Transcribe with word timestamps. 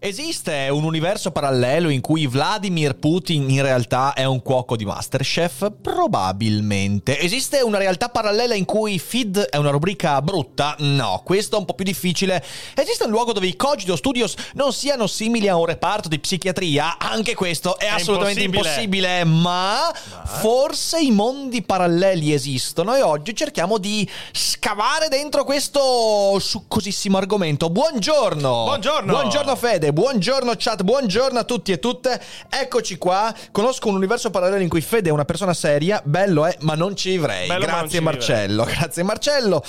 Esiste 0.00 0.68
un 0.70 0.84
universo 0.84 1.32
parallelo 1.32 1.88
in 1.88 2.00
cui 2.00 2.28
Vladimir 2.28 2.94
Putin 2.94 3.50
in 3.50 3.62
realtà 3.62 4.12
è 4.12 4.24
un 4.24 4.42
cuoco 4.42 4.76
di 4.76 4.84
Masterchef? 4.84 5.72
Probabilmente. 5.82 7.18
Esiste 7.18 7.62
una 7.62 7.78
realtà 7.78 8.08
parallela 8.08 8.54
in 8.54 8.64
cui 8.64 9.00
Feed 9.00 9.40
è 9.40 9.56
una 9.56 9.70
rubrica 9.70 10.22
brutta? 10.22 10.76
No, 10.78 11.20
questo 11.24 11.56
è 11.56 11.58
un 11.58 11.64
po' 11.64 11.74
più 11.74 11.84
difficile. 11.84 12.44
Esiste 12.74 13.04
un 13.04 13.10
luogo 13.10 13.32
dove 13.32 13.48
i 13.48 13.56
Cogito 13.56 13.96
Studios 13.96 14.36
non 14.54 14.72
siano 14.72 15.08
simili 15.08 15.48
a 15.48 15.56
un 15.56 15.66
reparto 15.66 16.08
di 16.08 16.20
psichiatria? 16.20 16.96
Anche 16.98 17.34
questo 17.34 17.76
è, 17.76 17.86
è 17.86 17.88
assolutamente 17.88 18.42
impossibile. 18.42 19.18
impossibile, 19.18 19.24
ma, 19.24 19.92
ma 20.12 20.26
forse 20.26 21.00
i 21.00 21.10
mondi 21.10 21.62
paralleli 21.62 22.32
esistono 22.32 22.94
e 22.94 23.02
oggi 23.02 23.34
cerchiamo 23.34 23.78
di 23.78 24.08
scavare 24.30 25.08
dentro 25.08 25.42
questo 25.42 26.38
succosissimo 26.38 27.16
argomento. 27.16 27.68
Buongiorno! 27.68 28.62
Buongiorno! 28.64 29.12
Buongiorno 29.12 29.56
Fede! 29.58 29.92
Buongiorno 29.92 30.52
chat, 30.56 30.84
buongiorno 30.84 31.40
a 31.40 31.42
tutti 31.42 31.72
e 31.72 31.80
tutte. 31.80 32.20
Eccoci 32.48 32.96
qua. 32.96 33.34
Conosco 33.50 33.88
un 33.88 33.96
universo 33.96 34.30
parallelo 34.30 34.62
in 34.62 34.68
cui 34.68 34.80
Fede 34.80 35.08
è 35.08 35.12
una 35.12 35.24
persona 35.24 35.52
seria, 35.52 36.00
bello 36.04 36.46
è, 36.46 36.56
ma 36.60 36.74
non 36.76 36.94
ci 36.94 37.10
vivrei. 37.10 37.48
Bello, 37.48 37.66
Grazie 37.66 38.00
Marcello, 38.00 38.62
vivrei. 38.62 38.78
grazie 38.78 39.02
Marcello. 39.02 39.64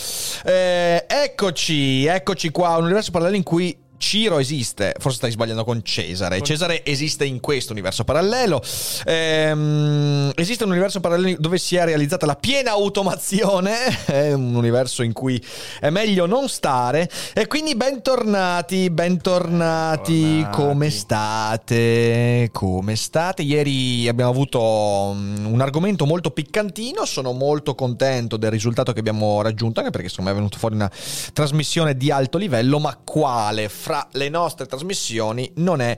Eh, 0.46 1.06
eccoci, 1.08 2.06
eccoci 2.06 2.52
qua, 2.52 2.78
un 2.78 2.84
universo 2.84 3.10
parallelo 3.10 3.36
in 3.36 3.42
cui 3.42 3.76
Ciro 4.00 4.40
esiste, 4.40 4.96
forse 4.98 5.18
stai 5.18 5.32
sbagliando 5.32 5.66
con 5.66 5.84
Cesare. 5.84 6.42
Cesare 6.42 6.86
esiste 6.86 7.26
in 7.26 7.42
questo 7.42 7.74
universo 7.74 8.06
parallelo. 8.06 8.62
Ehm, 9.06 10.32
esiste 10.36 10.64
un 10.64 10.70
universo 10.72 11.02
parallelo 11.02 11.36
dove 11.38 11.58
si 11.58 11.76
è 11.76 11.84
realizzata 11.84 12.26
la 12.26 12.36
piena 12.36 12.72
automazione. 12.72 14.06
È 14.10 14.32
un 14.32 14.56
universo 14.56 15.04
in 15.04 15.12
cui 15.12 15.44
è 15.82 15.90
meglio 15.90 16.26
non 16.26 16.48
stare. 16.48 17.10
E 17.34 17.48
quindi 17.48 17.76
bentornati, 17.76 18.90
bentornati. 18.90 20.14
bentornati. 20.14 20.48
Come 20.52 20.90
state? 20.90 22.50
Come 22.54 22.96
state? 22.96 23.42
Ieri 23.42 24.08
abbiamo 24.08 24.32
avuto 24.32 25.14
mm, 25.14 25.46
un 25.46 25.60
argomento 25.60 26.06
molto 26.06 26.32
piccantino. 26.32 27.06
Sono 27.06 27.34
molto 27.34 27.76
contento 27.76 28.38
del 28.38 28.50
risultato 28.50 28.94
che 28.94 29.00
abbiamo 29.00 29.42
raggiunto, 29.42 29.82
anche 29.82 29.92
perché 29.92 30.08
secondo 30.08 30.30
me 30.30 30.36
è 30.38 30.40
venuto 30.40 30.58
fuori 30.58 30.76
una 30.76 30.90
trasmissione 31.34 31.98
di 31.98 32.10
alto 32.12 32.38
livello. 32.38 32.80
Ma 32.80 32.98
quale? 33.04 33.68
fra 33.89 33.89
le 34.12 34.30
nostre 34.30 34.66
trasmissioni 34.66 35.52
non 35.56 35.82
è 35.82 35.98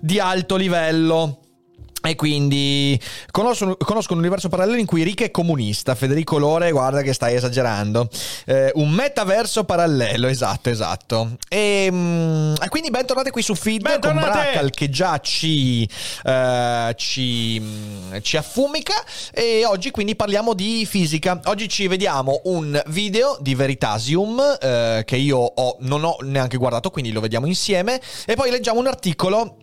di 0.00 0.18
alto 0.18 0.56
livello. 0.56 1.41
E 2.04 2.16
quindi 2.16 3.00
conosco, 3.30 3.76
conosco, 3.76 4.12
un 4.12 4.18
universo 4.18 4.48
parallelo 4.48 4.78
in 4.78 4.86
cui 4.86 5.04
Rick 5.04 5.22
è 5.22 5.30
comunista. 5.30 5.94
Federico 5.94 6.36
Lore, 6.36 6.72
guarda 6.72 7.00
che 7.02 7.12
stai 7.12 7.36
esagerando. 7.36 8.08
Eh, 8.44 8.72
un 8.74 8.90
metaverso 8.90 9.62
parallelo, 9.64 10.26
esatto, 10.26 10.68
esatto. 10.68 11.36
E, 11.48 11.88
mm, 11.90 12.54
e 12.60 12.68
quindi 12.68 12.90
bentornati 12.90 13.30
qui 13.30 13.42
su 13.42 13.54
Feed 13.54 13.82
Bentornate! 13.82 14.26
con 14.26 14.32
Bracal 14.32 14.70
che 14.70 14.90
già 14.90 15.20
ci, 15.20 15.88
uh, 16.24 16.92
ci, 16.96 17.60
mm, 17.60 18.16
ci, 18.20 18.36
affumica. 18.36 18.94
E 19.32 19.64
oggi 19.64 19.92
quindi 19.92 20.16
parliamo 20.16 20.54
di 20.54 20.84
fisica. 20.84 21.40
Oggi 21.44 21.68
ci 21.68 21.86
vediamo 21.86 22.40
un 22.44 22.82
video 22.86 23.38
di 23.40 23.54
Veritasium 23.54 24.38
uh, 24.38 25.04
che 25.04 25.16
io 25.16 25.38
ho, 25.38 25.76
non 25.80 26.02
ho 26.02 26.16
neanche 26.22 26.56
guardato, 26.56 26.90
quindi 26.90 27.12
lo 27.12 27.20
vediamo 27.20 27.46
insieme. 27.46 28.00
E 28.26 28.34
poi 28.34 28.50
leggiamo 28.50 28.80
un 28.80 28.88
articolo 28.88 29.56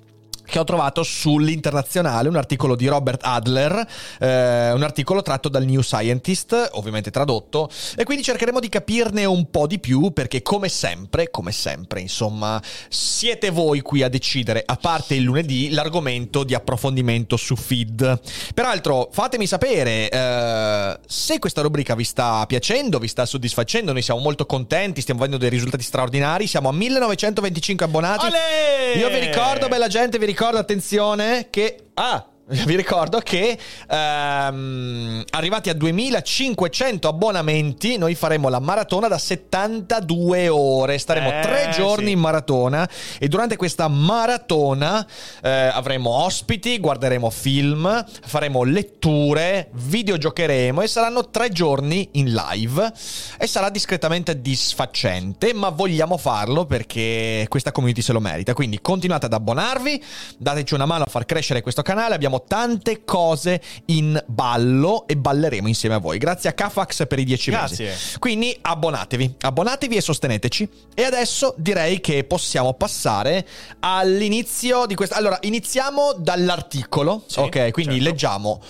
che 0.50 0.60
ho 0.60 0.64
trovato 0.64 1.04
sull'internazionale, 1.04 2.28
un 2.28 2.36
articolo 2.36 2.76
di 2.76 2.88
Robert 2.88 3.22
Adler, 3.24 3.88
eh, 4.20 4.72
un 4.72 4.82
articolo 4.82 5.22
tratto 5.22 5.48
dal 5.48 5.64
New 5.64 5.82
Scientist, 5.82 6.70
ovviamente 6.74 7.12
tradotto, 7.12 7.70
e 7.96 8.04
quindi 8.04 8.24
cercheremo 8.24 8.60
di 8.60 8.68
capirne 8.68 9.26
un 9.26 9.50
po' 9.52 9.68
di 9.68 9.80
più 9.80 10.12
perché 10.12 10.42
come 10.42 10.68
sempre, 10.68 11.30
come 11.30 11.52
sempre, 11.52 12.02
insomma, 12.02 12.62
siete 12.90 13.52
voi 13.52 13.82
qui 13.82 14.02
a 14.02 14.10
decidere, 14.10 14.64
a 14.66 14.76
parte 14.76 15.14
il 15.14 15.24
lunedì, 15.24 15.70
l'argomento 15.70 16.44
di 16.44 16.56
approfondimento 16.56 17.38
su 17.38 17.56
feed. 17.56 18.20
Peraltro, 18.54 19.10
fatemi 19.12 19.46
sapere 19.46 20.10
eh, 20.10 21.00
se 21.06 21.38
questa 21.38 21.62
rubrica 21.62 21.94
vi 21.94 22.04
sta 22.04 22.44
piacendo, 22.48 22.98
vi 22.98 23.08
sta 23.08 23.28
soddisfacendo, 23.28 23.94
noi 23.94 24.02
siamo 24.02 24.20
molto 24.20 24.48
contenti, 24.48 25.02
stiamo 25.02 25.20
avendo 25.20 25.38
dei 25.38 25.50
risultati 25.50 25.84
straordinari, 25.84 26.48
siamo 26.48 26.70
a 26.70 26.74
1925 26.74 27.86
abbonati. 27.86 28.26
Olè! 28.26 28.98
Io 28.98 29.10
vi 29.10 29.20
ricordo, 29.20 29.68
bella 29.68 29.88
gente, 29.88 30.18
vi 30.18 30.26
ricordo 30.26 30.38
ricordo, 30.40 30.58
attenzione, 30.60 31.48
che... 31.50 31.90
Ah, 31.96 32.26
vi 32.66 32.76
ricordo 32.76 33.20
che 33.20 33.58
ehm, 33.88 35.24
arrivati 35.30 35.70
a 35.70 35.74
2500 35.76 37.08
abbonamenti 37.08 37.98
noi 37.98 38.16
faremo 38.16 38.50
la 38.50 38.60
maratona 38.60 39.08
da 39.08 39.20
72 39.20 40.50
ore. 40.50 40.98
Staremo 40.98 41.30
eh, 41.30 41.40
tre 41.42 41.70
giorni 41.72 42.08
sì. 42.08 42.12
in 42.14 42.20
maratona 42.20 42.90
e 43.20 43.28
durante 43.28 43.56
questa 43.56 43.88
maratona 43.88 45.06
eh, 45.44 45.50
avremo 45.50 46.10
ospiti 46.10 46.80
guarderemo 46.80 47.30
film 47.30 48.04
faremo 48.26 48.64
letture 48.64 49.70
videogiocheremo 49.72 50.82
e 50.82 50.88
saranno 50.88 51.30
tre 51.30 51.50
giorni 51.50 52.10
in 52.14 52.34
live. 52.34 52.92
E 53.38 53.46
sarà 53.46 53.70
discretamente 53.70 54.42
disfacente 54.42 55.54
ma 55.54 55.70
vogliamo 55.70 56.18
farlo 56.18 56.66
perché 56.66 57.46
questa 57.48 57.72
community 57.72 58.02
se 58.02 58.12
lo 58.12 58.20
merita. 58.20 58.56
Quindi 58.56 58.80
continuate 58.82 59.28
ad 59.28 59.34
abbonarvi 59.34 60.04
dateci 60.40 60.74
una 60.74 60.88
mano 60.88 61.04
a 61.04 61.10
far 61.10 61.26
crescere 61.26 61.62
questo 61.62 61.84
canale. 61.84 62.16
Abbiamo 62.16 62.38
tante 62.48 63.04
cose 63.04 63.62
in 63.86 64.22
ballo 64.28 65.08
e 65.08 65.16
balleremo 65.16 65.68
insieme 65.68 65.96
a 65.96 66.00
voi. 66.00 66.18
Grazie 66.18 66.50
a 66.50 66.54
Cafax 66.54 67.08
per 67.08 67.20
i 67.20 67.24
10 67.24 67.52
mesi. 67.52 67.88
Quindi 68.20 68.58
abbonatevi, 68.62 69.36
abbonatevi 69.42 69.96
e 69.96 70.02
sosteneteci. 70.02 70.70
E 70.94 71.04
adesso 71.04 71.54
direi 71.58 72.02
che 72.02 72.24
possiamo 72.24 72.74
passare 72.74 73.48
all'inizio 73.80 74.86
di 74.86 74.96
questa... 74.96 75.16
Allora, 75.16 75.38
iniziamo 75.42 76.14
dall'articolo. 76.14 77.24
Sì, 77.28 77.40
ok, 77.40 77.72
quindi 77.72 77.96
certo. 77.96 78.10
leggiamo 78.10 78.62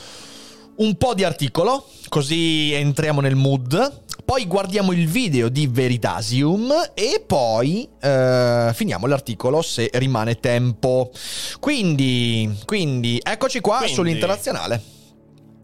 un 0.80 0.96
po' 0.96 1.14
di 1.14 1.24
articolo, 1.24 1.88
così 2.08 2.72
entriamo 2.74 3.22
nel 3.22 3.36
mood. 3.36 4.04
Poi 4.24 4.46
guardiamo 4.46 4.92
il 4.92 5.08
video 5.08 5.50
di 5.50 5.68
Veritasium 5.68 6.72
e 6.94 7.24
poi 7.26 7.88
eh, 8.00 8.72
finiamo 8.74 9.08
l'articolo 9.08 9.62
se 9.62 9.90
rimane 9.94 10.40
tempo. 10.40 11.12
Quindi, 11.60 12.58
quindi 12.66 13.20
eccoci 13.24 13.60
qua 13.60 13.78
quindi. 13.78 13.96
sull'internazionale. 13.96 14.98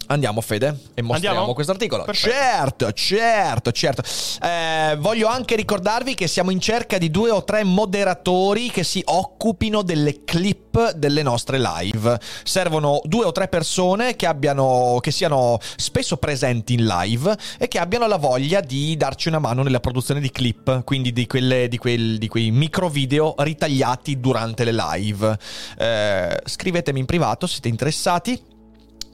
Andiamo 0.07 0.41
Fede 0.41 0.81
e 0.93 1.01
mostriamo 1.01 1.53
questo 1.53 1.71
articolo. 1.71 2.05
Certo, 2.11 2.91
certo, 2.91 3.71
certo. 3.71 4.03
Eh, 4.41 4.95
voglio 4.99 5.27
anche 5.27 5.55
ricordarvi 5.55 6.13
che 6.13 6.27
siamo 6.27 6.51
in 6.51 6.59
cerca 6.59 6.97
di 6.97 7.09
due 7.09 7.31
o 7.31 7.43
tre 7.43 7.63
moderatori 7.63 8.69
che 8.69 8.83
si 8.83 9.01
occupino 9.03 9.81
delle 9.81 10.23
clip 10.23 10.91
delle 10.91 11.23
nostre 11.23 11.59
live. 11.59 12.19
Servono 12.43 13.01
due 13.05 13.25
o 13.25 13.31
tre 13.31 13.47
persone 13.47 14.15
che 14.15 14.27
abbiano 14.27 14.99
che 15.01 15.11
siano 15.11 15.57
spesso 15.75 16.17
presenti 16.17 16.73
in 16.73 16.85
live 16.85 17.35
e 17.57 17.67
che 17.67 17.79
abbiano 17.79 18.07
la 18.07 18.17
voglia 18.17 18.59
di 18.59 18.95
darci 18.97 19.29
una 19.29 19.39
mano 19.39 19.63
nella 19.63 19.79
produzione 19.79 20.19
di 20.19 20.29
clip, 20.29 20.83
quindi 20.83 21.13
di, 21.13 21.25
quelle, 21.25 21.67
di, 21.67 21.77
quel, 21.77 22.17
di 22.17 22.27
quei 22.27 22.51
micro 22.51 22.89
video 22.89 23.33
ritagliati 23.37 24.19
durante 24.19 24.63
le 24.63 24.73
live. 24.73 25.37
Eh, 25.77 26.41
scrivetemi 26.45 26.99
in 26.99 27.05
privato 27.05 27.47
se 27.47 27.53
siete 27.53 27.69
interessati 27.69 28.53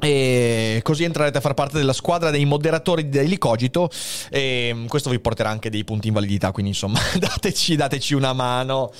e 0.01 0.79
così 0.81 1.03
entrerete 1.03 1.37
a 1.37 1.41
far 1.41 1.53
parte 1.53 1.77
della 1.77 1.93
squadra 1.93 2.31
dei 2.31 2.43
moderatori 2.45 3.03
di 3.03 3.17
Daily 3.17 3.37
Cogito 3.37 3.89
e 4.31 4.85
questo 4.87 5.11
vi 5.11 5.19
porterà 5.19 5.49
anche 5.49 5.69
dei 5.69 5.83
punti 5.83 6.07
in 6.07 6.13
validità, 6.13 6.51
quindi 6.51 6.71
insomma 6.71 6.99
dateci, 7.19 7.75
dateci 7.75 8.15
una 8.15 8.33
mano. 8.33 8.91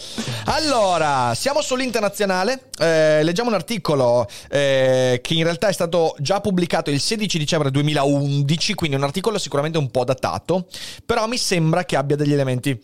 Allora, 0.45 1.33
siamo 1.33 1.61
sull'internazionale, 1.61 2.69
eh, 2.77 3.23
leggiamo 3.23 3.49
un 3.49 3.55
articolo 3.55 4.27
eh, 4.49 5.19
che 5.23 5.33
in 5.33 5.43
realtà 5.43 5.69
è 5.69 5.73
stato 5.73 6.15
già 6.19 6.39
pubblicato 6.39 6.91
il 6.91 6.99
16 6.99 7.37
dicembre 7.39 7.71
2011, 7.71 8.75
quindi 8.75 8.95
un 8.95 9.03
articolo 9.03 9.39
sicuramente 9.39 9.79
un 9.79 9.89
po' 9.89 10.03
datato, 10.03 10.67
però 11.03 11.25
mi 11.25 11.37
sembra 11.37 11.83
che 11.83 11.95
abbia 11.95 12.15
degli 12.15 12.33
elementi 12.33 12.79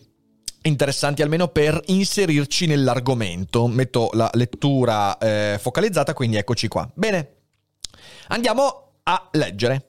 interessanti 0.62 1.22
almeno 1.22 1.48
per 1.48 1.80
inserirci 1.86 2.66
nell'argomento. 2.66 3.68
Metto 3.68 4.10
la 4.14 4.28
lettura 4.34 5.16
eh, 5.18 5.56
focalizzata, 5.60 6.14
quindi 6.14 6.36
eccoci 6.36 6.66
qua. 6.66 6.88
Bene, 6.94 7.37
Andiamo 8.28 8.92
a 9.04 9.28
leggere. 9.32 9.84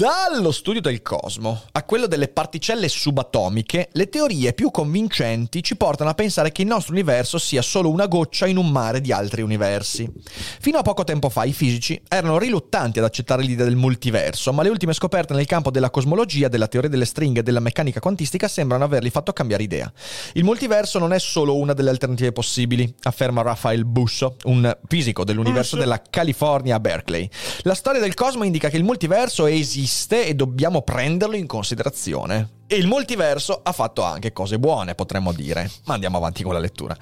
Dallo 0.00 0.50
studio 0.50 0.80
del 0.80 1.02
cosmo 1.02 1.60
a 1.72 1.82
quello 1.82 2.06
delle 2.06 2.28
particelle 2.28 2.88
subatomiche, 2.88 3.90
le 3.92 4.08
teorie 4.08 4.54
più 4.54 4.70
convincenti 4.70 5.62
ci 5.62 5.76
portano 5.76 6.08
a 6.08 6.14
pensare 6.14 6.52
che 6.52 6.62
il 6.62 6.68
nostro 6.68 6.94
universo 6.94 7.36
sia 7.36 7.60
solo 7.60 7.90
una 7.90 8.06
goccia 8.06 8.46
in 8.46 8.56
un 8.56 8.70
mare 8.70 9.02
di 9.02 9.12
altri 9.12 9.42
universi. 9.42 10.10
Fino 10.58 10.78
a 10.78 10.82
poco 10.82 11.04
tempo 11.04 11.28
fa 11.28 11.44
i 11.44 11.52
fisici 11.52 12.00
erano 12.08 12.38
riluttanti 12.38 12.98
ad 12.98 13.04
accettare 13.04 13.42
l'idea 13.42 13.66
del 13.66 13.76
multiverso, 13.76 14.54
ma 14.54 14.62
le 14.62 14.70
ultime 14.70 14.94
scoperte 14.94 15.34
nel 15.34 15.44
campo 15.44 15.70
della 15.70 15.90
cosmologia, 15.90 16.48
della 16.48 16.66
teoria 16.66 16.88
delle 16.88 17.04
stringhe 17.04 17.40
e 17.40 17.42
della 17.42 17.60
meccanica 17.60 18.00
quantistica 18.00 18.48
sembrano 18.48 18.84
averli 18.84 19.10
fatto 19.10 19.34
cambiare 19.34 19.64
idea. 19.64 19.92
Il 20.32 20.44
multiverso 20.44 20.98
non 20.98 21.12
è 21.12 21.18
solo 21.18 21.58
una 21.58 21.74
delle 21.74 21.90
alternative 21.90 22.32
possibili, 22.32 22.90
afferma 23.02 23.42
Rafael 23.42 23.84
Busso, 23.84 24.36
un 24.44 24.74
fisico 24.88 25.24
dell'universo 25.24 25.76
della 25.76 26.00
California 26.08 26.76
a 26.76 26.80
Berkeley. 26.80 27.28
La 27.64 27.74
storia 27.74 28.00
del 28.00 28.14
cosmo 28.14 28.44
indica 28.44 28.70
che 28.70 28.78
il 28.78 28.84
multiverso 28.84 29.44
esiste 29.44 29.88
esiste 29.90 30.24
e 30.24 30.34
dobbiamo 30.34 30.82
prenderlo 30.82 31.34
in 31.34 31.48
considerazione. 31.48 32.59
E 32.72 32.76
il 32.76 32.86
multiverso 32.86 33.62
ha 33.64 33.72
fatto 33.72 34.04
anche 34.04 34.32
cose 34.32 34.60
buone, 34.60 34.94
potremmo 34.94 35.32
dire. 35.32 35.68
Ma 35.86 35.94
andiamo 35.94 36.18
avanti 36.18 36.44
con 36.44 36.52
la 36.52 36.60
lettura. 36.60 36.96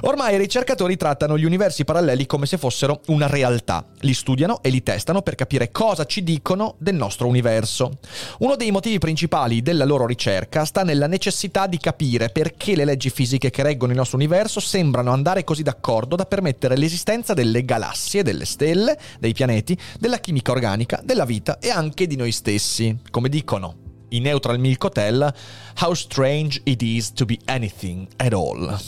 Ormai 0.00 0.36
i 0.36 0.38
ricercatori 0.38 0.96
trattano 0.96 1.36
gli 1.36 1.44
universi 1.44 1.84
paralleli 1.84 2.24
come 2.24 2.46
se 2.46 2.56
fossero 2.56 3.02
una 3.08 3.26
realtà. 3.26 3.84
Li 3.98 4.14
studiano 4.14 4.62
e 4.62 4.70
li 4.70 4.82
testano 4.82 5.20
per 5.20 5.34
capire 5.34 5.70
cosa 5.70 6.06
ci 6.06 6.22
dicono 6.22 6.76
del 6.78 6.94
nostro 6.94 7.26
universo. 7.26 7.98
Uno 8.38 8.56
dei 8.56 8.70
motivi 8.70 8.96
principali 8.96 9.60
della 9.60 9.84
loro 9.84 10.06
ricerca 10.06 10.64
sta 10.64 10.84
nella 10.84 11.06
necessità 11.06 11.66
di 11.66 11.76
capire 11.76 12.30
perché 12.30 12.74
le 12.74 12.86
leggi 12.86 13.10
fisiche 13.10 13.50
che 13.50 13.62
reggono 13.62 13.92
il 13.92 13.98
nostro 13.98 14.16
universo 14.16 14.58
sembrano 14.58 15.12
andare 15.12 15.44
così 15.44 15.62
d'accordo 15.62 16.16
da 16.16 16.24
permettere 16.24 16.78
l'esistenza 16.78 17.34
delle 17.34 17.66
galassie, 17.66 18.22
delle 18.22 18.46
stelle, 18.46 18.98
dei 19.18 19.34
pianeti, 19.34 19.76
della 19.98 20.16
chimica 20.16 20.52
organica, 20.52 20.98
della 21.04 21.26
vita 21.26 21.58
e 21.58 21.68
anche 21.68 22.06
di 22.06 22.16
noi 22.16 22.32
stessi. 22.32 22.96
Come 23.10 23.28
dicono 23.28 23.79
i 24.10 24.20
Neutral 24.20 24.58
Milk 24.58 24.84
Hotel, 24.84 25.34
How 25.80 25.92
Strange 25.94 26.60
It 26.64 26.82
Is 26.82 27.12
to 27.12 27.24
Be 27.24 27.38
Anything 27.46 28.06
at 28.16 28.32
All. 28.32 28.78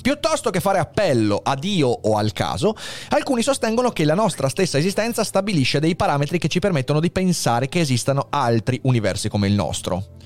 Piuttosto 0.00 0.50
che 0.50 0.60
fare 0.60 0.78
appello 0.78 1.40
a 1.42 1.54
Dio 1.54 1.88
o 1.88 2.16
al 2.16 2.32
caso, 2.32 2.74
alcuni 3.10 3.42
sostengono 3.42 3.90
che 3.90 4.04
la 4.04 4.14
nostra 4.14 4.48
stessa 4.48 4.78
esistenza 4.78 5.24
stabilisce 5.24 5.80
dei 5.80 5.96
parametri 5.96 6.38
che 6.38 6.48
ci 6.48 6.60
permettono 6.60 7.00
di 7.00 7.10
pensare 7.10 7.68
che 7.68 7.80
esistano 7.80 8.28
altri 8.30 8.80
universi 8.84 9.28
come 9.28 9.48
il 9.48 9.54
nostro. 9.54 10.16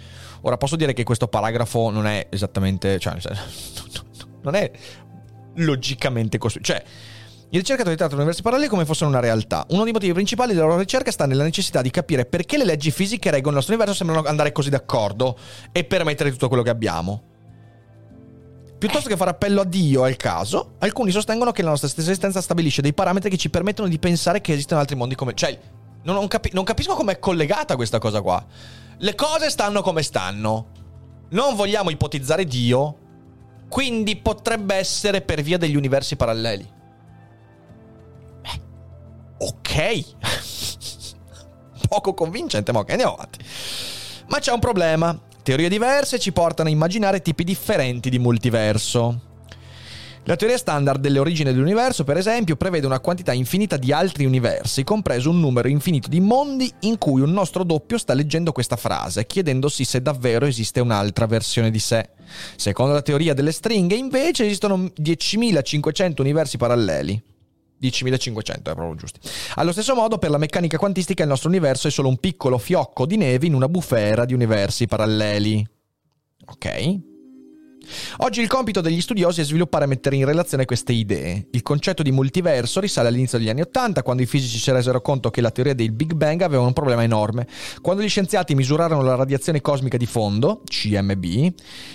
Ora 0.43 0.57
posso 0.57 0.77
dire 0.77 0.93
che 0.93 1.05
questo 1.05 1.29
paragrafo 1.29 1.91
non 1.91 2.07
è 2.07 2.27
esattamente, 2.31 2.99
cioè, 2.99 3.15
non 4.43 4.55
è 4.55 4.71
logicamente 5.57 6.39
costruito, 6.39 6.73
cioè 6.73 6.85
i 7.55 7.59
ricercatori 7.59 7.97
trattano 7.97 8.23
universi 8.23 8.41
paralleli 8.41 8.67
come 8.67 8.87
fossero 8.87 9.11
una 9.11 9.21
realtà. 9.21 9.67
Uno 9.69 9.85
dei 9.85 9.93
motivi 9.93 10.15
principali 10.15 10.55
della 10.55 10.65
loro 10.65 10.79
ricerca 10.79 11.11
sta 11.11 11.27
nella 11.27 11.43
necessità 11.43 11.83
di 11.83 11.91
capire 11.91 12.25
perché 12.25 12.57
le 12.57 12.65
leggi 12.65 12.91
fisiche 12.91 13.25
che 13.25 13.31
reggono 13.31 13.51
il 13.51 13.57
nostro 13.57 13.75
universo 13.75 13.99
sembrano 13.99 14.27
andare 14.27 14.53
così 14.53 14.71
d'accordo 14.71 15.37
e 15.71 15.85
permettere 15.85 16.31
tutto 16.31 16.49
quello 16.49 16.63
che 16.63 16.71
abbiamo. 16.71 17.23
Piuttosto 18.79 19.07
che 19.07 19.19
fare 19.19 19.33
appello 19.33 19.61
a 19.61 19.65
Dio 19.65 20.03
al 20.03 20.17
caso, 20.17 20.77
alcuni 20.79 21.11
sostengono 21.11 21.53
che 21.53 21.61
la 21.61 21.69
nostra 21.69 21.89
stessa 21.89 22.09
esistenza 22.09 22.41
stabilisce 22.41 22.81
dei 22.81 22.95
parametri 22.95 23.29
che 23.29 23.37
ci 23.37 23.51
permettono 23.51 23.87
di 23.87 23.99
pensare 23.99 24.41
che 24.41 24.53
esistono 24.55 24.81
altri 24.81 24.97
mondi 24.97 25.15
come... 25.15 25.35
Cioè, 25.35 25.59
non, 26.05 26.15
non, 26.15 26.29
capi- 26.29 26.53
non 26.55 26.65
capisco 26.65 26.95
com'è 26.95 27.19
collegata 27.19 27.77
questa 27.77 27.99
cosa 27.99 28.23
qua. 28.23 28.43
Le 28.97 29.15
cose 29.15 29.51
stanno 29.51 29.83
come 29.83 30.03
stanno. 30.03 30.69
Non 31.29 31.55
vogliamo 31.55 31.91
ipotizzare 31.91 32.47
Dio, 32.47 32.97
quindi 33.69 34.17
potrebbe 34.17 34.75
essere 34.77 35.21
per 35.21 35.43
via 35.43 35.59
degli 35.59 35.77
universi 35.77 36.17
paralleli 36.17 36.81
ok. 39.43 40.05
Poco 41.89 42.15
convincente, 42.15 42.73
ma 42.73 42.81
ok, 42.81 42.91
andiamo 42.91 43.15
avanti. 43.15 43.39
Ma 44.29 44.39
c'è 44.39 44.53
un 44.53 44.61
problema. 44.61 45.19
Teorie 45.43 45.69
diverse 45.69 46.19
ci 46.19 46.33
portano 46.33 46.69
a 46.69 46.73
immaginare 46.73 47.21
tipi 47.21 47.45
differenti 47.45 48.09
di 48.09 48.19
multiverso. 48.19 49.31
La 50.27 50.37
teoria 50.37 50.57
standard 50.57 51.01
delle 51.01 51.19
origini 51.19 51.53
dell'universo, 51.53 52.05
per 52.05 52.17
esempio, 52.17 52.55
prevede 52.55 52.87
una 52.87 53.01
quantità 53.01 53.33
infinita 53.33 53.77
di 53.77 53.93
altri 53.93 54.25
universi, 54.25 54.85
compreso 54.85 55.31
un 55.31 55.41
numero 55.41 55.67
infinito 55.67 56.09
di 56.09 56.21
mondi 56.21 56.73
in 56.83 56.97
cui 56.97 57.23
un 57.23 57.33
nostro 57.33 57.65
doppio 57.65 57.99
sta 57.99 58.15
leggendo 58.15 58.53
questa 58.53 58.77
frase, 58.77 59.27
chiedendosi 59.27 59.85
se 59.85 60.01
davvero 60.01 60.47
esiste 60.47 60.79
un'altra 60.79 61.27
versione 61.27 61.73
di 61.73 61.81
sé. 61.81 62.11
Secondo 62.55 62.93
la 62.93 63.03
teoria 63.03 63.35
delle 63.35 63.51
stringhe, 63.51 63.97
invece, 63.97 64.45
esistono 64.45 64.93
10.500 64.97 66.21
universi 66.21 66.57
paralleli. 66.57 67.32
10.500 67.83 68.59
è 68.59 68.61
proprio 68.61 68.95
giusti. 68.95 69.19
Allo 69.57 69.73
stesso 69.73 69.95
modo, 69.95 70.19
per 70.19 70.31
la 70.31 70.39
meccanica 70.39 70.79
quantistica, 70.79 71.23
il 71.23 71.29
nostro 71.29 71.49
universo 71.49 71.89
è 71.89 71.91
solo 71.91 72.09
un 72.09 72.19
piccolo 72.19 72.59
fiocco 72.59 73.07
di 73.07 73.17
neve 73.17 73.47
in 73.47 73.55
una 73.55 73.69
bufera 73.69 74.25
di 74.25 74.35
universi 74.35 74.87
paralleli. 74.87 75.67
Ok? 76.47 77.12
Oggi 78.19 78.41
il 78.41 78.49
compito 78.49 78.81
degli 78.81 79.01
studiosi 79.01 79.41
è 79.41 79.45
sviluppare 79.45 79.85
e 79.85 79.89
mettere 79.89 80.17
in 80.17 80.25
relazione 80.25 80.65
queste 80.65 80.93
idee. 80.93 81.47
Il 81.51 81.63
concetto 81.63 82.03
di 82.03 82.13
multiverso 82.13 82.81
risale 82.81 83.09
all'inizio 83.09 83.39
degli 83.39 83.49
anni 83.49 83.63
Ottanta, 83.63 84.03
quando 84.03 84.23
i 84.23 84.27
fisici 84.27 84.59
si 84.59 84.71
resero 84.71 85.01
conto 85.01 85.31
che 85.31 85.41
la 85.41 85.51
teoria 85.51 85.75
del 85.75 85.93
Big 85.93 86.13
Bang 86.15 86.41
aveva 86.43 86.63
un 86.63 86.73
problema 86.73 87.03
enorme. 87.03 87.47
Quando 87.81 88.03
gli 88.03 88.09
scienziati 88.09 88.55
misurarono 88.55 89.03
la 89.03 89.15
radiazione 89.15 89.61
cosmica 89.61 89.97
di 89.97 90.07
fondo, 90.07 90.63
CMB, 90.65 91.25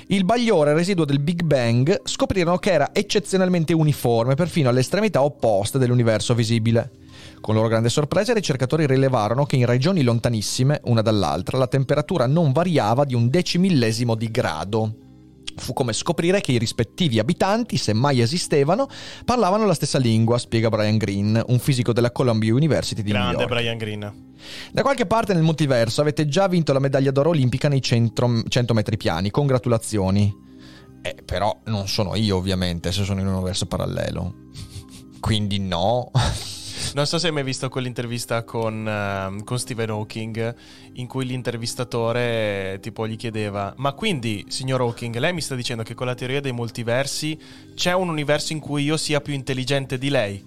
il 0.08 0.26
bagliore 0.26 0.74
residuo 0.74 1.06
del 1.06 1.20
Big 1.20 1.44
Bang 1.44 2.02
scoprirono 2.04 2.58
che 2.58 2.72
era 2.72 2.90
eccezionalmente 2.94 3.74
uniforme, 3.74 4.36
perfino 4.36 4.70
alle 4.70 4.82
estremità 4.82 5.24
opposte 5.24 5.78
dell'universo 5.78 6.34
visibile. 6.34 6.92
Con 7.40 7.56
loro 7.56 7.68
grande 7.68 7.90
sorpresa 7.90 8.32
i 8.32 8.36
ricercatori 8.36 8.86
rilevarono 8.86 9.46
che 9.46 9.56
in 9.56 9.66
regioni 9.66 10.04
lontanissime, 10.04 10.82
una 10.86 11.02
dall'altra, 11.02 11.58
la 11.58 11.68
temperatura 11.68 12.26
non 12.26 12.52
variava 12.52 13.06
di 13.06 13.14
un 13.14 13.30
decimillesimo 13.30 14.16
di 14.16 14.30
grado 14.30 15.06
fu 15.58 15.74
come 15.74 15.94
scoprire 15.94 16.42
che 16.42 16.52
i 16.54 16.58
rispettivi 16.58 17.20
abitanti, 17.20 17.78
se 17.78 17.94
mai 17.94 18.22
esistevano, 18.22 18.88
parlavano 19.26 19.66
la 19.66 19.74
stessa 19.74 19.98
lingua, 19.98 20.38
spiega 20.38 20.70
Brian 20.70 20.98
Green, 20.98 21.42
un 21.48 21.60
fisico 21.60 21.94
della 21.94 22.12
Columbia 22.12 22.54
University 22.54 23.02
di 23.02 23.12
Grande 23.12 23.32
New 23.32 23.40
York. 23.40 23.54
Brian 23.54 23.78
Green. 23.78 24.26
Da 24.72 24.82
qualche 24.82 25.06
parte 25.06 25.34
nel 25.34 25.44
multiverso 25.44 26.02
avete 26.02 26.28
già 26.28 26.48
vinto 26.48 26.74
la 26.74 26.80
medaglia 26.80 27.12
d'oro 27.12 27.30
olimpica 27.30 27.68
nei 27.68 27.82
100, 27.82 28.44
100 28.48 28.74
metri 28.74 28.98
piani, 28.98 29.32
congratulazioni. 29.32 30.46
Eh, 31.02 31.16
però 31.26 31.56
non 31.66 31.88
sono 31.88 32.16
io 32.16 32.38
ovviamente, 32.38 32.92
se 32.92 33.04
sono 33.04 33.22
in 33.22 33.28
un 33.28 33.36
universo 33.36 33.66
parallelo. 33.66 34.34
Quindi 35.20 35.60
no. 35.60 36.12
Non 36.98 37.06
so 37.06 37.20
se 37.20 37.28
hai 37.28 37.32
mai 37.32 37.44
visto 37.44 37.70
quell'intervista 37.70 38.44
con, 38.44 38.84
uh, 38.84 39.44
con, 39.44 39.60
Stephen 39.60 39.92
Hawking 39.92 40.56
in 40.94 41.06
cui 41.06 41.28
l'intervistatore 41.28 42.80
tipo 42.82 43.08
gli 43.08 43.16
chiedeva 43.16 43.72
ma 43.78 43.92
quindi 43.92 44.44
signor 44.48 44.82
Hawking 44.82 45.16
lei 45.18 45.32
mi 45.32 45.42
sta 45.42 45.54
dicendo 45.54 45.84
che 45.84 45.94
con 45.94 46.08
la 46.08 46.16
teoria 46.16 46.42
dei 46.42 46.54
multiversi 46.54 47.40
c'è 47.76 47.94
un 47.94 48.10
universo 48.10 48.54
in 48.54 48.60
cui 48.60 48.82
io 48.82 48.98
sia 48.98 49.22
più 49.22 49.36
intelligente 49.36 50.00
di 50.00 50.10
lei? 50.10 50.44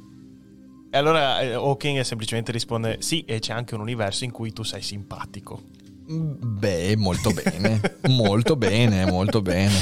E 0.90 0.98
allora 0.98 1.40
eh, 1.40 1.52
Hawking 1.52 2.00
semplicemente 2.00 2.50
risponde 2.50 2.96
sì 2.98 3.22
e 3.26 3.38
c'è 3.38 3.52
anche 3.52 3.76
un 3.76 3.80
universo 3.80 4.24
in 4.24 4.32
cui 4.32 4.52
tu 4.52 4.64
sei 4.64 4.82
simpatico. 4.82 5.62
Beh, 6.04 6.96
molto 6.96 7.30
bene, 7.30 7.80
molto 8.08 8.56
bene, 8.56 9.06
molto 9.06 9.40
bene. 9.40 9.78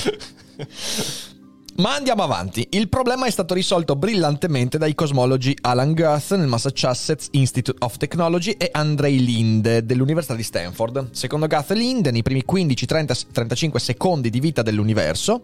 Ma 1.79 1.95
andiamo 1.95 2.25
avanti. 2.25 2.67
Il 2.71 2.89
problema 2.89 3.27
è 3.27 3.31
stato 3.31 3.55
risolto 3.55 3.95
brillantemente 3.95 4.79
dai 4.79 4.97
cosmologi 4.97 5.57
Alan 5.61 5.95
Guth 5.95 6.35
nel 6.35 6.49
Massachusetts 6.49 7.29
Institute 7.31 7.79
of 7.85 7.99
Technology 7.99 8.51
e 8.51 8.71
Andrei 8.73 9.25
Linde 9.25 9.85
dell'Università 9.85 10.35
di 10.35 10.43
Stanford. 10.43 11.13
Secondo 11.13 11.47
Guth 11.47 11.71
e 11.71 11.75
Linde, 11.77 12.11
nei 12.11 12.23
primi 12.23 12.43
15-35 12.45 13.77
secondi 13.77 14.29
di 14.29 14.41
vita 14.41 14.63
dell'universo, 14.63 15.41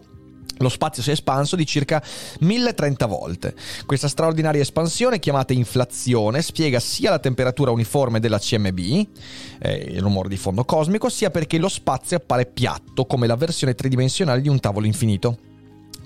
lo 0.57 0.67
spazio 0.67 1.01
si 1.01 1.11
è 1.11 1.13
espanso 1.13 1.55
di 1.55 1.65
circa 1.65 2.03
1030 2.41 3.05
volte. 3.05 3.55
Questa 3.85 4.09
straordinaria 4.09 4.61
espansione, 4.61 5.19
chiamata 5.19 5.53
inflazione, 5.53 6.41
spiega 6.41 6.81
sia 6.81 7.11
la 7.11 7.19
temperatura 7.19 7.71
uniforme 7.71 8.19
della 8.19 8.39
CMB, 8.39 8.79
eh, 9.59 9.73
il 9.87 10.01
rumore 10.01 10.27
di 10.27 10.35
fondo 10.35 10.65
cosmico, 10.65 11.07
sia 11.07 11.29
perché 11.29 11.57
lo 11.57 11.69
spazio 11.69 12.17
appare 12.17 12.45
piatto, 12.45 13.05
come 13.05 13.25
la 13.25 13.37
versione 13.37 13.73
tridimensionale 13.73 14.41
di 14.41 14.49
un 14.49 14.59
tavolo 14.59 14.85
infinito. 14.85 15.53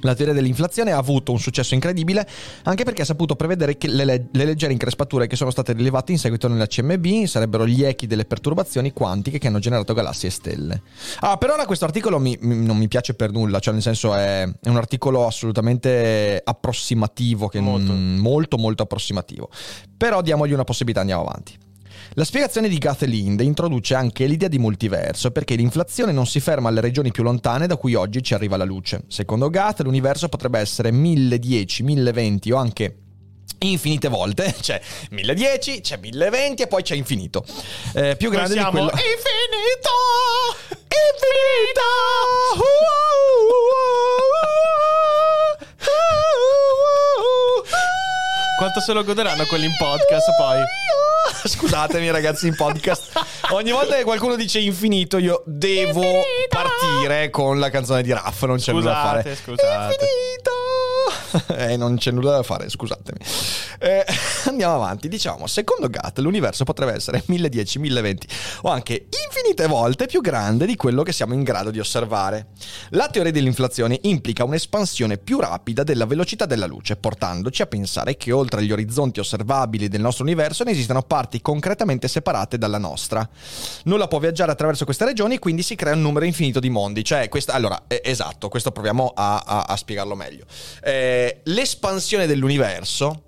La 0.01 0.15
teoria 0.15 0.33
dell'inflazione 0.33 0.91
ha 0.91 0.97
avuto 0.97 1.31
un 1.31 1.39
successo 1.39 1.73
incredibile 1.73 2.27
anche 2.63 2.83
perché 2.83 3.01
ha 3.01 3.05
saputo 3.05 3.35
prevedere 3.35 3.77
che 3.77 3.87
le, 3.87 4.05
le, 4.05 4.27
le, 4.31 4.45
leggere 4.45 4.71
increspature 4.71 5.27
che 5.27 5.35
sono 5.35 5.51
state 5.51 5.73
rilevate 5.73 6.11
in 6.11 6.19
seguito 6.19 6.47
nella 6.47 6.67
CMB 6.67 7.25
sarebbero 7.25 7.67
gli 7.67 7.83
echi 7.83 8.07
delle 8.07 8.25
perturbazioni 8.25 8.91
quantiche 8.91 9.37
che 9.37 9.47
hanno 9.47 9.59
generato 9.59 9.93
galassie 9.93 10.29
e 10.29 10.31
stelle. 10.31 10.81
Ah, 11.19 11.37
per 11.37 11.51
ora 11.51 11.65
questo 11.65 11.85
articolo 11.85 12.19
mi, 12.19 12.37
mi, 12.41 12.63
non 12.65 12.77
mi 12.77 12.87
piace 12.87 13.13
per 13.13 13.31
nulla, 13.31 13.59
cioè 13.59 13.73
nel 13.73 13.81
senso 13.81 14.13
è, 14.15 14.43
è 14.43 14.69
un 14.69 14.77
articolo 14.77 15.25
assolutamente 15.25 16.41
approssimativo, 16.43 17.47
che 17.47 17.59
molto. 17.59 17.91
Non, 17.91 18.15
molto 18.15 18.57
molto 18.57 18.83
approssimativo. 18.83 19.49
Però 19.97 20.21
diamogli 20.21 20.53
una 20.53 20.63
possibilità, 20.63 21.01
andiamo 21.01 21.23
avanti. 21.23 21.67
La 22.13 22.25
spiegazione 22.25 22.67
di 22.67 22.77
Gath 22.77 23.03
introduce 23.03 23.93
anche 23.93 24.25
l'idea 24.25 24.47
di 24.47 24.57
multiverso, 24.57 25.31
perché 25.31 25.55
l'inflazione 25.55 26.11
non 26.11 26.25
si 26.25 26.39
ferma 26.39 26.69
alle 26.69 26.81
regioni 26.81 27.11
più 27.11 27.23
lontane 27.23 27.67
da 27.67 27.77
cui 27.77 27.93
oggi 27.93 28.23
ci 28.23 28.33
arriva 28.33 28.57
la 28.57 28.63
luce. 28.65 29.03
Secondo 29.07 29.49
Gath, 29.49 29.81
l'universo 29.81 30.27
potrebbe 30.27 30.59
essere 30.59 30.91
1010, 30.91 31.83
1020 31.83 32.51
o 32.51 32.57
anche 32.57 32.97
infinite 33.59 34.07
volte. 34.07 34.55
C'è 34.59 34.81
1010, 35.11 35.81
c'è 35.81 35.97
1020 35.97 36.63
e 36.63 36.67
poi 36.67 36.81
c'è 36.81 36.95
infinito. 36.95 37.45
Eh, 37.93 38.15
più 38.15 38.29
Noi 38.29 38.37
grande 38.37 38.53
di 38.53 38.59
siamo 38.59 38.71
quello. 38.71 38.89
infinito! 38.91 39.89
Quanto 48.69 48.85
se 48.85 48.93
lo 48.93 49.03
goderanno 49.03 49.45
quelli 49.47 49.65
in 49.65 49.75
podcast 49.75 50.35
poi? 50.37 50.61
Scusatemi 51.43 52.11
ragazzi 52.11 52.45
in 52.45 52.55
podcast. 52.55 53.19
Ogni 53.49 53.71
volta 53.71 53.95
che 53.95 54.03
qualcuno 54.03 54.35
dice 54.35 54.59
infinito 54.59 55.17
io 55.17 55.41
devo 55.47 56.21
partire 56.47 57.31
con 57.31 57.57
la 57.57 57.71
canzone 57.71 58.03
di 58.03 58.13
Raff, 58.13 58.43
non 58.43 58.57
c'è 58.57 58.71
nulla 58.71 58.91
da 58.91 59.01
fare. 59.01 59.21
Scusate, 59.21 59.35
scusate. 59.35 59.93
Infinito! 59.93 60.88
Eh, 61.59 61.77
non 61.77 61.97
c'è 61.97 62.11
nulla 62.11 62.31
da 62.31 62.43
fare, 62.43 62.69
scusatemi. 62.69 63.17
Eh, 63.79 64.05
andiamo 64.47 64.75
avanti. 64.75 65.07
Diciamo, 65.07 65.45
secondo 65.47 65.89
Gatt, 65.89 66.19
l'universo 66.19 66.63
potrebbe 66.63 66.93
essere 66.93 67.21
1010, 67.25 67.79
1020 67.79 68.27
o 68.63 68.69
anche 68.69 69.07
infinite 69.25 69.67
volte 69.67 70.05
più 70.05 70.21
grande 70.21 70.65
di 70.65 70.75
quello 70.75 71.03
che 71.03 71.11
siamo 71.11 71.33
in 71.33 71.43
grado 71.43 71.69
di 71.71 71.79
osservare. 71.79 72.47
La 72.91 73.09
teoria 73.09 73.31
dell'inflazione 73.31 73.99
implica 74.03 74.43
un'espansione 74.43 75.17
più 75.17 75.39
rapida 75.39 75.83
della 75.83 76.05
velocità 76.05 76.45
della 76.45 76.65
luce, 76.65 76.95
portandoci 76.95 77.61
a 77.61 77.67
pensare 77.67 78.15
che 78.15 78.31
oltre 78.31 78.61
agli 78.61 78.71
orizzonti 78.71 79.19
osservabili 79.19 79.87
del 79.87 80.01
nostro 80.01 80.23
universo 80.23 80.63
ne 80.63 80.71
esistano 80.71 81.01
parti 81.01 81.41
concretamente 81.41 82.07
separate 82.07 82.57
dalla 82.57 82.77
nostra. 82.77 83.27
Nulla 83.83 84.07
può 84.07 84.19
viaggiare 84.19 84.51
attraverso 84.51 84.85
queste 84.85 85.05
regioni, 85.05 85.39
quindi 85.39 85.61
si 85.63 85.75
crea 85.75 85.93
un 85.93 86.01
numero 86.01 86.25
infinito 86.25 86.59
di 86.59 86.69
mondi. 86.69 87.03
Cioè, 87.03 87.27
questa, 87.29 87.53
allora, 87.53 87.83
eh, 87.87 88.01
esatto, 88.03 88.49
questo 88.49 88.71
proviamo 88.71 89.11
a, 89.15 89.43
a- 89.45 89.63
a 89.67 89.75
spiegarlo 89.75 90.15
meglio. 90.15 90.45
Eh, 90.83 91.18
l'espansione 91.43 92.27
dell'universo, 92.27 93.23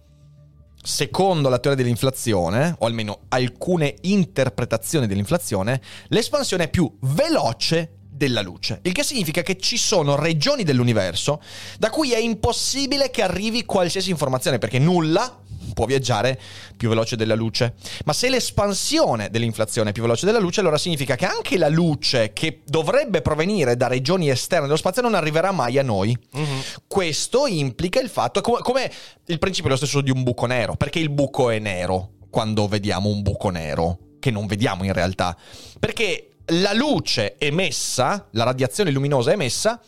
secondo 0.84 1.50
la 1.50 1.60
teoria 1.60 1.82
dell'inflazione, 1.82 2.76
o 2.80 2.86
almeno 2.86 3.22
alcune 3.30 3.96
interpretazioni 4.02 5.08
dell'inflazione, 5.08 5.82
l'espansione 6.08 6.66
è 6.66 6.70
più 6.70 6.92
veloce 7.02 8.01
della 8.22 8.42
luce, 8.42 8.82
il 8.84 8.92
che 8.92 9.02
significa 9.02 9.42
che 9.42 9.58
ci 9.58 9.78
sono 9.78 10.16
regioni 10.16 10.64
dell'universo 10.64 11.42
da 11.80 11.90
cui 11.90 12.14
è 12.14 12.20
impossibile 12.20 13.10
che 13.10 13.24
arrivi 13.24 13.66
qualsiasi 13.66 14.12
informazione, 14.12 14.60
perché 14.60 14.78
nulla 14.78 15.40
può 15.74 15.86
viaggiare 15.86 16.40
più 16.78 16.90
veloce 16.90 17.16
della 17.16 17.34
luce. 17.34 17.74
Ma 18.06 18.14
se 18.14 18.30
l'espansione 18.30 19.32
dell'inflazione 19.32 19.90
è 19.90 19.92
più 19.92 20.04
veloce 20.04 20.28
della 20.28 20.38
luce, 20.38 20.60
allora 20.60 20.78
significa 20.78 21.16
che 21.16 21.26
anche 21.26 21.58
la 21.58 21.68
luce 21.68 22.32
che 22.32 22.62
dovrebbe 22.64 23.22
provenire 23.22 23.76
da 23.76 23.88
regioni 23.88 24.30
esterne 24.30 24.68
dello 24.68 24.78
spazio 24.78 25.02
non 25.02 25.16
arriverà 25.16 25.52
mai 25.52 25.80
a 25.80 25.84
noi. 25.84 26.16
Questo 26.86 27.48
implica 27.48 28.00
il 28.00 28.10
fatto, 28.10 28.42
come, 28.42 28.60
come 28.62 28.92
il 29.26 29.40
principio 29.40 29.70
è 29.70 29.72
lo 29.72 29.78
stesso 29.78 30.02
di 30.02 30.12
un 30.12 30.22
buco 30.22 30.46
nero, 30.46 30.76
perché 30.76 31.00
il 31.00 31.10
buco 31.10 31.50
è 31.50 31.58
nero 31.58 32.12
quando 32.30 32.68
vediamo 32.68 33.10
un 33.10 33.24
buco 33.24 33.50
nero, 33.50 33.98
che 34.20 34.30
non 34.30 34.46
vediamo 34.46 34.84
in 34.84 34.94
realtà, 34.94 35.36
perché 35.80 36.31
la 36.52 36.74
luce 36.74 37.36
emessa, 37.38 38.28
la 38.32 38.44
radiazione 38.44 38.92
luminosa 38.92 39.32
emessa, 39.32 39.82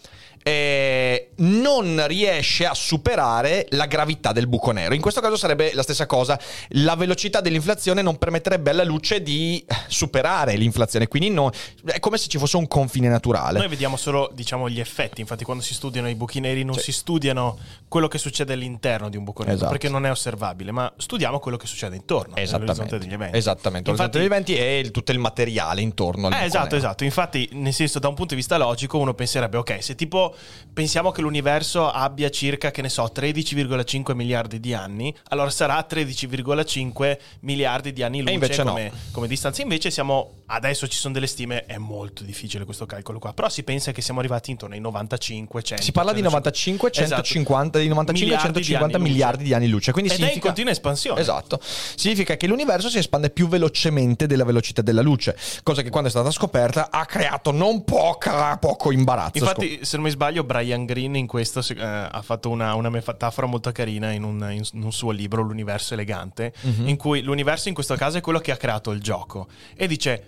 eh, 0.43 1.29
non 1.38 2.05
riesce 2.07 2.65
a 2.65 2.73
superare 2.73 3.65
la 3.71 3.85
gravità 3.85 4.31
del 4.31 4.47
buco 4.47 4.71
nero. 4.71 4.93
In 4.93 5.01
questo 5.01 5.21
caso 5.21 5.35
sarebbe 5.38 5.71
la 5.73 5.81
stessa 5.83 6.05
cosa. 6.05 6.39
La 6.69 6.95
velocità 6.95 7.41
dell'inflazione 7.41 8.01
non 8.01 8.17
permetterebbe 8.17 8.69
alla 8.71 8.83
luce 8.83 9.21
di 9.21 9.63
superare 9.88 10.55
l'inflazione, 10.55 11.07
quindi 11.07 11.29
no- 11.29 11.51
è 11.85 12.00
come 12.00 12.17
se 12.17 12.27
ci 12.27 12.38
fosse 12.38 12.57
un 12.57 12.67
confine 12.67 13.07
naturale. 13.07 13.57
Noi 13.59 13.67
vediamo 13.69 13.95
solo, 13.97 14.29
diciamo, 14.33 14.69
gli 14.69 14.79
effetti. 14.79 15.21
Infatti, 15.21 15.43
quando 15.43 15.63
si 15.63 15.73
studiano 15.73 16.09
i 16.09 16.15
buchi 16.15 16.39
neri, 16.39 16.63
non 16.63 16.75
si 16.75 16.91
studiano 16.91 17.57
quello 17.88 18.07
che 18.07 18.17
succede 18.17 18.53
all'interno 18.53 19.09
di 19.09 19.17
un 19.17 19.23
buco 19.23 19.43
nero, 19.43 19.55
Esatto. 19.55 19.71
perché 19.71 19.89
non 19.89 20.05
è 20.05 20.12
osservabile, 20.12 20.71
ma 20.71 20.91
studiamo 20.97 21.39
quello 21.39 21.57
che 21.57 21.67
succede 21.67 21.95
intorno, 21.95 22.35
Esattamente, 22.35 22.97
degli 22.97 23.13
eventi. 23.13 23.38
esattamente. 23.38 23.89
Infatti, 23.89 24.17
L'orizzonte 24.17 24.17
degli 24.17 24.25
eventi 24.25 24.55
e 24.55 24.79
il- 24.79 24.91
tutto 24.91 25.12
il 25.12 25.19
materiale 25.19 25.81
intorno 25.81 26.27
al 26.27 26.33
Eh, 26.33 26.35
buco 26.35 26.47
esatto, 26.47 26.63
nero. 26.65 26.77
esatto. 26.77 27.03
Infatti, 27.03 27.50
nel 27.53 27.73
senso, 27.73 28.00
da 28.00 28.07
un 28.07 28.15
punto 28.15 28.33
di 28.33 28.39
vista 28.39 28.57
logico, 28.57 28.97
uno 28.97 29.13
penserebbe, 29.13 29.57
ok, 29.57 29.77
se 29.83 29.95
tipo 29.95 30.32
pensiamo 30.73 31.11
che 31.11 31.21
l'universo 31.21 31.89
abbia 31.89 32.29
circa, 32.29 32.71
che 32.71 32.81
ne 32.81 32.89
so, 32.89 33.09
13,5 33.13 34.13
miliardi 34.13 34.59
di 34.59 34.73
anni, 34.73 35.13
allora 35.29 35.49
sarà 35.49 35.85
13,5 35.87 37.17
miliardi 37.41 37.93
di 37.93 38.03
anni 38.03 38.21
luce 38.21 38.33
invece 38.33 38.63
no. 38.63 38.71
come, 38.71 38.91
come 39.11 39.27
distanza. 39.27 39.61
Invece 39.61 39.91
siamo, 39.91 40.37
adesso 40.47 40.87
ci 40.87 40.97
sono 40.97 41.13
delle 41.13 41.27
stime, 41.27 41.65
è 41.65 41.77
molto 41.77 42.23
difficile 42.23 42.65
questo 42.65 42.85
calcolo 42.85 43.19
qua, 43.19 43.33
però 43.33 43.49
si 43.49 43.63
pensa 43.63 43.91
che 43.91 44.01
siamo 44.01 44.19
arrivati 44.19 44.51
intorno 44.51 44.73
ai 44.75 44.81
95, 44.81 45.61
100. 45.61 45.83
Si 45.83 45.91
parla 45.91 46.11
di 46.11 46.21
95, 46.21 46.91
150, 46.91 47.79
di 47.79 47.87
95, 47.87 48.25
Miliardi 48.25 48.59
di 48.59 48.65
150 48.65 48.85
anni 48.85 49.03
luce. 49.03 49.11
miliardi 49.11 49.43
di 49.43 49.53
anni 49.53 49.67
luce. 49.67 49.91
Quindi 49.91 50.09
Ed 50.09 50.15
è 50.15 50.19
significa... 50.19 50.47
in 50.47 50.53
continua 50.53 50.71
espansione. 50.71 51.21
Esatto. 51.21 51.59
Significa 51.61 52.35
che 52.35 52.47
l'universo 52.47 52.89
si 52.89 52.97
espande 52.97 53.29
più 53.29 53.47
velocemente 53.47 54.25
della 54.25 54.43
velocità 54.43 54.81
della 54.81 55.01
luce, 55.01 55.37
cosa 55.61 55.81
che 55.81 55.89
quando 55.89 56.09
è 56.09 56.11
stata 56.11 56.31
scoperta 56.31 56.89
ha 56.89 57.05
creato 57.05 57.51
non 57.51 57.83
poca, 57.83 58.57
poco 58.57 58.91
imbarazzo. 58.91 59.37
Infatti, 59.37 59.79
se 59.83 59.97
non 59.97 60.05
mi 60.05 60.11
sbaglio, 60.11 60.23
Brian 60.44 60.86
Greene 60.86 61.18
in 61.18 61.27
questo 61.27 61.60
eh, 61.74 61.82
ha 61.82 62.22
fatto 62.22 62.50
una, 62.50 62.74
una 62.75 62.89
metafora 62.89 63.48
molto 63.48 63.72
carina 63.72 64.12
in 64.12 64.24
un, 64.24 64.48
in 64.51 64.84
un 64.84 64.92
suo 64.92 65.12
libro, 65.12 65.42
L'universo 65.42 65.94
elegante, 65.94 66.53
Mhm. 66.62 66.88
in 66.88 66.96
cui 66.98 67.22
l'universo 67.22 67.68
in 67.68 67.74
questo 67.74 67.96
caso 67.96 68.18
è 68.18 68.22
quello 68.22 68.39
che 68.39 68.51
ha 68.51 68.58
creato 68.58 68.92
il 68.92 69.01
gioco. 69.01 69.48
E 69.75 69.88
dice. 69.88 70.27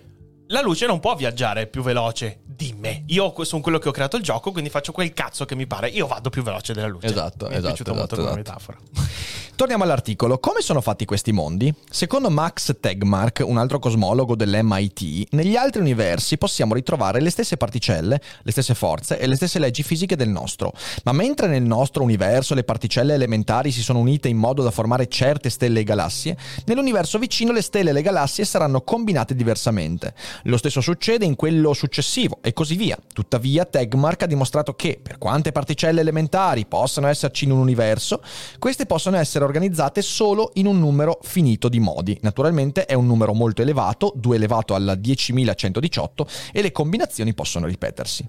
La 0.50 0.60
luce 0.60 0.86
non 0.86 1.00
può 1.00 1.16
viaggiare 1.16 1.66
più 1.66 1.82
veloce 1.82 2.38
di 2.44 2.72
me. 2.78 3.02
Io 3.06 3.34
sono 3.42 3.60
quello 3.60 3.78
che 3.78 3.88
ho 3.88 3.92
creato 3.92 4.16
il 4.16 4.22
gioco, 4.22 4.52
quindi 4.52 4.70
faccio 4.70 4.92
quel 4.92 5.12
cazzo 5.12 5.44
che 5.44 5.56
mi 5.56 5.66
pare. 5.66 5.88
Io 5.88 6.06
vado 6.06 6.30
più 6.30 6.44
veloce 6.44 6.72
della 6.72 6.86
luce. 6.86 7.08
Esatto, 7.08 7.46
mi 7.46 7.54
è 7.54 7.56
esatto, 7.56 7.74
piaciuta 7.74 7.92
molto 7.92 8.14
esatto, 8.14 8.28
come 8.28 8.40
esatto. 8.40 8.72
metafora. 8.72 8.78
Torniamo 9.56 9.84
all'articolo. 9.84 10.38
Come 10.38 10.60
sono 10.60 10.82
fatti 10.82 11.06
questi 11.06 11.32
mondi? 11.32 11.74
Secondo 11.88 12.28
Max 12.28 12.76
Tegmark, 12.78 13.42
un 13.42 13.56
altro 13.56 13.78
cosmologo 13.78 14.36
dell'MIT, 14.36 15.28
negli 15.30 15.56
altri 15.56 15.80
universi 15.80 16.36
possiamo 16.36 16.74
ritrovare 16.74 17.22
le 17.22 17.30
stesse 17.30 17.56
particelle, 17.56 18.20
le 18.42 18.50
stesse 18.50 18.74
forze 18.74 19.18
e 19.18 19.26
le 19.26 19.34
stesse 19.34 19.58
leggi 19.58 19.82
fisiche 19.82 20.14
del 20.14 20.28
nostro. 20.28 20.74
Ma 21.04 21.12
mentre 21.12 21.46
nel 21.46 21.62
nostro 21.62 22.02
universo 22.02 22.54
le 22.54 22.64
particelle 22.64 23.14
elementari 23.14 23.70
si 23.70 23.82
sono 23.82 23.98
unite 23.98 24.28
in 24.28 24.36
modo 24.36 24.62
da 24.62 24.70
formare 24.70 25.08
certe 25.08 25.48
stelle 25.48 25.80
e 25.80 25.84
galassie, 25.84 26.36
nell'universo 26.66 27.18
vicino 27.18 27.50
le 27.50 27.62
stelle 27.62 27.90
e 27.90 27.92
le 27.94 28.02
galassie 28.02 28.44
saranno 28.44 28.82
combinate 28.82 29.34
diversamente. 29.34 30.12
Lo 30.44 30.56
stesso 30.56 30.80
succede 30.80 31.24
in 31.24 31.34
quello 31.34 31.72
successivo 31.72 32.38
e 32.42 32.52
così 32.52 32.76
via. 32.76 32.98
Tuttavia, 33.12 33.64
Tegmark 33.64 34.22
ha 34.22 34.26
dimostrato 34.26 34.74
che, 34.74 34.98
per 35.02 35.18
quante 35.18 35.52
particelle 35.52 36.00
elementari 36.00 36.66
possano 36.66 37.08
esserci 37.08 37.44
in 37.44 37.52
un 37.52 37.58
universo, 37.58 38.22
queste 38.58 38.86
possono 38.86 39.16
essere 39.16 39.44
organizzate 39.44 40.02
solo 40.02 40.50
in 40.54 40.66
un 40.66 40.78
numero 40.78 41.18
finito 41.22 41.68
di 41.68 41.80
modi. 41.80 42.18
Naturalmente 42.22 42.84
è 42.86 42.94
un 42.94 43.06
numero 43.06 43.34
molto 43.34 43.62
elevato, 43.62 44.12
2 44.16 44.36
elevato 44.36 44.74
alla 44.74 44.94
10.118, 44.94 46.50
e 46.52 46.62
le 46.62 46.72
combinazioni 46.72 47.34
possono 47.34 47.66
ripetersi. 47.66 48.26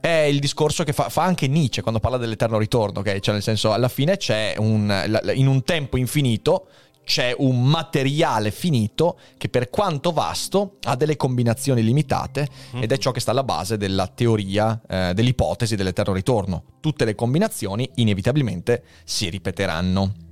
È 0.00 0.08
il 0.08 0.38
discorso 0.38 0.84
che 0.84 0.92
fa, 0.92 1.08
fa 1.08 1.22
anche 1.22 1.48
Nietzsche 1.48 1.82
quando 1.82 2.00
parla 2.00 2.16
dell'eterno 2.16 2.58
ritorno, 2.58 3.00
ok? 3.00 3.18
Cioè 3.20 3.34
nel 3.34 3.42
senso, 3.42 3.72
alla 3.72 3.88
fine 3.88 4.16
c'è 4.16 4.54
un... 4.58 5.22
in 5.34 5.46
un 5.46 5.62
tempo 5.62 5.96
infinito 5.96 6.68
c'è 7.08 7.34
un 7.38 7.64
materiale 7.64 8.50
finito 8.50 9.18
che 9.38 9.48
per 9.48 9.70
quanto 9.70 10.12
vasto 10.12 10.76
ha 10.82 10.94
delle 10.94 11.16
combinazioni 11.16 11.82
limitate 11.82 12.46
ed 12.74 12.92
è 12.92 12.98
ciò 12.98 13.12
che 13.12 13.20
sta 13.20 13.30
alla 13.30 13.44
base 13.44 13.78
della 13.78 14.06
teoria, 14.08 14.78
eh, 14.86 15.12
dell'ipotesi 15.14 15.74
dell'eterno 15.74 16.12
ritorno. 16.12 16.62
Tutte 16.80 17.06
le 17.06 17.14
combinazioni 17.14 17.88
inevitabilmente 17.94 18.82
si 19.04 19.30
ripeteranno. 19.30 20.27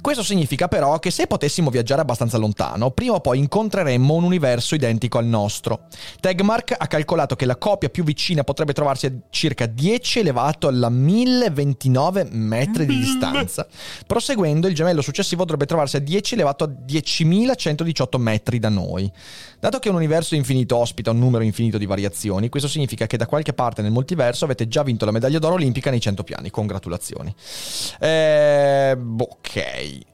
Questo 0.00 0.22
significa 0.22 0.68
però 0.68 0.98
che 0.98 1.10
se 1.10 1.26
potessimo 1.26 1.70
viaggiare 1.70 2.00
abbastanza 2.00 2.38
lontano, 2.38 2.90
prima 2.90 3.14
o 3.14 3.20
poi 3.20 3.38
incontreremmo 3.38 4.14
un 4.14 4.24
universo 4.24 4.74
identico 4.74 5.18
al 5.18 5.26
nostro. 5.26 5.86
Tegmark 6.20 6.74
ha 6.76 6.86
calcolato 6.86 7.36
che 7.36 7.46
la 7.46 7.56
copia 7.56 7.88
più 7.88 8.04
vicina 8.04 8.44
potrebbe 8.44 8.72
trovarsi 8.72 9.06
a 9.06 9.12
circa 9.30 9.66
10 9.66 10.20
elevato 10.20 10.68
alla 10.68 10.88
1029 10.88 12.28
metri 12.30 12.86
di 12.86 12.98
distanza. 12.98 13.66
Proseguendo, 14.06 14.66
il 14.66 14.74
gemello 14.74 15.02
successivo 15.02 15.42
dovrebbe 15.42 15.66
trovarsi 15.66 15.96
a 15.96 16.00
10 16.00 16.34
elevato 16.34 16.64
a 16.64 16.68
10.118 16.68 18.18
metri 18.18 18.58
da 18.58 18.68
noi. 18.68 19.10
Dato 19.60 19.78
che 19.78 19.88
un 19.88 19.94
universo 19.94 20.34
infinito 20.34 20.76
ospita 20.76 21.10
un 21.10 21.18
numero 21.18 21.44
infinito 21.44 21.78
di 21.78 21.86
variazioni, 21.86 22.48
questo 22.48 22.68
significa 22.68 23.06
che 23.06 23.16
da 23.16 23.26
qualche 23.26 23.52
parte 23.52 23.82
nel 23.82 23.92
multiverso 23.92 24.44
avete 24.44 24.68
già 24.68 24.82
vinto 24.82 25.04
la 25.04 25.10
medaglia 25.10 25.38
d'oro 25.38 25.54
olimpica 25.54 25.90
nei 25.90 26.00
100 26.00 26.22
piani. 26.22 26.50
Congratulazioni. 26.50 27.34
Eh, 27.98 28.96
ok. 29.44 29.56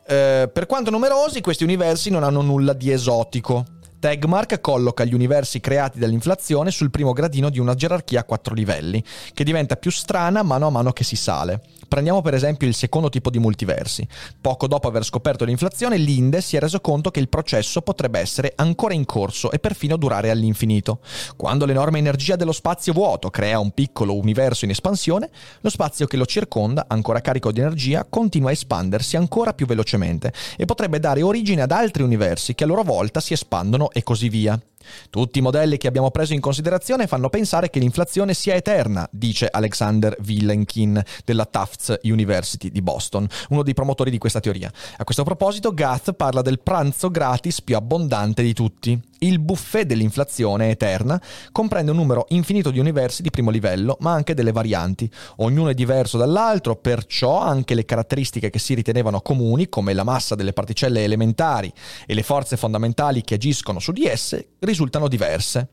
Eh, 0.07 0.51
per 0.53 0.67
quanto 0.67 0.91
numerosi, 0.91 1.41
questi 1.41 1.63
universi 1.63 2.11
non 2.11 2.25
hanno 2.25 2.43
nulla 2.43 2.73
di 2.73 2.91
esotico. 2.91 3.65
Tegmark 4.01 4.63
colloca 4.63 5.05
gli 5.05 5.13
universi 5.13 5.61
creati 5.61 5.99
dall'inflazione 5.99 6.71
sul 6.71 6.91
primo 6.91 7.13
gradino 7.13 7.51
di 7.51 7.59
una 7.59 7.75
gerarchia 7.75 8.21
a 8.21 8.25
quattro 8.25 8.55
livelli, 8.55 9.05
che 9.35 9.45
diventa 9.45 9.77
più 9.77 9.91
strana 9.91 10.43
mano 10.43 10.69
a 10.69 10.71
mano 10.71 10.91
che 10.93 11.05
si 11.05 11.17
sale. 11.17 11.61
Prendiamo 11.87 12.23
per 12.23 12.33
esempio 12.33 12.67
il 12.67 12.75
secondo 12.75 13.11
tipo 13.11 13.29
di 13.29 13.39
multiversi. 13.39 14.07
Poco 14.41 14.69
dopo 14.69 14.89
aver 14.89 15.05
scoperto 15.05 15.45
l'inflazione, 15.45 15.99
l'Inde 15.99 16.41
si 16.41 16.57
è 16.57 16.61
reso 16.61 16.81
conto 16.81 17.11
che 17.11 17.21
il 17.21 17.29
processo 17.29 17.83
potrebbe 17.83 18.21
essere 18.21 18.55
ancora 18.57 18.95
in 18.95 19.05
corso 19.05 19.51
e 19.51 19.59
perfino 19.59 19.99
durare 19.99 20.31
all'infinito. 20.31 21.01
Quando 21.37 21.67
l'enorme 21.67 21.99
energia 21.99 22.37
dello 22.37 22.53
spazio 22.53 22.95
vuoto 22.95 23.29
crea 23.29 23.59
un 23.59 23.73
piccolo 23.73 24.17
universo 24.17 24.65
in 24.65 24.71
espansione, 24.71 25.29
lo 25.61 25.69
spazio 25.69 26.07
che 26.07 26.17
lo 26.17 26.25
circonda, 26.25 26.87
ancora 26.89 27.21
carico 27.21 27.53
di 27.53 27.61
energia, 27.61 28.07
continua 28.09 28.49
a 28.49 28.53
espandersi 28.53 29.17
ancora 29.17 29.53
più 29.53 29.67
velocemente 29.67 30.33
e 30.57 30.65
potrebbe 30.65 31.01
dare 31.01 31.21
origine 31.21 31.61
ad 31.61 31.73
altri 31.73 32.03
universi 32.03 32.55
che 32.55 32.65
a 32.65 32.69
loro 32.69 32.83
volta 32.83 33.21
si 33.21 33.35
espandono 33.35 33.90
e 33.93 34.03
così 34.03 34.29
via. 34.29 34.61
Tutti 35.11 35.39
i 35.39 35.43
modelli 35.43 35.77
che 35.77 35.89
abbiamo 35.89 36.11
preso 36.11 36.33
in 36.33 36.41
considerazione 36.41 37.07
fanno 37.07 37.29
pensare 37.29 37.71
che 37.71 37.79
l'inflazione 37.79 38.35
sia 38.35 38.55
eterna, 38.55 39.09
dice 39.11 39.49
Alexander 39.51 40.17
Willenkin 40.25 41.03
della 41.25 41.45
Tufts 41.45 41.99
University 42.03 42.71
di 42.71 42.83
Boston, 42.83 43.27
uno 43.51 43.63
dei 43.63 43.75
promotori 43.75 44.11
di 44.11 44.19
questa 44.19 44.41
teoria. 44.41 44.73
A 44.97 45.05
questo 45.05 45.25
proposito, 45.25 45.73
Gath 45.73 46.13
parla 46.13 46.43
del 46.43 46.61
pranzo 46.61 47.11
gratis 47.11 47.63
più 47.63 47.77
abbondante 47.77 48.43
di 48.43 48.53
tutti. 48.53 49.01
Il 49.23 49.39
buffet 49.39 49.85
dell'inflazione 49.85 50.71
eterna 50.71 51.21
comprende 51.53 51.91
un 51.91 51.99
numero 51.99 52.25
infinito 52.31 52.71
di 52.71 52.79
universi 52.79 53.21
di 53.21 53.29
primo 53.29 53.51
livello, 53.51 53.99
ma 54.01 54.13
anche 54.13 54.33
delle 54.33 54.51
varianti. 54.51 55.11
Ognuno 55.37 55.69
è 55.69 55.75
diverso 55.75 56.17
dall'altro, 56.17 56.77
perciò 56.77 57.39
anche 57.39 57.75
le 57.75 57.85
caratteristiche 57.85 58.49
che 58.49 58.59
si 58.59 58.73
ritenevano 58.73 59.21
comuni, 59.21 59.69
come 59.69 59.93
la 59.93 60.05
massa 60.05 60.35
delle 60.35 60.55
particelle 60.55 61.05
elementari 61.05 61.71
e 62.07 62.15
le 62.15 62.23
forze 62.23 62.57
fondamentali 62.57 63.21
che 63.21 63.35
agiscono 63.35 63.79
su 63.79 63.93
di 63.93 64.07
esse, 64.07 64.53
risultano 64.71 65.09
diverse. 65.09 65.69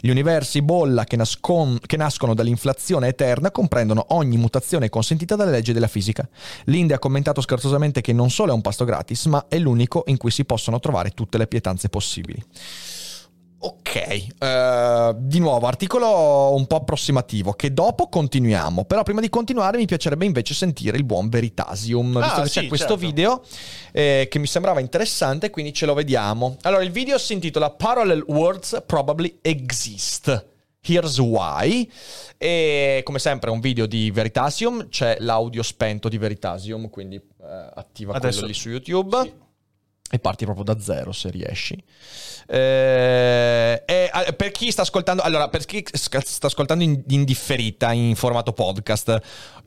Gli 0.00 0.10
universi 0.10 0.62
bolla 0.62 1.04
che, 1.04 1.16
nascon- 1.16 1.78
che, 1.80 1.96
nascono 1.96 2.34
dall'inflazione 2.34 3.08
eterna 3.08 3.50
comprendono 3.50 4.06
ogni 4.10 4.36
mutazione 4.36 4.88
consentita 4.88 5.36
dalle 5.36 5.52
leggi 5.52 5.72
della 5.72 5.86
fisica. 5.86 6.28
L'Inde 6.64 6.94
ha 6.94 6.98
commentato 6.98 7.40
scherzosamente 7.40 8.00
che 8.00 8.12
non 8.12 8.30
solo 8.30 8.50
è 8.50 8.54
un 8.54 8.62
pasto 8.62 8.84
gratis, 8.84 9.26
ma 9.26 9.46
è 9.48 9.58
l'unico 9.58 10.02
in 10.06 10.16
cui 10.16 10.30
si 10.30 10.44
possono 10.44 10.80
trovare 10.80 11.10
tutte 11.10 11.38
le 11.38 11.46
pietanze 11.46 11.88
possibili. 11.88 12.42
Ok, 13.62 14.26
uh, 14.38 15.14
di 15.18 15.38
nuovo 15.38 15.66
articolo 15.66 16.54
un 16.54 16.66
po' 16.66 16.76
approssimativo 16.76 17.52
che 17.52 17.74
dopo 17.74 18.08
continuiamo, 18.08 18.86
però 18.86 19.02
prima 19.02 19.20
di 19.20 19.28
continuare 19.28 19.76
mi 19.76 19.84
piacerebbe 19.84 20.24
invece 20.24 20.54
sentire 20.54 20.96
il 20.96 21.04
buon 21.04 21.28
Veritasium, 21.28 22.16
ah, 22.16 22.20
visto 22.22 22.40
che 22.40 22.48
sì, 22.48 22.60
c'è 22.60 22.66
questo 22.68 22.96
certo. 22.96 23.06
video 23.06 23.42
eh, 23.92 24.28
che 24.30 24.38
mi 24.38 24.46
sembrava 24.46 24.80
interessante, 24.80 25.50
quindi 25.50 25.74
ce 25.74 25.84
lo 25.84 25.92
vediamo. 25.92 26.56
Allora, 26.62 26.82
il 26.82 26.90
video 26.90 27.18
si 27.18 27.34
intitola 27.34 27.68
Parallel 27.68 28.24
Worlds 28.28 28.82
Probably 28.86 29.40
Exist. 29.42 30.46
Here's 30.80 31.18
Why. 31.18 31.86
E 32.38 33.02
come 33.04 33.18
sempre 33.18 33.50
è 33.50 33.52
un 33.52 33.60
video 33.60 33.84
di 33.84 34.10
Veritasium, 34.10 34.88
c'è 34.88 35.18
l'audio 35.18 35.62
spento 35.62 36.08
di 36.08 36.16
Veritasium, 36.16 36.88
quindi 36.88 37.16
eh, 37.16 37.70
attiva 37.74 38.14
Adesso, 38.14 38.38
quello 38.38 38.46
lì 38.46 38.54
su 38.54 38.70
YouTube. 38.70 39.20
Sì 39.20 39.48
e 40.10 40.18
parti 40.18 40.44
proprio 40.44 40.64
da 40.64 40.80
zero 40.80 41.12
se 41.12 41.30
riesci. 41.30 41.82
Eh, 42.46 43.82
e, 43.86 44.10
per 44.36 44.50
chi 44.50 44.72
sta 44.72 44.82
ascoltando, 44.82 45.22
allora, 45.22 45.48
per 45.48 45.64
chi 45.64 45.84
sta 45.92 46.46
ascoltando 46.48 46.82
in, 46.82 47.00
in, 47.08 47.24
differita 47.24 47.92
in 47.92 48.16
formato 48.16 48.52
podcast, 48.52 49.20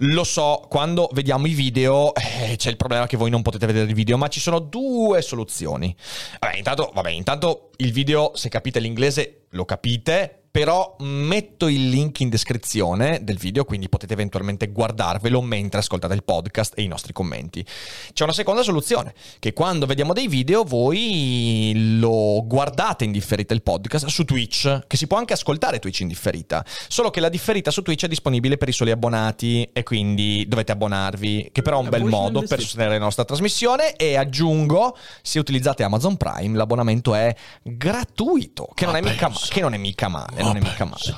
lo 0.03 0.24
so, 0.24 0.65
quando 0.69 1.10
vediamo 1.13 1.48
i 1.48 1.53
video 1.53 2.13
eh, 2.15 2.55
c'è 2.57 2.69
il 2.69 2.77
problema 2.77 3.07
che 3.07 3.17
voi 3.17 3.29
non 3.29 3.41
potete 3.41 3.65
vedere 3.65 3.86
il 3.86 3.93
video, 3.93 4.17
ma 4.17 4.27
ci 4.27 4.39
sono 4.39 4.60
due 4.60 5.22
soluzioni. 5.22 5.95
Vabbè, 6.39 6.57
intanto, 6.57 6.91
vabbè, 6.93 7.10
intanto 7.10 7.69
il 7.77 7.91
video, 7.91 8.31
se 8.36 8.50
capite 8.50 8.79
l'inglese, 8.79 9.45
lo 9.51 9.65
capite 9.65 10.43
però 10.53 10.95
metto 11.00 11.67
il 11.67 11.89
link 11.89 12.19
in 12.19 12.29
descrizione 12.29 13.24
del 13.24 13.39
video, 13.39 13.65
quindi 13.65 13.89
potete 13.89 14.13
eventualmente 14.13 14.67
guardarvelo 14.67 15.41
mentre 15.41 15.79
ascoltate 15.79 16.13
il 16.13 16.24
podcast 16.24 16.77
e 16.77 16.83
i 16.83 16.88
nostri 16.88 17.12
commenti. 17.12 17.65
C'è 18.13 18.24
una 18.24 18.33
seconda 18.33 18.62
soluzione, 18.62 19.15
che 19.39 19.51
quando 19.51 19.88
vediamo 19.88 20.13
dei 20.13 20.27
video 20.27 20.63
voi 20.63 21.98
lo 21.98 22.43
guardate 22.45 23.03
in 23.03 23.12
differita 23.12 23.55
il 23.55 23.63
podcast 23.63 24.05
su 24.05 24.25
Twitch, 24.25 24.86
che 24.86 24.95
si 24.95 25.07
può 25.07 25.17
anche 25.17 25.33
ascoltare 25.33 25.79
Twitch 25.79 26.01
in 26.01 26.07
differita, 26.07 26.63
solo 26.88 27.10
che 27.10 27.19
la 27.19 27.29
differita 27.29 27.72
su 27.72 27.81
Twitch 27.81 28.03
è 28.03 28.07
disponibile 28.07 28.57
per 28.57 28.69
i 28.69 28.74
soli 28.74 28.91
abbonati 28.91 29.67
e 29.74 29.81
quindi 29.93 30.43
dovete 30.47 30.71
abbonarvi, 30.71 31.50
che 31.51 31.62
però 31.62 31.77
è 31.77 31.83
un 31.83 31.89
bel 31.89 32.03
modo 32.03 32.41
per 32.41 32.59
sostenere 32.59 32.97
la 32.97 33.03
nostra 33.03 33.25
trasmissione 33.25 33.95
e 33.95 34.17
aggiungo, 34.17 34.97
se 35.21 35.38
utilizzate 35.38 35.83
Amazon 35.83 36.17
Prime 36.17 36.57
l'abbonamento 36.57 37.13
è 37.13 37.31
gratuito, 37.62 38.69
che 38.73 38.85
non, 38.85 38.95
è 38.95 39.01
mica, 39.01 39.31
che 39.50 39.62
non 39.62 39.75
è 39.75 39.77
mica 39.77 40.07
male 40.07 40.41
non 40.41 40.57
è 40.57 40.62
mica 40.62 40.85
male. 40.85 41.15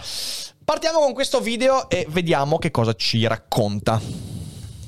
Partiamo 0.66 1.00
con 1.00 1.14
questo 1.14 1.40
video 1.40 1.88
e 1.90 2.06
vediamo 2.10 2.58
che 2.58 2.70
cosa 2.70 2.92
ci 2.96 3.26
racconta. 3.26 4.02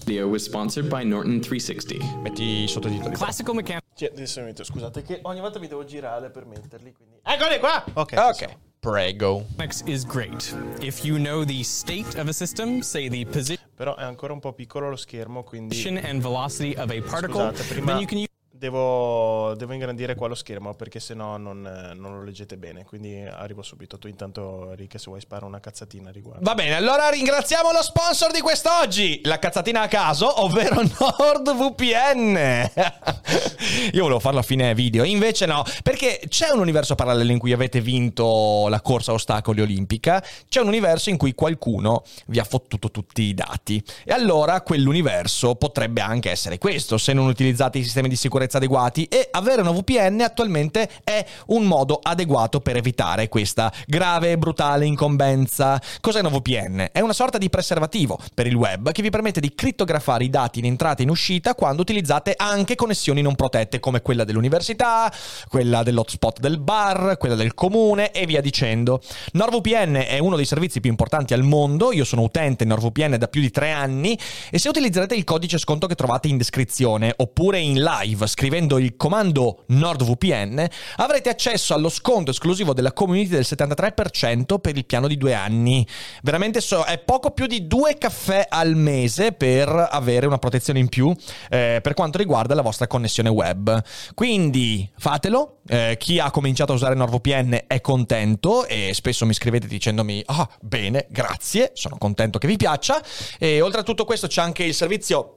Video 0.04 0.28
was 0.28 0.44
sponsored 0.44 0.90
by 0.90 1.06
Norton 1.06 1.40
360. 1.40 2.20
Metti 2.20 2.44
i 2.44 2.68
sottotitoli. 2.68 3.16
Classical. 3.16 3.64
Cioè, 3.96 4.10
adesso 4.12 4.42
metto, 4.42 4.66
scusate 4.66 5.02
che 5.02 5.20
ogni 5.22 5.40
volta 5.40 5.60
mi 5.60 5.68
devo 5.70 5.86
girare 5.86 6.30
per 6.30 6.46
metterli, 6.46 6.92
quindi... 6.92 7.20
Eccoli 7.24 7.60
qua! 7.60 7.86
Ok. 7.94 8.14
Ok. 8.18 8.58
Prego. 8.80 9.46
is 9.86 10.06
great. 10.06 10.54
If 10.82 11.04
you 11.04 11.18
know 11.20 11.44
the 11.44 11.64
state 11.64 12.16
of 12.16 12.28
a 12.30 12.34
system, 12.34 12.82
say 12.82 13.10
the 13.10 13.26
position 13.26 13.66
Però 13.76 13.96
è 13.96 14.04
ancora 14.04 14.34
un 14.34 14.40
po' 14.40 14.54
piccolo 14.54 14.90
lo 14.90 14.96
schermo, 14.96 15.44
quindi 15.44 15.76
and 16.04 16.22
velocity 16.22 16.74
of 16.76 16.90
a 16.90 17.02
particle, 17.02 17.52
Scusate, 17.52 17.64
prima... 17.68 17.86
then 17.86 18.00
you 18.00 18.08
can 18.08 18.18
use 18.18 18.28
Devo, 18.58 19.54
devo, 19.56 19.74
ingrandire 19.74 20.16
qua 20.16 20.28
lo 20.28 20.34
schermo 20.34 20.74
perché 20.74 21.00
sennò 21.00 21.38
non, 21.38 21.62
non 21.96 22.18
lo 22.18 22.24
leggete 22.24 22.58
bene. 22.58 22.86
Quindi 22.86 23.22
arrivo 23.22 23.62
subito. 23.62 24.00
Tu 24.00 24.08
intanto, 24.08 24.74
Rick, 24.74 25.00
se 25.00 25.06
vuoi 25.10 25.22
spara 25.22 25.46
una 25.46 25.60
cazzatina 25.60 26.10
riguardo. 26.10 26.44
Va 26.44 26.56
bene, 26.56 26.74
allora 26.74 27.08
ringraziamo 27.10 27.72
lo 27.72 27.84
sponsor 27.84 28.32
di 28.32 28.42
quest'oggi, 28.42 29.22
la 29.26 29.38
cazzatina 29.38 29.82
a 29.82 29.88
caso, 29.88 30.42
ovvero 30.42 30.82
NordVPN. 30.82 32.72
Io 33.94 34.02
volevo 34.02 34.20
farlo 34.20 34.40
a 34.40 34.44
fine 34.44 34.74
video, 34.74 35.04
invece 35.04 35.46
no, 35.46 35.64
perché 35.84 36.22
c'è 36.28 36.50
un 36.50 36.60
universo 36.60 36.96
parallelo 36.96 37.32
in 37.32 37.38
cui 37.38 37.52
avete 37.52 37.80
vinto 37.80 38.68
la 38.70 38.82
corsa 38.82 39.14
ostacoli 39.14 39.62
olimpica, 39.62 40.24
c'è 40.50 40.62
un 40.62 40.68
universo 40.68 41.12
in 41.12 41.18
cui 41.18 41.36
qualcuno 41.36 42.04
vi 42.28 42.40
ha 42.40 42.44
fottuto 42.44 42.90
tutti 42.90 43.22
i 43.22 43.36
dati. 43.36 43.84
E 44.04 44.14
allora 44.14 44.62
quell'universo 44.62 45.54
potrebbe 45.56 46.02
anche 46.02 46.32
essere 46.32 46.58
questo, 46.58 46.98
se 46.98 47.14
non 47.14 47.28
utilizzate 47.28 47.78
i 47.78 47.84
sistemi 47.84 48.10
di 48.10 48.16
sicurezza 48.16 48.46
sicurezza 48.48 48.58
adeguati 48.58 49.06
e 49.06 49.28
avere 49.32 49.62
una 49.62 49.72
VPN 49.72 50.22
attualmente 50.22 50.90
è 51.04 51.24
un 51.48 51.66
modo 51.66 52.00
adeguato 52.02 52.62
per 52.62 52.78
evitare 52.78 53.28
questa 53.28 53.72
grave 53.86 54.32
e 54.32 54.38
brutale 54.38 54.86
incombenza. 54.86 55.80
Cos'è 56.00 56.22
una 56.22 56.30
VPN? 56.30 56.88
È 56.92 57.02
una 57.02 57.14
sorta 57.14 57.38
di 57.38 57.50
preservativo 57.50 58.18
per 58.34 58.48
il 58.48 58.56
web 58.56 58.92
che 58.92 59.02
vi 59.02 59.10
permette 59.10 59.40
di 59.40 59.54
crittografare 59.54 60.24
i 60.24 60.30
dati 60.30 60.60
in 60.60 60.66
entrata 60.66 61.02
e 61.02 61.04
in 61.04 61.10
uscita 61.10 61.54
quando 61.54 61.82
utilizzate 61.82 62.34
anche 62.36 62.76
connessioni 62.76 63.22
non 63.22 63.36
protette 63.36 63.80
come 63.80 64.02
quella 64.02 64.24
dell'università, 64.24 65.12
quella 65.50 65.84
dell'hotspot 65.84 66.40
del 66.40 66.60
bar, 66.60 67.18
quella 67.18 67.36
del 67.36 67.54
comune 67.54 68.12
e 68.12 68.26
via 68.26 68.42
dicendo. 68.42 69.02
NordVPN 69.34 70.06
è 70.08 70.20
uno 70.20 70.36
dei 70.36 70.46
servizi 70.46 70.80
più 70.80 70.90
importanti 70.90 71.34
al 71.34 71.44
mondo, 71.44 71.92
io 71.92 72.06
sono 72.06 72.22
utente 72.22 72.66
NordVPN 72.66 73.18
da 73.18 73.28
più 73.28 73.42
di 73.42 73.52
tre 73.52 73.72
anni 73.72 74.18
e 74.50 74.58
se 74.58 74.70
utilizzerete 74.70 75.16
il 75.16 75.24
codice 75.24 75.58
sconto 75.58 75.88
che 75.88 75.96
trovate 75.96 76.28
in 76.28 76.38
descrizione 76.38 77.14
oppure 77.18 77.60
in 77.60 77.82
live 77.82 78.28
scrivendo 78.38 78.78
il 78.78 78.96
comando 78.96 79.64
NordVPN, 79.70 80.64
avrete 80.98 81.30
accesso 81.30 81.74
allo 81.74 81.90
sconto 81.90 82.30
esclusivo 82.30 82.72
della 82.72 82.94
community 82.94 83.30
del 83.30 83.42
73% 83.42 84.60
per 84.60 84.78
il 84.78 84.86
piano 84.86 85.08
di 85.08 85.18
due 85.18 85.34
anni. 85.34 85.86
Veramente 86.22 86.62
so, 86.62 86.84
è 86.84 87.00
poco 87.00 87.32
più 87.32 87.48
di 87.48 87.66
due 87.66 87.98
caffè 87.98 88.46
al 88.48 88.76
mese 88.76 89.32
per 89.32 89.88
avere 89.90 90.28
una 90.28 90.38
protezione 90.38 90.78
in 90.78 90.88
più 90.88 91.12
eh, 91.50 91.80
per 91.82 91.96
quanto 91.96 92.20
riguarda 92.20 92.54
la 92.54 92.62
vostra 92.62 92.86
connessione 92.86 93.30
web. 93.30 93.84
Quindi 94.14 94.88
fatelo. 94.96 95.54
Eh, 95.70 95.98
chi 96.00 96.18
ha 96.18 96.32
cominciato 96.32 96.72
a 96.72 96.76
usare 96.76 96.96
NordVPN 96.96 97.64
è 97.68 97.82
contento 97.82 98.66
e 98.68 98.92
spesso 98.94 99.26
mi 99.26 99.34
scrivete 99.34 99.68
dicendomi 99.68 100.24
ah 100.28 100.48
bene, 100.62 101.08
grazie, 101.10 101.72
sono 101.74 101.98
contento 101.98 102.38
che 102.38 102.48
vi 102.48 102.56
piaccia. 102.56 103.04
E 103.38 103.60
oltre 103.60 103.82
a 103.82 103.84
tutto 103.84 104.06
questo 104.06 104.28
c'è 104.28 104.42
anche 104.42 104.64
il 104.64 104.74
servizio 104.74 105.37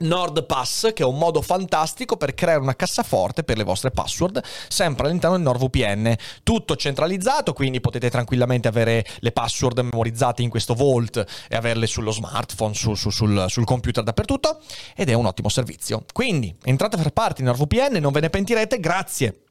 NordPass, 0.00 0.92
che 0.92 1.02
è 1.02 1.06
un 1.06 1.18
modo 1.18 1.42
fantastico 1.42 2.16
per 2.16 2.34
creare 2.34 2.60
una 2.60 2.76
cassaforte 2.76 3.42
per 3.42 3.56
le 3.56 3.64
vostre 3.64 3.90
password, 3.90 4.42
sempre 4.68 5.06
all'interno 5.06 5.36
del 5.36 5.44
NordVPN. 5.44 6.14
Tutto 6.42 6.76
centralizzato, 6.76 7.52
quindi 7.52 7.80
potete 7.80 8.10
tranquillamente 8.10 8.68
avere 8.68 9.04
le 9.18 9.32
password 9.32 9.78
memorizzate 9.80 10.42
in 10.42 10.50
questo 10.50 10.74
Vault 10.74 11.24
e 11.48 11.56
averle 11.56 11.86
sullo 11.86 12.10
smartphone, 12.10 12.74
su, 12.74 12.94
su, 12.94 13.10
sul, 13.10 13.46
sul, 13.48 13.64
computer 13.64 14.02
dappertutto, 14.02 14.60
ed 14.94 15.08
è 15.08 15.14
un 15.14 15.26
ottimo 15.26 15.48
servizio. 15.48 16.04
Quindi 16.12 16.54
entrate 16.64 16.96
a 16.96 17.00
far 17.00 17.12
parte 17.12 17.42
di 17.42 17.48
NordVPN, 17.48 17.98
non 18.00 18.12
ve 18.12 18.20
ne 18.20 18.30
pentirete, 18.30 18.80
grazie 18.80 19.42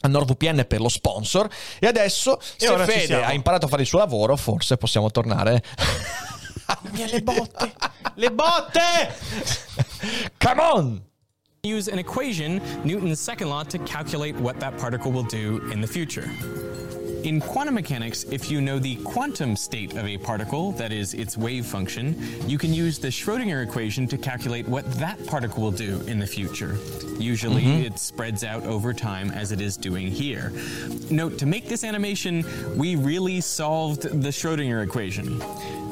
a 0.00 0.08
NordVPN 0.08 0.64
per 0.66 0.80
lo 0.80 0.88
sponsor. 0.88 1.48
E 1.78 1.86
adesso, 1.86 2.38
se 2.40 2.76
Fede 2.84 3.22
ha 3.22 3.32
imparato 3.32 3.66
a 3.66 3.68
fare 3.68 3.82
il 3.82 3.88
suo 3.88 3.98
lavoro, 3.98 4.36
forse 4.36 4.76
possiamo 4.76 5.10
tornare... 5.10 5.62
Mia, 6.92 7.06
le 7.06 7.20
botte! 7.20 7.72
le 8.16 8.30
botte! 8.30 9.12
Come 10.40 10.60
on! 10.60 11.02
use 11.66 11.88
an 11.88 11.98
equation, 11.98 12.60
Newton's 12.84 13.20
second 13.20 13.48
law, 13.48 13.64
to 13.64 13.78
calculate 13.80 14.36
what 14.36 14.60
that 14.60 14.78
particle 14.78 15.10
will 15.10 15.24
do 15.24 15.68
in 15.72 15.80
the 15.80 15.86
future. 15.86 16.30
In 17.26 17.40
quantum 17.40 17.74
mechanics, 17.74 18.22
if 18.30 18.52
you 18.52 18.60
know 18.60 18.78
the 18.78 18.94
quantum 19.02 19.56
state 19.56 19.96
of 19.96 20.06
a 20.06 20.16
particle, 20.16 20.70
that 20.72 20.92
is, 20.92 21.12
its 21.12 21.36
wave 21.36 21.66
function, 21.66 22.14
you 22.48 22.56
can 22.56 22.72
use 22.72 23.00
the 23.00 23.08
Schrodinger 23.08 23.64
equation 23.64 24.06
to 24.06 24.16
calculate 24.16 24.68
what 24.68 24.88
that 24.92 25.26
particle 25.26 25.60
will 25.60 25.72
do 25.72 26.00
in 26.02 26.20
the 26.20 26.26
future. 26.26 26.78
Usually, 27.18 27.64
mm-hmm. 27.64 27.82
it 27.82 27.98
spreads 27.98 28.44
out 28.44 28.62
over 28.62 28.94
time 28.94 29.32
as 29.32 29.50
it 29.50 29.60
is 29.60 29.76
doing 29.76 30.06
here. 30.06 30.52
Note, 31.10 31.36
to 31.38 31.46
make 31.46 31.68
this 31.68 31.82
animation, 31.82 32.44
we 32.78 32.94
really 32.94 33.40
solved 33.40 34.02
the 34.02 34.28
Schrodinger 34.28 34.84
equation. 34.84 35.42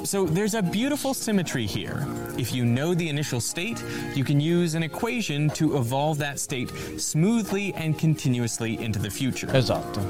So 0.07 0.27
there's 0.27 0.55
a 0.55 0.63
beautiful 0.63 1.15
symmetry 1.15 1.67
here. 1.67 2.07
If 2.39 2.55
you 2.55 2.65
know 2.65 2.95
the 2.95 3.09
initial 3.09 3.41
state, 3.41 3.83
you 4.15 4.23
can 4.23 4.39
use 4.39 4.77
an 4.77 4.85
equation 4.85 5.51
to 5.51 5.79
evolve 5.79 6.19
that 6.19 6.39
state 6.39 6.71
smoothly 6.97 7.75
and 7.75 7.99
continuously 7.99 8.81
into 8.81 9.01
the 9.01 9.11
future. 9.11 9.49
Esatto. 9.49 10.01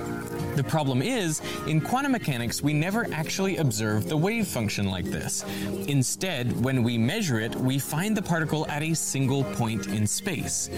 The 0.57 0.65
problem 0.65 1.03
is, 1.03 1.14
in 1.15 1.81
quantum 1.81 2.11
mechanics, 2.11 2.61
we 2.61 2.73
never 2.73 3.07
actually 3.13 3.59
observe 3.59 4.09
the 4.09 4.17
wave 4.17 4.49
function 4.49 4.87
like 4.91 5.05
this. 5.05 5.45
Instead, 5.87 6.65
when 6.65 6.83
we 6.83 6.99
measure 6.99 7.39
it, 7.39 7.55
we 7.55 7.79
find 7.79 8.17
the 8.17 8.23
particle 8.23 8.67
at 8.69 8.83
a 8.83 8.95
single 8.95 9.45
point 9.45 9.87
in 9.87 10.07
space. 10.07 10.69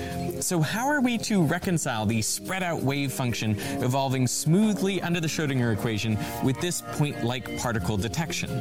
So, 0.40 0.61
how 0.61 0.88
are 0.88 1.01
we 1.01 1.16
to 1.18 1.42
reconcile 1.42 2.05
the 2.05 2.20
spread 2.20 2.62
out 2.62 2.83
wave 2.83 3.12
function 3.12 3.59
evolving 3.83 4.27
smoothly 4.27 5.01
under 5.01 5.20
the 5.20 5.27
Schrodinger 5.27 5.72
equation 5.72 6.18
with 6.44 6.61
this 6.61 6.83
point 6.83 7.25
like 7.25 7.59
particle 7.59 7.96
detection? 7.96 8.59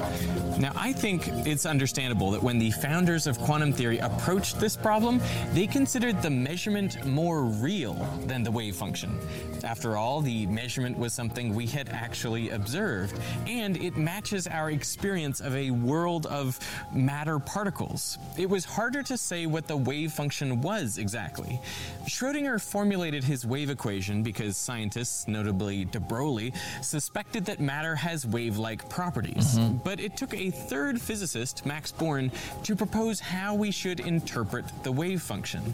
Now, 0.57 0.71
I 0.75 0.93
think 0.93 1.27
it's 1.45 1.65
understandable 1.65 2.31
that 2.31 2.41
when 2.41 2.57
the 2.57 2.71
founders 2.71 3.27
of 3.27 3.38
quantum 3.39 3.73
theory 3.73 3.99
approached 3.99 4.59
this 4.61 4.77
problem, 4.77 5.19
they 5.51 5.67
considered 5.67 6.21
the 6.21 6.29
measurement 6.29 7.05
more 7.05 7.43
real 7.43 7.95
than 8.27 8.43
the 8.43 8.51
wave 8.51 8.77
function. 8.77 9.19
After 9.63 9.97
all, 9.97 10.21
the 10.21 10.45
measurement 10.45 10.97
was 10.97 11.13
something 11.13 11.53
we 11.53 11.64
had 11.65 11.89
actually 11.89 12.49
observed, 12.49 13.19
and 13.47 13.78
it 13.78 13.97
matches 13.97 14.47
our 14.47 14.71
experience 14.71 15.39
of 15.41 15.56
a 15.56 15.71
world 15.71 16.25
of 16.28 16.60
matter 16.93 17.39
particles. 17.39 18.17
It 18.38 18.49
was 18.49 18.65
harder 18.65 19.04
to 19.04 19.17
say 19.17 19.45
what 19.45 19.67
the 19.67 19.78
wave 19.78 20.12
function 20.12 20.62
was 20.62 20.97
exactly. 20.97 21.60
Schrodinger 22.08 22.62
formulated 22.62 23.23
his 23.23 23.45
wave 23.45 23.69
equation 23.69 24.23
because 24.23 24.58
scientists, 24.58 25.28
notably 25.28 25.86
de 25.86 25.99
Broglie, 25.99 26.54
suspected 26.82 27.45
that 27.45 27.60
matter 27.60 27.95
has 27.95 28.25
wave 28.25 28.58
like 28.58 28.88
properties. 28.89 29.58
Mm-hmm. 29.58 29.78
But 29.78 29.99
it 29.99 30.17
took 30.17 30.34
a 30.34 30.51
third 30.51 31.01
physicist, 31.01 31.65
Max 31.65 31.91
Born, 31.91 32.32
to 32.63 32.75
propose 32.75 33.19
how 33.19 33.56
we 33.56 33.71
should 33.71 33.99
interpret 33.99 34.65
the 34.84 34.91
wave 34.91 35.21
function. 35.21 35.73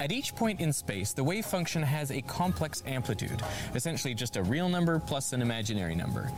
At 0.00 0.12
each 0.12 0.34
point 0.36 0.60
in 0.60 0.72
space, 0.72 1.12
the 1.12 1.24
wave 1.24 1.44
function 1.44 1.82
has 1.82 2.12
a 2.12 2.20
complex 2.22 2.84
amplitude, 2.86 3.42
essentially 3.74 4.14
just 4.14 4.36
a 4.36 4.42
real 4.42 4.68
number 4.68 5.00
plus 5.00 5.32
an 5.32 5.42
imaginary 5.42 5.96
number. 5.96 6.30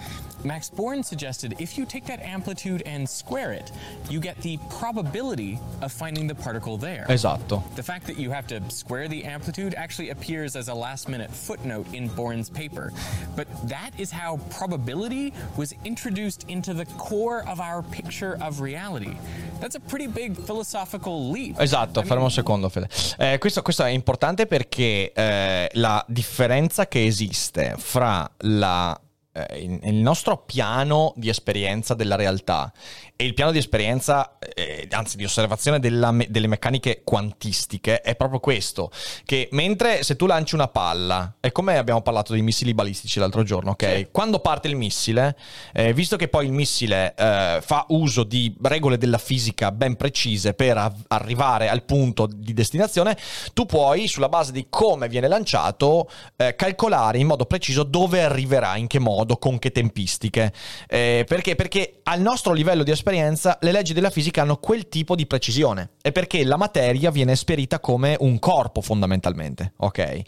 Max 0.44 0.70
Born 0.70 1.02
suggested 1.02 1.56
if 1.58 1.76
you 1.76 1.84
take 1.84 2.06
that 2.06 2.20
amplitude 2.20 2.82
and 2.86 3.08
square 3.08 3.52
it, 3.52 3.70
you 4.08 4.18
get 4.18 4.40
the 4.40 4.58
probability 4.70 5.58
of 5.82 5.92
finding 5.92 6.26
the 6.26 6.34
particle 6.34 6.78
there. 6.78 7.04
Esatto. 7.10 7.62
The 7.76 7.82
fact 7.82 8.06
that 8.06 8.16
you 8.16 8.30
have 8.30 8.46
to 8.46 8.62
square 8.70 9.08
the 9.08 9.24
amplitude 9.24 9.74
actually 9.74 10.08
appears 10.08 10.56
as 10.56 10.68
a 10.68 10.74
last 10.74 11.08
minute 11.08 11.30
footnote 11.30 11.86
in 11.92 12.08
Born's 12.08 12.48
paper. 12.48 12.92
But 13.36 13.46
that 13.68 13.90
is 13.98 14.10
how 14.10 14.38
probability 14.50 15.34
was 15.58 15.74
introduced 15.84 16.44
into 16.48 16.72
the 16.72 16.86
core 16.96 17.46
of 17.46 17.60
our 17.60 17.82
picture 17.82 18.38
of 18.40 18.60
reality. 18.60 19.16
That's 19.60 19.74
a 19.74 19.80
pretty 19.80 20.06
big 20.06 20.36
philosophical 20.36 21.30
leap. 21.30 21.56
Esatto, 21.60 22.00
I 22.00 22.04
mean, 22.04 22.12
fermo 22.12 22.24
un 22.24 22.30
secondo, 22.30 22.70
Fede. 22.70 22.88
Eh, 23.18 23.36
questo, 23.50 23.62
questo 23.62 23.84
è 23.84 23.90
importante 23.90 24.46
perché 24.46 25.12
eh, 25.12 25.68
la 25.72 26.04
differenza 26.06 26.86
che 26.86 27.04
esiste 27.04 27.74
fra 27.76 28.30
la, 28.38 28.98
eh, 29.48 29.80
il 29.82 29.94
nostro 29.94 30.38
piano 30.38 31.12
di 31.16 31.28
esperienza 31.28 31.94
della 31.94 32.16
realtà 32.16 32.72
e 33.20 33.26
il 33.26 33.34
piano 33.34 33.52
di 33.52 33.58
esperienza, 33.58 34.38
eh, 34.38 34.88
anzi 34.92 35.18
di 35.18 35.24
osservazione 35.24 35.78
me- 36.10 36.26
delle 36.30 36.46
meccaniche 36.46 37.02
quantistiche 37.04 38.00
è 38.00 38.16
proprio 38.16 38.40
questo, 38.40 38.90
che 39.26 39.48
mentre 39.52 40.02
se 40.02 40.16
tu 40.16 40.24
lanci 40.24 40.54
una 40.54 40.68
palla, 40.68 41.34
è 41.38 41.52
come 41.52 41.76
abbiamo 41.76 42.00
parlato 42.00 42.32
dei 42.32 42.40
missili 42.40 42.72
balistici 42.72 43.18
l'altro 43.18 43.42
giorno, 43.42 43.72
ok? 43.72 44.10
Quando 44.10 44.38
parte 44.38 44.68
il 44.68 44.76
missile, 44.76 45.36
eh, 45.74 45.92
visto 45.92 46.16
che 46.16 46.28
poi 46.28 46.46
il 46.46 46.52
missile 46.52 47.14
eh, 47.14 47.58
fa 47.60 47.84
uso 47.88 48.24
di 48.24 48.56
regole 48.62 48.96
della 48.96 49.18
fisica 49.18 49.70
ben 49.70 49.96
precise 49.96 50.54
per 50.54 50.78
av- 50.78 51.04
arrivare 51.08 51.68
al 51.68 51.82
punto 51.82 52.26
di 52.26 52.54
destinazione, 52.54 53.18
tu 53.52 53.66
puoi, 53.66 54.08
sulla 54.08 54.30
base 54.30 54.50
di 54.50 54.68
come 54.70 55.08
viene 55.08 55.28
lanciato, 55.28 56.08
eh, 56.36 56.56
calcolare 56.56 57.18
in 57.18 57.26
modo 57.26 57.44
preciso 57.44 57.82
dove 57.82 58.22
arriverà, 58.22 58.76
in 58.76 58.86
che 58.86 58.98
modo, 58.98 59.29
con 59.36 59.58
che 59.58 59.70
tempistiche. 59.72 60.52
Eh, 60.88 61.24
perché? 61.26 61.54
Perché 61.54 62.00
al 62.04 62.20
nostro 62.20 62.52
livello 62.52 62.82
di 62.82 62.90
esperienza 62.90 63.58
le 63.60 63.72
leggi 63.72 63.92
della 63.92 64.10
fisica 64.10 64.42
hanno 64.42 64.56
quel 64.56 64.88
tipo 64.88 65.14
di 65.14 65.26
precisione 65.26 65.90
e 66.02 66.12
perché 66.12 66.44
la 66.44 66.56
materia 66.56 67.10
viene 67.10 67.32
esperita 67.32 67.80
come 67.80 68.16
un 68.20 68.38
corpo 68.38 68.80
fondamentalmente, 68.80 69.74
ok? 69.76 70.20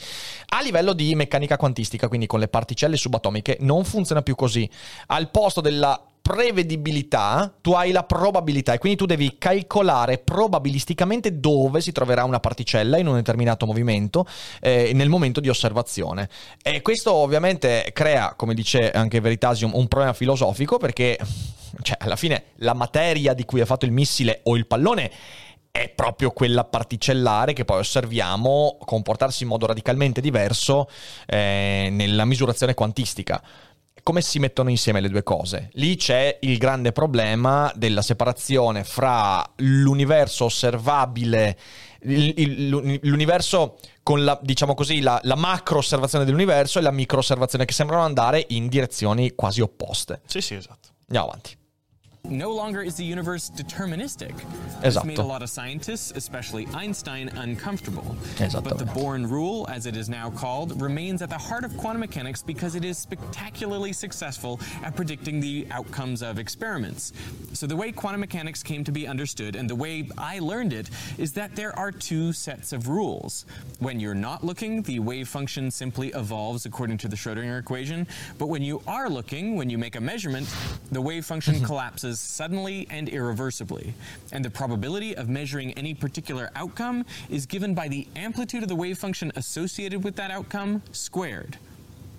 A 0.48 0.62
livello 0.62 0.92
di 0.92 1.14
meccanica 1.14 1.56
quantistica, 1.56 2.08
quindi 2.08 2.26
con 2.26 2.40
le 2.40 2.48
particelle 2.48 2.96
subatomiche, 2.96 3.56
non 3.60 3.84
funziona 3.84 4.22
più 4.22 4.34
così. 4.34 4.68
Al 5.06 5.30
posto 5.30 5.60
della 5.60 6.00
prevedibilità, 6.22 7.52
tu 7.60 7.72
hai 7.72 7.90
la 7.90 8.04
probabilità 8.04 8.72
e 8.72 8.78
quindi 8.78 8.96
tu 8.96 9.06
devi 9.06 9.36
calcolare 9.38 10.18
probabilisticamente 10.18 11.40
dove 11.40 11.80
si 11.80 11.90
troverà 11.90 12.22
una 12.24 12.38
particella 12.38 12.96
in 12.96 13.08
un 13.08 13.16
determinato 13.16 13.66
movimento 13.66 14.24
eh, 14.60 14.92
nel 14.94 15.08
momento 15.08 15.40
di 15.40 15.48
osservazione. 15.48 16.28
E 16.62 16.80
questo 16.80 17.12
ovviamente 17.12 17.90
crea, 17.92 18.34
come 18.36 18.54
dice 18.54 18.90
anche 18.92 19.20
Veritasium, 19.20 19.74
un 19.74 19.88
problema 19.88 20.12
filosofico 20.12 20.78
perché 20.78 21.18
cioè, 21.82 21.96
alla 22.00 22.16
fine 22.16 22.44
la 22.56 22.74
materia 22.74 23.34
di 23.34 23.44
cui 23.44 23.60
è 23.60 23.64
fatto 23.64 23.84
il 23.84 23.92
missile 23.92 24.40
o 24.44 24.56
il 24.56 24.66
pallone 24.66 25.10
è 25.72 25.88
proprio 25.88 26.32
quella 26.32 26.64
particellare 26.64 27.54
che 27.54 27.64
poi 27.64 27.78
osserviamo 27.78 28.76
comportarsi 28.84 29.42
in 29.42 29.48
modo 29.48 29.64
radicalmente 29.64 30.20
diverso 30.20 30.86
eh, 31.26 31.88
nella 31.90 32.26
misurazione 32.26 32.74
quantistica 32.74 33.42
come 34.02 34.20
si 34.20 34.38
mettono 34.38 34.70
insieme 34.70 35.00
le 35.00 35.08
due 35.08 35.22
cose? 35.22 35.70
Lì 35.74 35.96
c'è 35.96 36.38
il 36.42 36.58
grande 36.58 36.92
problema 36.92 37.72
della 37.74 38.02
separazione 38.02 38.84
fra 38.84 39.44
l'universo 39.56 40.44
osservabile, 40.46 41.56
il- 42.02 42.32
il- 42.36 42.98
l'universo 43.02 43.78
con 44.02 44.24
la, 44.24 44.38
diciamo 44.42 44.74
così, 44.74 45.00
la, 45.00 45.20
la 45.22 45.36
macro 45.36 45.78
osservazione 45.78 46.24
dell'universo 46.24 46.78
e 46.78 46.82
la 46.82 46.90
micro 46.90 47.18
osservazione 47.18 47.64
che 47.64 47.72
sembrano 47.72 48.02
andare 48.02 48.44
in 48.48 48.68
direzioni 48.68 49.34
quasi 49.34 49.60
opposte. 49.60 50.20
Sì, 50.26 50.40
sì, 50.40 50.54
esatto. 50.54 50.88
Andiamo 51.06 51.28
avanti. 51.28 51.56
No 52.28 52.52
longer 52.52 52.80
is 52.82 52.94
the 52.94 53.04
universe 53.04 53.50
deterministic. 53.50 54.36
This 54.80 54.96
Esatto. 54.96 55.06
made 55.06 55.18
a 55.18 55.24
lot 55.24 55.42
of 55.42 55.50
scientists, 55.50 56.12
especially 56.14 56.68
Einstein, 56.72 57.28
uncomfortable. 57.30 58.16
But 58.38 58.78
the 58.78 58.86
Born 58.94 59.26
rule, 59.26 59.66
as 59.68 59.86
it 59.86 59.96
is 59.96 60.08
now 60.08 60.30
called, 60.30 60.80
remains 60.80 61.20
at 61.20 61.30
the 61.30 61.38
heart 61.38 61.64
of 61.64 61.76
quantum 61.76 62.00
mechanics 62.00 62.40
because 62.40 62.76
it 62.76 62.84
is 62.84 62.96
spectacularly 62.96 63.92
successful 63.92 64.60
at 64.84 64.94
predicting 64.94 65.40
the 65.40 65.66
outcomes 65.72 66.22
of 66.22 66.38
experiments. 66.38 67.12
So 67.54 67.66
the 67.66 67.76
way 67.76 67.90
quantum 67.90 68.20
mechanics 68.20 68.62
came 68.62 68.84
to 68.84 68.92
be 68.92 69.06
understood 69.08 69.56
and 69.56 69.68
the 69.68 69.74
way 69.74 70.08
I 70.16 70.38
learned 70.38 70.72
it 70.72 70.90
is 71.18 71.32
that 71.32 71.56
there 71.56 71.76
are 71.76 71.90
two 71.90 72.32
sets 72.32 72.72
of 72.72 72.88
rules. 72.88 73.46
When 73.80 73.98
you're 73.98 74.14
not 74.14 74.44
looking, 74.44 74.82
the 74.82 75.00
wave 75.00 75.28
function 75.28 75.72
simply 75.72 76.10
evolves 76.10 76.66
according 76.66 76.98
to 76.98 77.08
the 77.08 77.16
Schrodinger 77.16 77.58
equation, 77.58 78.06
but 78.38 78.46
when 78.46 78.62
you 78.62 78.80
are 78.86 79.10
looking, 79.10 79.56
when 79.56 79.68
you 79.68 79.76
make 79.76 79.96
a 79.96 80.00
measurement, 80.00 80.48
the 80.92 81.00
wave 81.00 81.24
function 81.24 81.56
mm-hmm. 81.56 81.64
collapses 81.64 82.11
suddenly 82.20 82.86
and 82.90 83.08
irreversibly. 83.08 83.94
And 84.32 84.44
the 84.44 84.50
probability 84.50 85.16
of 85.16 85.28
measuring 85.28 85.72
any 85.74 85.94
particular 85.94 86.50
outcome 86.54 87.04
is 87.30 87.46
given 87.46 87.74
by 87.74 87.88
the 87.88 88.06
amplitude 88.16 88.62
of 88.62 88.68
the 88.68 88.76
wave 88.76 88.98
function 88.98 89.32
associated 89.36 90.04
with 90.04 90.16
that 90.16 90.30
outcome 90.30 90.82
squared. 90.92 91.58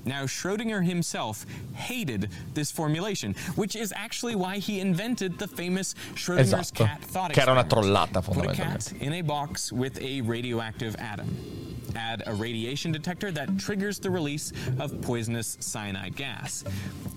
Now, 0.06 0.24
Schrodinger 0.24 0.84
himself 0.84 1.46
hated 1.76 2.30
this 2.54 2.72
formulation, 2.72 3.36
which 3.56 3.76
is 3.76 3.94
actually 3.96 4.36
why 4.36 4.58
he 4.58 4.80
invented 4.80 5.40
the 5.40 5.48
famous 5.48 5.96
Schrodinger's 6.16 6.54
Esatto. 6.54 6.86
cat 6.86 7.02
thought 7.02 7.34
Che 7.34 7.42
era 7.42 7.52
una 7.52 7.62
experiment. 7.62 8.12
trollata, 8.12 8.34
Put 8.34 8.46
a 8.50 8.54
cat 8.54 8.92
in 9.00 9.14
a 9.14 9.22
box 9.22 9.72
with 9.72 10.02
a 10.02 10.22
radioactive 10.22 10.96
atom. 10.98 11.30
Add 11.96 12.24
a 12.26 12.34
radiation 12.34 12.92
detector 12.92 13.32
that 13.32 13.60
triggers 13.60 14.00
the 14.00 14.10
release 14.10 14.52
of 14.80 15.00
poisonous 15.02 15.58
cyanide 15.60 16.16
gas. 16.16 16.64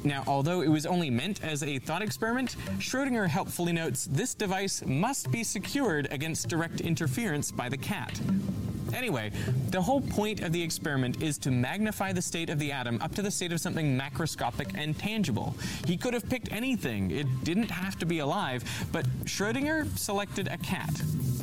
Now, 0.04 0.22
although 0.26 0.60
it 0.60 0.68
was 0.68 0.84
only 0.84 1.08
meant 1.08 1.42
as 1.42 1.62
a 1.62 1.78
thought 1.78 2.02
experiment, 2.02 2.56
Schrodinger 2.78 3.26
helpfully 3.26 3.72
notes 3.72 4.06
this 4.12 4.34
device 4.34 4.84
must 4.84 5.30
be 5.30 5.42
secured 5.42 6.08
against 6.10 6.48
direct 6.48 6.82
interference 6.82 7.50
by 7.50 7.70
the 7.70 7.78
cat. 7.78 8.20
Anyway, 8.94 9.32
the 9.70 9.80
whole 9.80 10.00
point 10.00 10.40
of 10.40 10.52
the 10.52 10.62
experiment 10.62 11.22
is 11.22 11.38
to 11.38 11.50
magnify 11.50 12.12
the 12.12 12.22
state 12.22 12.48
of 12.50 12.58
the 12.58 12.70
atom 12.76 13.00
up 13.00 13.14
to 13.14 13.22
the 13.22 13.30
state 13.30 13.52
of 13.52 13.60
something 13.60 13.98
macroscopic 13.98 14.70
and 14.76 14.98
tangible. 14.98 15.54
He 15.86 15.96
could 15.96 16.12
have 16.12 16.28
picked 16.28 16.52
anything, 16.52 17.10
it 17.10 17.26
didn't 17.42 17.70
have 17.70 17.98
to 18.00 18.06
be 18.06 18.18
alive, 18.18 18.62
but 18.92 19.06
Schrodinger 19.24 19.86
selected 19.98 20.48
a 20.48 20.58
cat. 20.58 20.90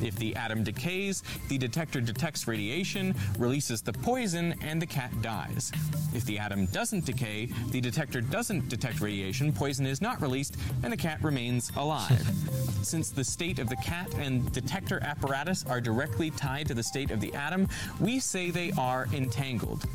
If 0.04 0.16
the 0.18 0.36
atom 0.36 0.64
decays, 0.64 1.24
the 1.48 1.58
detector 1.58 2.02
detects 2.02 2.48
radiation, 2.48 3.16
releases 3.40 3.82
the 3.82 3.94
poison, 3.94 4.54
and 4.62 4.82
the 4.82 4.86
cat 4.86 5.12
dies. 5.22 5.72
If 6.14 6.26
the 6.26 6.38
atom 6.38 6.68
doesn't 6.68 7.06
decay, 7.06 7.50
the 7.70 7.82
detector 7.82 8.22
doesn't 8.22 8.70
detect 8.70 9.00
radiation, 9.00 9.54
poison 9.54 9.86
is 9.86 10.02
not 10.02 10.22
released, 10.22 10.58
and 10.84 10.92
the 10.92 10.98
cat 10.98 11.24
remains 11.24 11.72
alive. 11.78 12.30
Since 12.84 13.12
the 13.12 13.24
state 13.24 13.60
of 13.60 13.70
the 13.70 13.78
cat 13.78 14.14
and 14.16 14.52
detector 14.52 15.02
apparatus 15.02 15.66
are 15.68 15.82
directly 15.82 16.30
tied 16.32 16.68
to 16.68 16.74
the 16.74 16.84
state 16.84 17.10
of 17.10 17.22
the 17.22 17.34
atom, 17.34 17.68
we 18.00 18.20
say 18.20 18.52
they 18.52 18.72
are 18.78 19.08
entangled. 19.14 19.88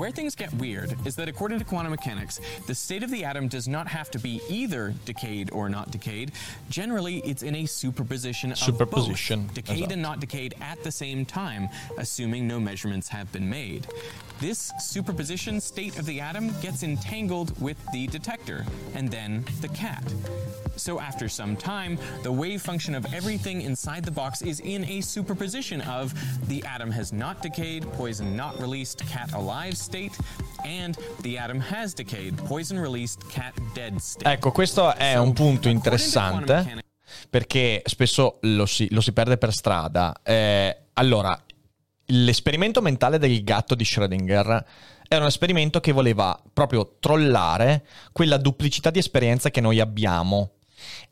Where 0.00 0.10
things 0.10 0.34
get 0.34 0.50
weird 0.54 0.96
is 1.04 1.14
that 1.16 1.28
according 1.28 1.58
to 1.58 1.64
quantum 1.66 1.90
mechanics, 1.90 2.40
the 2.66 2.74
state 2.74 3.02
of 3.02 3.10
the 3.10 3.22
atom 3.22 3.48
does 3.48 3.68
not 3.68 3.86
have 3.86 4.10
to 4.12 4.18
be 4.18 4.40
either 4.48 4.94
decayed 5.04 5.50
or 5.52 5.68
not 5.68 5.90
decayed. 5.90 6.32
Generally, 6.70 7.18
it's 7.18 7.42
in 7.42 7.54
a 7.54 7.66
superposition 7.66 8.52
of 8.52 8.78
both, 8.90 9.52
decayed 9.52 9.92
and 9.92 10.00
not 10.00 10.18
decayed 10.18 10.54
at 10.62 10.82
the 10.82 10.90
same 10.90 11.26
time, 11.26 11.68
assuming 11.98 12.48
no 12.48 12.58
measurements 12.58 13.08
have 13.08 13.30
been 13.30 13.50
made. 13.50 13.88
This 14.40 14.72
superposition 14.78 15.60
state 15.60 15.98
of 15.98 16.06
the 16.06 16.18
atom 16.18 16.58
gets 16.62 16.82
entangled 16.82 17.60
with 17.60 17.76
the 17.92 18.06
detector 18.06 18.64
and 18.94 19.10
then 19.10 19.44
the 19.60 19.68
cat. 19.68 20.02
So 20.76 20.98
after 20.98 21.28
some 21.28 21.56
time, 21.56 21.98
the 22.22 22.32
wave 22.32 22.62
function 22.62 22.94
of 22.94 23.04
everything 23.12 23.60
inside 23.60 24.02
the 24.02 24.10
box 24.10 24.40
is 24.40 24.60
in 24.60 24.82
a 24.84 25.02
superposition 25.02 25.82
of 25.82 26.14
the 26.48 26.64
atom 26.64 26.90
has 26.90 27.12
not 27.12 27.42
decayed, 27.42 27.82
poison 27.92 28.34
not 28.34 28.58
released, 28.58 29.06
cat 29.06 29.34
alive 29.34 29.76
state, 29.90 30.12
and 30.64 30.96
the 31.22 31.36
atom 31.36 31.60
has 31.72 31.92
decayed, 31.92 32.40
poison 32.44 32.78
released, 32.78 33.26
cat 33.28 33.52
dead 33.74 33.96
state. 33.96 34.30
Ecco, 34.30 34.52
questo 34.52 34.94
è 34.94 35.16
un 35.18 35.32
punto 35.32 35.68
interessante 35.68 36.84
perché 37.28 37.82
spesso 37.84 38.38
lo 38.42 38.66
si, 38.66 38.86
lo 38.92 39.00
si 39.00 39.12
perde 39.12 39.36
per 39.36 39.52
strada. 39.52 40.14
Eh, 40.22 40.76
allora, 40.94 41.36
l'esperimento 42.06 42.80
mentale 42.80 43.18
del 43.18 43.42
gatto 43.42 43.74
di 43.74 43.84
Schrödinger 43.84 44.64
era 45.08 45.22
un 45.22 45.26
esperimento 45.26 45.80
che 45.80 45.90
voleva 45.90 46.40
proprio 46.52 46.96
trollare 47.00 47.84
quella 48.12 48.36
duplicità 48.36 48.90
di 48.90 49.00
esperienza 49.00 49.50
che 49.50 49.60
noi 49.60 49.80
abbiamo. 49.80 50.52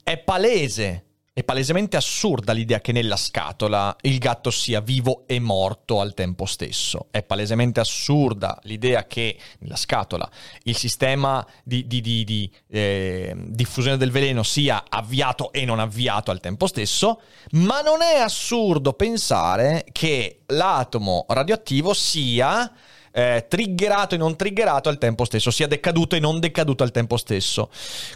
È 0.04 0.16
palese, 0.18 1.07
è 1.38 1.44
palesemente 1.44 1.96
assurda 1.96 2.52
l'idea 2.52 2.80
che 2.80 2.90
nella 2.90 3.14
scatola 3.14 3.94
il 4.00 4.18
gatto 4.18 4.50
sia 4.50 4.80
vivo 4.80 5.22
e 5.28 5.38
morto 5.38 6.00
al 6.00 6.12
tempo 6.12 6.46
stesso. 6.46 7.06
È 7.12 7.22
palesemente 7.22 7.78
assurda 7.78 8.58
l'idea 8.64 9.06
che 9.06 9.38
nella 9.60 9.76
scatola 9.76 10.28
il 10.64 10.76
sistema 10.76 11.46
di, 11.62 11.86
di- 11.86 12.00
di- 12.00 12.24
di, 12.24 12.50
eh, 12.68 13.36
diffusione 13.36 13.96
del 13.96 14.10
veleno 14.10 14.42
sia 14.42 14.82
avviato 14.88 15.52
e 15.52 15.64
non 15.64 15.78
avviato 15.78 16.32
al 16.32 16.40
tempo 16.40 16.66
stesso, 16.66 17.20
ma 17.52 17.82
non 17.82 18.02
è 18.02 18.16
assurdo 18.16 18.94
pensare 18.94 19.86
che 19.92 20.40
l'atomo 20.46 21.24
radioattivo 21.28 21.94
sia 21.94 22.68
eh, 23.18 23.46
triggerato 23.48 24.14
e 24.14 24.18
non 24.18 24.36
triggerato 24.36 24.88
al 24.88 24.96
tempo 24.96 25.24
stesso, 25.24 25.50
sia 25.50 25.66
decaduto 25.66 26.14
e 26.14 26.20
non 26.20 26.38
decaduto 26.38 26.84
al 26.84 26.92
tempo 26.92 27.16
stesso. 27.16 27.68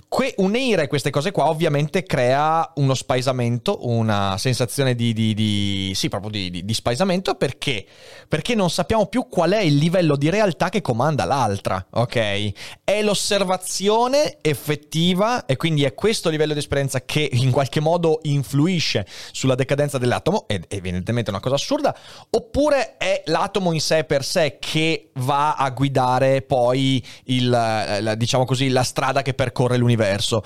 Que- 0.06 0.34
unire 0.36 0.86
queste 0.86 1.10
cose 1.10 1.32
qua 1.32 1.48
ovviamente 1.48 2.04
crea 2.04 2.70
uno 2.76 2.94
spaesamento, 2.94 3.88
una 3.88 4.36
sensazione 4.38 4.94
di, 4.94 5.12
di- 5.12 5.34
di- 5.34 5.92
sì, 5.96 6.08
proprio 6.08 6.30
di, 6.30 6.64
di- 6.64 6.74
spaesamento 6.74 7.34
perché? 7.34 7.84
Perché 8.28 8.54
non 8.54 8.70
sappiamo 8.70 9.06
più 9.06 9.26
qual 9.28 9.50
è 9.50 9.60
il 9.60 9.74
livello 9.74 10.14
di 10.14 10.30
realtà 10.30 10.68
che 10.68 10.80
comanda 10.80 11.24
l'altra, 11.24 11.84
ok? 11.90 12.52
È 12.84 13.02
l'osservazione 13.02 14.38
effettiva 14.40 15.46
e 15.46 15.56
quindi 15.56 15.82
è 15.82 15.94
questo 15.94 16.28
livello 16.28 16.52
di 16.52 16.60
esperienza 16.60 17.04
che 17.04 17.28
in 17.32 17.50
qualche 17.50 17.80
modo 17.80 18.20
influisce 18.22 19.04
sulla 19.32 19.56
decadenza 19.56 19.98
dell'atomo, 19.98 20.46
ed 20.46 20.66
è 20.68 20.76
evidentemente 20.76 21.30
una 21.30 21.40
cosa 21.40 21.56
assurda, 21.56 21.96
oppure 22.30 22.96
è 22.98 23.22
l'atomo 23.26 23.72
in 23.72 23.80
sé 23.80 24.04
per 24.04 24.24
sé 24.24 24.58
che 24.60 24.90
va 25.14 25.55
a 25.55 25.70
guidare 25.70 26.42
poi 26.42 27.02
il, 27.24 27.52
eh, 27.52 28.00
la, 28.00 28.14
diciamo 28.14 28.44
così, 28.44 28.68
la 28.68 28.83
strada 28.83 29.22
che 29.22 29.35
percorre 29.35 29.76
l'universo. 29.76 30.42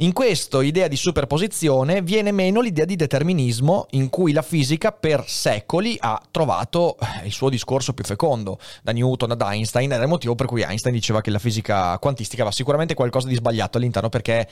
In 0.00 0.12
questa 0.12 0.62
idea 0.62 0.86
di 0.86 0.94
superposizione 0.94 2.02
viene 2.02 2.30
meno 2.30 2.60
l'idea 2.60 2.84
di 2.84 2.94
determinismo 2.94 3.86
in 3.90 4.10
cui 4.10 4.32
la 4.32 4.42
fisica 4.42 4.92
per 4.92 5.24
secoli 5.26 5.96
ha 5.98 6.22
trovato 6.30 6.96
eh, 6.98 7.26
il 7.26 7.32
suo 7.32 7.48
discorso 7.48 7.94
più 7.94 8.04
fecondo, 8.04 8.60
da 8.82 8.92
Newton 8.92 9.32
ad 9.32 9.40
Einstein, 9.40 9.90
era 9.90 10.02
il 10.02 10.08
motivo 10.08 10.36
per 10.36 10.46
cui 10.46 10.62
Einstein 10.62 10.94
diceva 10.94 11.20
che 11.20 11.30
la 11.30 11.40
fisica 11.40 11.98
quantistica 11.98 12.42
aveva 12.42 12.54
sicuramente 12.54 12.94
qualcosa 12.94 13.26
di 13.26 13.34
sbagliato 13.34 13.78
all'interno 13.78 14.08
perché 14.08 14.38
è 14.40 14.48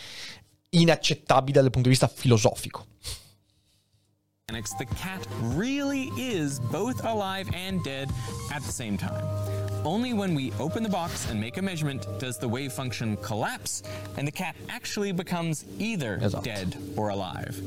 inaccettabile 0.70 1.60
dal 1.60 1.70
punto 1.70 1.88
di 1.88 1.94
vista 1.94 2.08
filosofico. 2.08 2.86
The 4.48 4.86
cat 4.94 5.26
really 5.40 6.12
is 6.16 6.60
both 6.60 7.04
alive 7.04 7.50
and 7.52 7.82
dead 7.82 8.08
at 8.52 8.62
the 8.62 8.70
same 8.70 8.96
time. 8.96 9.24
Only 9.84 10.14
when 10.14 10.36
we 10.36 10.52
open 10.60 10.84
the 10.84 10.88
box 10.88 11.28
and 11.28 11.40
make 11.40 11.56
a 11.56 11.62
measurement 11.62 12.06
does 12.20 12.38
the 12.38 12.46
wave 12.46 12.72
function 12.72 13.16
collapse 13.16 13.82
and 14.16 14.24
the 14.24 14.30
cat 14.30 14.54
actually 14.68 15.10
becomes 15.10 15.64
either 15.80 16.18
dead 16.44 16.76
or 16.96 17.08
alive. 17.08 17.60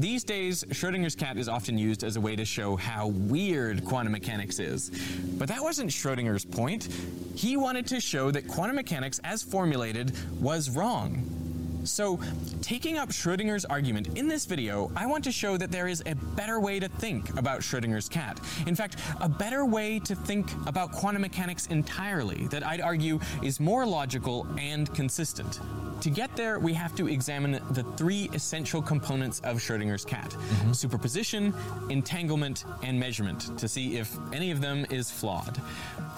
These 0.00 0.24
days, 0.24 0.64
Schrodinger's 0.70 1.14
cat 1.14 1.36
is 1.38 1.48
often 1.48 1.78
used 1.78 2.02
as 2.02 2.16
a 2.16 2.20
way 2.20 2.34
to 2.34 2.44
show 2.44 2.74
how 2.74 3.06
weird 3.06 3.84
quantum 3.84 4.10
mechanics 4.10 4.58
is. 4.58 4.90
But 5.38 5.46
that 5.50 5.62
wasn't 5.62 5.90
Schrodinger's 5.90 6.44
point. 6.44 6.88
He 7.36 7.56
wanted 7.56 7.86
to 7.86 8.00
show 8.00 8.32
that 8.32 8.48
quantum 8.48 8.74
mechanics, 8.74 9.20
as 9.22 9.44
formulated, 9.44 10.12
was 10.40 10.68
wrong. 10.68 11.41
So, 11.84 12.20
taking 12.60 12.98
up 12.98 13.10
Schrodinger's 13.10 13.64
argument 13.64 14.16
in 14.16 14.28
this 14.28 14.44
video, 14.44 14.90
I 14.94 15.06
want 15.06 15.24
to 15.24 15.32
show 15.32 15.56
that 15.56 15.72
there 15.72 15.88
is 15.88 16.02
a 16.06 16.14
better 16.14 16.60
way 16.60 16.78
to 16.78 16.88
think 16.88 17.36
about 17.36 17.60
Schrodinger's 17.60 18.08
cat. 18.08 18.40
In 18.66 18.76
fact, 18.76 18.96
a 19.20 19.28
better 19.28 19.64
way 19.64 19.98
to 20.00 20.14
think 20.14 20.50
about 20.66 20.92
quantum 20.92 21.22
mechanics 21.22 21.66
entirely 21.66 22.46
that 22.48 22.64
I'd 22.64 22.80
argue 22.80 23.18
is 23.42 23.58
more 23.58 23.84
logical 23.84 24.46
and 24.58 24.92
consistent. 24.94 25.60
To 26.02 26.10
get 26.10 26.34
there, 26.34 26.58
we 26.58 26.72
have 26.74 26.96
to 26.96 27.08
examine 27.08 27.60
the 27.70 27.84
three 27.96 28.28
essential 28.32 28.82
components 28.82 29.40
of 29.40 29.58
Schrodinger's 29.58 30.04
cat 30.04 30.30
mm-hmm. 30.30 30.72
superposition, 30.72 31.54
entanglement, 31.90 32.64
and 32.82 32.98
measurement 32.98 33.56
to 33.56 33.68
see 33.68 33.98
if 33.98 34.16
any 34.32 34.50
of 34.50 34.60
them 34.60 34.84
is 34.90 35.10
flawed. 35.10 35.60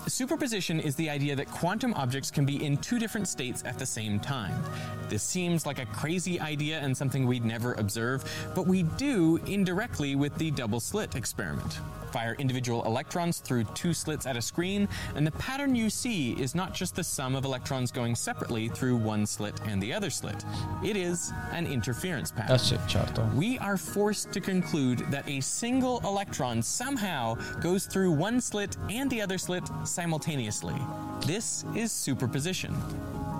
Superposition 0.07 0.81
is 0.81 0.96
the 0.96 1.09
idea 1.11 1.37
that 1.37 1.50
quantum 1.50 1.94
objects 1.94 2.31
can 2.31 2.44
be 2.44 2.64
in 2.64 2.77
two 2.79 2.98
different 2.98 3.29
states 3.29 3.62
at 3.66 3.79
the 3.79 3.87
same 3.87 4.18
time. 4.20 4.55
This 5.09 5.22
seems 5.22 5.54
like 5.62 5.79
a 5.79 5.87
crazy 5.87 6.40
idea 6.40 6.81
and 6.81 6.97
something 6.97 7.27
we'd 7.27 7.45
never 7.45 7.75
observe, 7.75 8.25
but 8.55 8.67
we 8.67 8.83
do 8.83 9.38
indirectly 9.47 10.17
with 10.17 10.37
the 10.37 10.51
double 10.51 10.81
slit 10.81 11.14
experiment. 11.14 11.79
Fire 12.12 12.37
individual 12.38 12.85
electrons 12.85 13.38
through 13.40 13.64
two 13.75 13.93
slits 13.93 14.27
at 14.27 14.37
a 14.37 14.43
screen, 14.43 14.88
and 15.17 15.27
the 15.27 15.33
pattern 15.33 15.75
you 15.75 15.90
see 15.90 16.33
is 16.40 16.55
not 16.55 16.73
just 16.73 16.95
the 16.95 17.03
sum 17.03 17.35
of 17.35 17.45
electrons 17.45 17.90
going 17.90 18.14
separately 18.14 18.69
through 18.69 18.97
one 18.97 19.27
slit 19.27 19.61
and 19.67 19.83
the 19.83 19.93
other 19.93 20.11
slit. 20.11 20.45
It 20.85 20.97
is 20.97 21.33
an 21.53 21.67
interference 21.67 22.31
pattern. 22.31 22.55
We 23.35 23.59
are 23.59 23.77
forced 23.77 24.33
to 24.33 24.40
conclude 24.40 24.99
that 25.11 25.29
a 25.29 25.40
single 25.40 26.01
electron 26.05 26.62
somehow 26.62 27.35
goes 27.61 27.87
through 27.87 28.12
one 28.12 28.40
slit 28.40 28.77
and 28.88 29.11
the 29.11 29.21
other 29.21 29.38
slit 29.38 29.64
simultaneously. 29.85 30.77
This 31.27 31.64
is 31.75 31.90
superposition. 31.90 32.75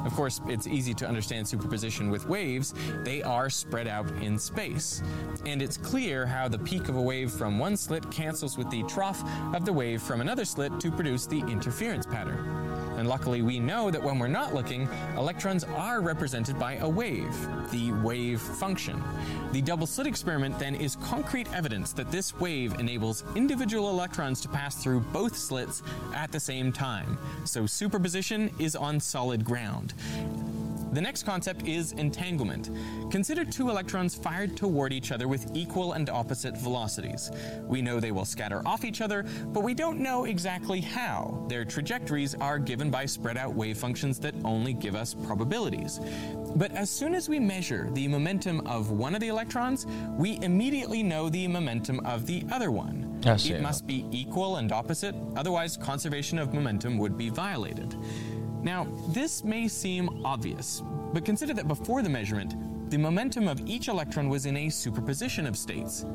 Of 0.05 0.13
course, 0.15 0.41
it's 0.49 0.67
easy 0.67 0.93
to 0.95 1.07
understand 1.07 1.49
superposition 1.49 2.04
with 2.11 2.29
waves. 2.29 2.75
They 3.03 3.23
are 3.23 3.51
spread 3.51 3.89
out 3.89 4.11
in 4.23 4.39
space. 4.39 5.03
And 5.47 5.63
it's 5.63 5.77
clear 5.77 6.27
how 6.27 6.49
the 6.49 6.59
peak 6.59 6.89
of 6.89 6.97
a 6.97 7.03
wave 7.03 7.31
from 7.31 7.59
one 7.59 7.77
slit 7.77 8.11
cancels 8.11 8.57
with 8.57 8.71
the 8.71 8.83
trough 8.85 9.23
of 9.55 9.65
the 9.65 9.73
wave 9.73 10.03
from 10.03 10.21
another 10.21 10.45
slit 10.45 10.79
to 10.81 10.91
produce 10.91 11.27
the 11.27 11.41
interference 11.41 12.07
pattern. 12.07 12.65
And 12.97 13.09
luckily, 13.09 13.43
we 13.43 13.59
know 13.59 13.91
that 13.91 14.03
when 14.03 14.19
we're 14.19 14.29
not 14.29 14.55
looking, 14.55 14.89
electrons 15.17 15.65
are 15.65 16.01
represented 16.01 16.59
by 16.59 16.77
a 16.77 16.89
wave, 16.89 17.35
the 17.71 17.93
wave 18.03 18.41
function. 18.41 19.03
The 19.53 19.61
double 19.61 19.87
slit 19.87 20.07
experiment 20.07 20.59
then 20.59 20.75
is 20.75 20.97
concrete 20.97 21.53
evidence 21.53 21.93
that 21.95 22.11
this 22.11 22.39
wave 22.39 22.79
enables 22.79 23.25
individual 23.35 23.91
electrons 23.91 24.41
to 24.43 24.49
pass 24.49 24.83
through 24.83 25.01
both 25.01 25.37
slits 25.37 25.83
at 26.15 26.31
the 26.31 26.41
same 26.41 26.73
time. 26.73 27.19
So 27.45 27.67
superposition 27.67 28.51
is 28.59 28.77
on 28.77 29.01
solid 29.01 29.45
ground. 29.45 29.95
The 30.95 31.01
next 31.01 31.25
concept 31.25 31.67
is 31.67 31.91
entanglement. 31.93 32.71
Consider 33.11 33.45
two 33.45 33.69
electrons 33.69 34.15
fired 34.15 34.57
toward 34.57 34.93
each 34.93 35.11
other 35.11 35.27
with 35.27 35.51
equal 35.53 35.95
and 35.95 36.09
opposite 36.09 36.57
velocities. 36.57 37.33
We 37.65 37.83
know 37.83 37.99
they 37.99 38.13
will 38.13 38.25
scatter 38.25 38.63
off 38.65 38.85
each 38.85 39.01
other, 39.01 39.25
but 39.47 39.65
we 39.65 39.75
don't 39.75 39.99
know 39.99 40.25
exactly 40.25 40.81
how. 40.81 41.45
Their 41.49 41.65
trajectories 41.65 42.37
are 42.37 42.61
given 42.61 42.93
by 42.93 43.07
spread 43.07 43.37
out 43.37 43.55
wave 43.55 43.77
functions 43.77 44.21
that 44.21 44.37
only 44.45 44.73
give 44.73 44.95
us 44.95 45.15
probabilities. 45.15 45.99
But 46.55 46.71
as 46.71 46.91
soon 46.91 47.17
as 47.17 47.29
we 47.29 47.41
measure 47.41 47.91
the 47.95 48.07
momentum 48.07 48.65
of 48.65 48.93
one 48.93 49.17
of 49.17 49.21
the 49.21 49.29
electrons, 49.29 49.87
we 50.17 50.39
immediately 50.43 51.03
know 51.03 51.29
the 51.29 51.49
momentum 51.49 51.99
of 52.07 52.25
the 52.25 52.45
other 52.53 52.71
one. 52.71 53.19
It 53.57 53.63
must 53.63 53.85
be 53.85 54.07
equal 54.13 54.57
and 54.57 54.71
opposite, 54.71 55.17
otherwise, 55.35 55.77
conservation 55.77 56.39
of 56.39 56.55
momentum 56.55 56.99
would 56.99 57.17
be 57.19 57.31
violated. 57.31 57.97
Now, 58.65 58.87
this 59.09 59.45
may 59.45 59.69
seem 59.69 60.25
obvious, 60.25 60.83
but 61.13 61.27
consider 61.27 61.53
that 61.53 61.69
before 61.69 62.01
the 62.01 62.09
measurement, 62.09 62.55
the 62.91 62.97
momentum 62.97 63.47
of 63.47 63.61
each 63.67 63.89
electron 63.89 64.31
was 64.31 64.47
in 64.47 64.57
a 64.57 64.71
superposition 64.71 65.47
of 65.47 65.55
states. 65.55 66.07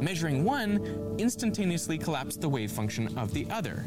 Measuring 0.00 0.42
one 0.42 1.14
instantaneously 1.18 1.96
collapsed 1.96 2.40
the 2.40 2.48
wave 2.48 2.72
function 2.72 3.16
of 3.16 3.32
the 3.32 3.48
other. 3.50 3.84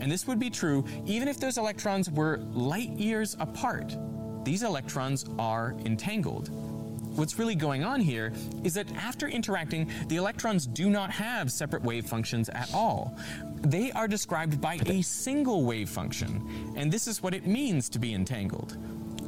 And 0.00 0.12
this 0.12 0.26
would 0.26 0.38
be 0.38 0.50
true 0.50 0.84
even 1.06 1.28
if 1.28 1.40
those 1.40 1.56
electrons 1.56 2.10
were 2.10 2.40
light 2.52 2.90
years 2.90 3.38
apart. 3.40 3.96
These 4.44 4.62
electrons 4.62 5.24
are 5.38 5.74
entangled. 5.86 6.50
What's 7.16 7.38
really 7.38 7.54
going 7.54 7.82
on 7.82 8.00
here 8.02 8.30
is 8.62 8.74
that 8.74 8.94
after 8.94 9.26
interacting, 9.26 9.90
the 10.08 10.16
electrons 10.16 10.66
do 10.66 10.90
not 10.90 11.10
have 11.10 11.50
separate 11.50 11.82
wave 11.82 12.04
functions 12.04 12.50
at 12.50 12.68
all. 12.74 13.16
They 13.62 13.90
are 13.92 14.06
described 14.06 14.60
by 14.60 14.78
a 14.86 15.00
single 15.00 15.64
wave 15.64 15.88
function, 15.88 16.74
and 16.76 16.92
this 16.92 17.06
is 17.06 17.22
what 17.22 17.32
it 17.32 17.46
means 17.46 17.88
to 17.88 17.98
be 17.98 18.12
entangled. 18.12 18.76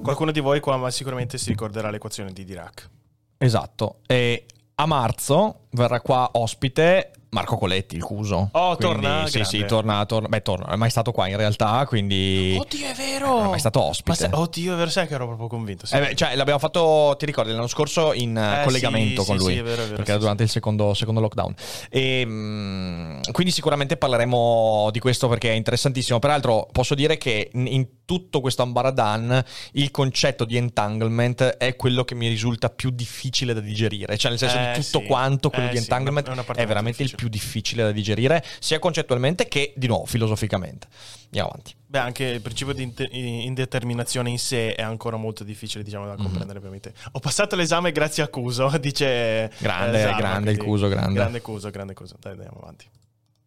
Qualcuno 0.03 0.33
di 0.33 0.41
voi 0.41 0.61
qua 0.61 0.91
sicuramente 0.91 1.39
si 1.39 1.49
ricorderà 1.49 1.89
l'equazione 1.89 2.33
di 2.33 2.45
Dirac. 2.45 2.91
Esatto. 3.39 4.01
E 4.07 4.45
a 4.75 4.85
marzo 4.85 5.69
verrà 5.71 6.03
qua 6.03 6.29
ospite 6.33 7.13
Marco 7.31 7.57
Coletti, 7.59 7.97
il 7.97 8.03
Cuso. 8.03 8.49
Oh, 8.53 8.77
Quindi, 8.77 9.03
torna? 9.03 9.27
Sì, 9.27 9.33
Grande. 9.39 9.49
sì, 9.49 9.65
torna, 9.67 10.07
torna. 10.07 10.29
Beh, 10.29 10.43
torna. 10.43 10.65
Non 10.67 10.75
è 10.75 10.77
mai 10.79 10.91
stato 10.91 11.13
qua 11.13 11.29
in 11.29 11.37
realtà, 11.37 11.85
quindi... 11.87 12.57
Oddio, 12.59 12.87
è 12.87 12.95
vero! 12.95 13.27
Non 13.27 13.47
è 13.47 13.49
mai 13.51 13.59
stato 13.59 13.83
ospite. 13.83 14.29
Ma 14.29 14.39
oddio, 14.39 14.75
è 14.75 14.77
vero, 14.77 14.91
sai 14.91 15.07
che 15.07 15.15
ero 15.15 15.27
proprio 15.27 15.49
convinto. 15.49 15.87
sì. 15.87 15.95
Eh 15.95 16.01
beh, 16.01 16.15
cioè, 16.15 16.35
l'abbiamo 16.37 16.59
fatto, 16.59 17.15
ti 17.19 17.27
ricordi, 17.27 17.53
l'anno 17.53 17.67
scorso 17.67 18.13
in 18.15 18.37
eh, 18.37 18.61
Eh, 18.61 18.65
collegamento 18.65 19.23
sì, 19.23 19.29
con 19.29 19.39
sì, 19.39 19.45
lui, 19.45 19.53
sì, 19.55 19.59
è 19.59 19.63
vero, 19.63 19.83
è 19.83 19.85
vero, 19.85 19.97
perché 19.97 20.11
era 20.11 20.21
durante 20.21 20.43
il 20.43 20.49
secondo, 20.49 20.95
secondo 20.95 21.21
lockdown. 21.21 21.55
E, 21.91 22.25
mm, 22.25 23.21
quindi 23.33 23.53
sicuramente 23.53 23.97
parleremo 23.97 24.89
di 24.91 24.99
questo 24.99 25.29
perché 25.29 25.51
è 25.51 25.55
interessantissimo. 25.55 26.19
Peraltro 26.19 26.69
posso 26.73 26.95
dire 26.95 27.19
che 27.19 27.51
in, 27.53 27.87
tutto 28.09 28.41
questo 28.41 28.63
ambaradan 28.63 29.45
il 29.73 29.91
concetto 29.91 30.47
di 30.47 30.57
entanglement 30.57 31.43
è 31.43 31.77
quello 31.77 32.05
che 32.05 32.15
mi 32.15 32.27
risulta 32.27 32.71
più 32.71 32.89
difficile 32.89 33.53
da 33.53 33.61
digerire. 33.61 34.17
Cioè, 34.17 34.31
nel 34.31 34.39
senso 34.39 34.57
Eh, 34.57 34.73
di 34.77 34.83
tutto 34.83 35.03
quanto 35.03 35.51
quello 35.51 35.69
Eh, 35.69 35.73
di 35.73 35.77
entanglement 35.77 36.27
è 36.55 36.65
veramente 36.67 37.03
il 37.03 37.11
difficile. 37.11 37.18
Più 37.19 37.27
difficile 37.27 37.83
da 37.83 37.91
digerire, 37.91 38.45
sia 38.61 38.79
concettualmente 38.79 39.49
che, 39.49 39.73
di 39.75 39.89
nuovo, 39.89 40.07
filosoficamente. 40.07 40.87
Andiamo 41.25 41.49
avanti. 41.49 41.75
Beh, 41.85 41.99
anche 41.99 42.25
il 42.25 42.41
principio 42.41 42.73
di 42.73 42.93
indeterminazione 43.45 44.31
in 44.31 44.39
sé 44.39 44.75
è 44.77 44.83
ancora 44.83 45.17
molto 45.17 45.43
difficile, 45.43 45.83
diciamo, 45.83 46.05
Mhm. 46.05 46.17
da 46.17 46.23
comprendere 46.23 46.61
per 46.61 46.71
me. 46.71 46.81
Ho 47.13 47.19
passato 47.19 47.57
l'esame 47.57 47.91
grazie 47.91 48.23
a 48.23 48.29
Cuso, 48.29 48.69
dice... 48.79 49.51
Grande, 49.59 49.99
eh, 49.99 50.03
Zarma, 50.03 50.17
grande 50.19 50.51
il 50.53 50.59
Cuso, 50.59 50.87
grande. 50.87 51.15
Grande 51.15 51.41
Cuso, 51.41 51.71
grande 51.71 51.95
Cuso. 51.95 52.17
Dai, 52.21 52.33
andiamo 52.33 52.61
avanti. 52.63 52.87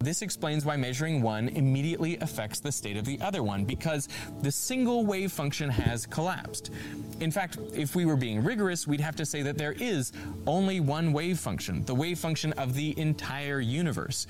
This 0.01 0.23
explains 0.23 0.65
why 0.65 0.77
measuring 0.77 1.21
one 1.21 1.49
immediately 1.49 2.17
affects 2.17 2.59
the 2.59 2.71
state 2.71 2.97
of 2.97 3.05
the 3.05 3.21
other 3.21 3.43
one, 3.43 3.65
because 3.65 4.09
the 4.41 4.51
single 4.51 5.05
wave 5.05 5.31
function 5.31 5.69
has 5.69 6.07
collapsed. 6.07 6.71
In 7.19 7.29
fact, 7.29 7.59
if 7.75 7.95
we 7.95 8.05
were 8.05 8.15
being 8.15 8.43
rigorous, 8.43 8.87
we'd 8.87 8.99
have 8.99 9.15
to 9.17 9.25
say 9.27 9.43
that 9.43 9.59
there 9.59 9.73
is 9.73 10.11
only 10.47 10.79
one 10.79 11.13
wave 11.13 11.39
function, 11.39 11.85
the 11.85 11.93
wave 11.93 12.17
function 12.17 12.51
of 12.53 12.73
the 12.73 12.97
entire 12.99 13.59
universe, 13.59 14.25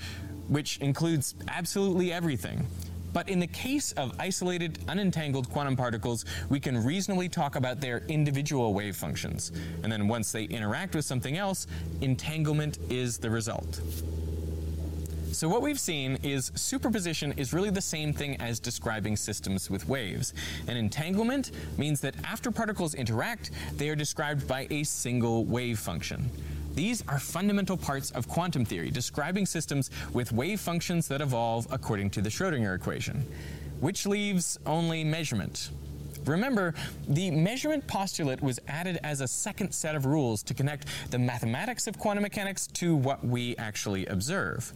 which 0.50 0.78
includes 0.80 1.36
absolutely 1.48 2.12
everything. 2.12 2.68
But 3.14 3.30
in 3.30 3.40
the 3.40 3.48
case 3.48 3.94
of 3.94 4.14
isolated, 4.20 4.80
unentangled 4.88 5.50
quantum 5.50 5.78
particles, 5.78 6.26
we 6.50 6.60
can 6.60 6.84
reasonably 6.84 7.30
talk 7.30 7.56
about 7.56 7.80
their 7.80 8.00
individual 8.10 8.74
wave 8.74 8.98
functions. 8.98 9.54
And 9.84 9.92
then 9.92 10.10
once 10.10 10.34
they 10.34 10.44
interact 10.44 10.96
with 10.96 11.06
something 11.06 11.38
else, 11.38 11.68
entanglement 12.02 12.78
is 12.90 13.18
the 13.18 13.30
result. 13.30 13.80
So, 15.32 15.48
what 15.48 15.62
we've 15.62 15.80
seen 15.80 16.18
is 16.24 16.52
superposition 16.56 17.34
is 17.38 17.54
really 17.54 17.70
the 17.70 17.82
same 17.82 18.12
thing 18.12 18.36
as 18.42 18.60
describing 18.60 19.16
systems 19.16 19.70
with 19.70 19.88
waves. 19.88 20.34
And 20.68 20.78
entanglement 20.78 21.52
means 21.78 22.02
that 22.02 22.16
after 22.26 22.52
particles 22.52 22.96
interact, 22.96 23.52
they 23.78 23.88
are 23.88 23.96
described 23.96 24.46
by 24.46 24.68
a 24.70 24.84
single 24.84 25.46
wave 25.46 25.80
function. 25.80 26.30
These 26.76 27.04
are 27.08 27.18
fundamental 27.18 27.78
parts 27.78 28.12
of 28.12 28.28
quantum 28.28 28.66
theory, 28.66 28.92
describing 28.92 29.46
systems 29.46 29.90
with 30.12 30.34
wave 30.34 30.60
functions 30.60 31.08
that 31.08 31.22
evolve 31.22 31.66
according 31.72 32.10
to 32.12 32.22
the 32.22 32.30
Schrodinger 32.30 32.76
equation, 32.76 33.26
which 33.80 34.06
leaves 34.06 34.60
only 34.66 35.04
measurement. 35.06 35.70
Remember, 36.26 36.74
the 37.08 37.32
measurement 37.32 37.88
postulate 37.88 38.42
was 38.42 38.60
added 38.68 39.00
as 39.04 39.22
a 39.22 39.28
second 39.28 39.72
set 39.72 39.96
of 39.96 40.06
rules 40.06 40.44
to 40.44 40.54
connect 40.54 40.88
the 41.10 41.18
mathematics 41.18 41.88
of 41.88 41.98
quantum 41.98 42.22
mechanics 42.22 42.68
to 42.68 42.96
what 42.96 43.26
we 43.26 43.56
actually 43.58 44.06
observe. 44.08 44.72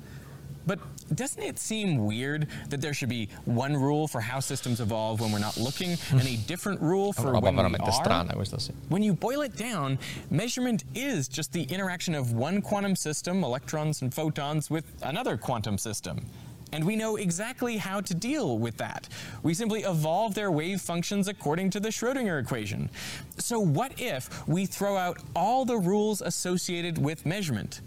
But 0.66 0.80
doesn't 1.16 1.42
it 1.42 1.60
seem 1.60 2.06
weird 2.06 2.48
that 2.70 2.82
there 2.82 2.94
should 2.94 3.10
be 3.10 3.30
one 3.46 3.76
rule 3.76 4.08
for 4.08 4.22
how 4.22 4.40
systems 4.40 4.80
evolve 4.80 5.20
when 5.22 5.32
we're 5.32 5.40
not 5.40 5.58
looking 5.58 5.98
and 6.12 6.28
a 6.28 6.38
different 6.48 6.82
rule 6.82 7.14
for 7.14 7.34
when 7.34 7.56
we 7.56 7.76
are? 7.88 7.92
strana 7.92 8.34
questa, 8.34 8.58
sì. 8.58 8.74
When 8.90 9.04
you 9.04 9.14
boil 9.14 9.42
it 9.42 9.56
down, 9.56 10.00
measurement 10.30 10.84
is 10.94 11.28
just 11.28 11.52
the 11.54 11.64
interaction 11.64 12.16
of 12.16 12.32
one 12.34 12.62
quantum 12.62 12.96
system, 12.96 13.44
electrons 13.44 14.02
and 14.02 14.14
photons, 14.14 14.70
with 14.70 14.86
another 15.04 15.38
quantum 15.38 15.78
system. 15.78 16.26
And 16.74 16.84
we 16.84 16.96
know 16.96 17.16
exactly 17.16 17.78
how 17.78 18.02
to 18.02 18.14
deal 18.14 18.58
with 18.58 18.78
that. 18.78 19.08
We 19.44 19.54
simply 19.54 19.84
evolve 19.84 20.34
their 20.34 20.52
wave 20.52 20.82
functions 20.82 21.28
according 21.28 21.70
to 21.72 21.80
the 21.80 21.90
Schrodinger 21.90 22.42
equation. 22.42 22.90
So, 23.38 23.60
what 23.60 23.94
if 24.02 24.46
we 24.48 24.66
throw 24.66 24.98
out 24.98 25.20
all 25.36 25.64
the 25.64 25.78
rules 25.78 26.22
associated 26.22 26.98
with 26.98 27.26
measurement? 27.26 27.82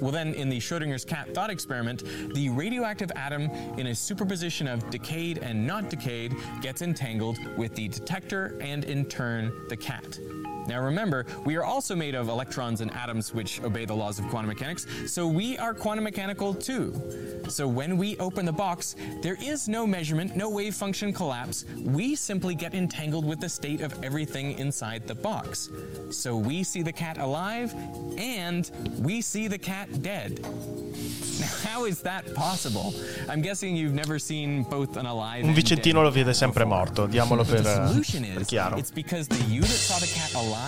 Well, 0.00 0.12
then, 0.12 0.32
in 0.34 0.48
the 0.48 0.58
Schrodinger's 0.58 1.04
cat 1.04 1.34
thought 1.34 1.50
experiment, 1.50 2.04
the 2.34 2.48
radioactive 2.48 3.12
atom 3.16 3.50
in 3.78 3.88
a 3.88 3.94
superposition 3.94 4.66
of 4.66 4.88
decayed 4.90 5.38
and 5.38 5.66
not 5.66 5.90
decayed 5.90 6.34
gets 6.62 6.80
entangled 6.80 7.38
with 7.56 7.74
the 7.74 7.88
detector 7.88 8.56
and, 8.60 8.84
in 8.84 9.04
turn, 9.04 9.52
the 9.68 9.76
cat. 9.76 10.18
Now, 10.70 10.80
remember, 10.80 11.26
we 11.44 11.56
are 11.56 11.64
also 11.64 11.96
made 11.96 12.14
of 12.14 12.28
electrons 12.28 12.80
and 12.80 12.94
atoms 12.94 13.34
which 13.34 13.60
obey 13.64 13.84
the 13.86 13.94
laws 13.94 14.20
of 14.20 14.28
quantum 14.28 14.50
mechanics, 14.50 14.86
so 15.04 15.26
we 15.26 15.58
are 15.58 15.74
quantum 15.74 16.04
mechanical 16.04 16.54
too. 16.54 16.94
So, 17.48 17.66
when 17.66 17.98
we 17.98 18.16
open 18.18 18.46
the 18.46 18.52
box, 18.52 18.94
there 19.20 19.36
is 19.42 19.68
no 19.68 19.84
measurement, 19.84 20.36
no 20.36 20.48
wave 20.48 20.76
function 20.76 21.12
collapse. 21.12 21.64
We 21.76 22.14
simply 22.14 22.54
get 22.54 22.72
entangled 22.72 23.24
with 23.24 23.40
the 23.40 23.48
state 23.48 23.80
of 23.80 23.92
everything 24.04 24.56
inside 24.60 25.08
the 25.08 25.14
box. 25.16 25.68
So, 26.12 26.36
we 26.36 26.62
see 26.62 26.82
the 26.82 26.92
cat 26.92 27.18
alive 27.18 27.74
and 28.16 28.70
we 29.00 29.22
see 29.22 29.48
the 29.48 29.58
cat 29.58 30.02
dead. 30.02 30.46
Now, 31.40 31.46
how 31.70 31.84
is 31.86 32.02
that 32.02 32.34
possible? 32.34 32.92
I'm 33.26 33.40
guessing 33.40 33.74
you've 33.74 33.94
never 33.94 34.18
seen 34.18 34.62
both 34.64 34.98
an 34.98 35.06
alive 35.06 35.42
Un 35.42 35.48
and 35.48 35.56
vicentino 35.56 36.02
lo 36.02 36.10
vede 36.10 36.34
sempre 36.34 36.66
morto, 36.66 37.06
diamolo 37.06 37.44
per, 37.44 37.66
eh, 37.66 37.86
solution 37.86 38.24
per 38.24 38.40
is 38.42 38.48
chiaro. 38.48 38.76
it's 38.76 38.90
because 38.90 39.26
the 39.26 39.42
you 39.44 39.62
that 39.62 39.68
saw 39.70 39.98
the 39.98 40.06
cat 40.06 40.34
alive 40.34 40.59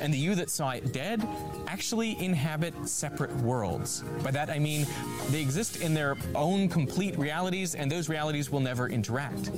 and 0.00 0.12
the 0.12 0.18
you 0.18 0.34
that 0.34 0.50
saw 0.50 0.70
it 0.70 0.92
dead 0.92 1.26
actually 1.66 2.16
inhabit 2.22 2.74
separate 2.88 3.34
worlds. 3.36 4.02
By 4.22 4.30
that 4.32 4.50
I 4.50 4.58
mean 4.58 4.86
they 5.30 5.40
exist 5.40 5.76
in 5.80 5.94
their 5.94 6.16
own 6.34 6.68
complete 6.68 7.18
realities 7.18 7.74
and 7.74 7.90
those 7.90 8.08
realities 8.08 8.50
will 8.50 8.60
never 8.60 8.88
interact. 8.88 9.50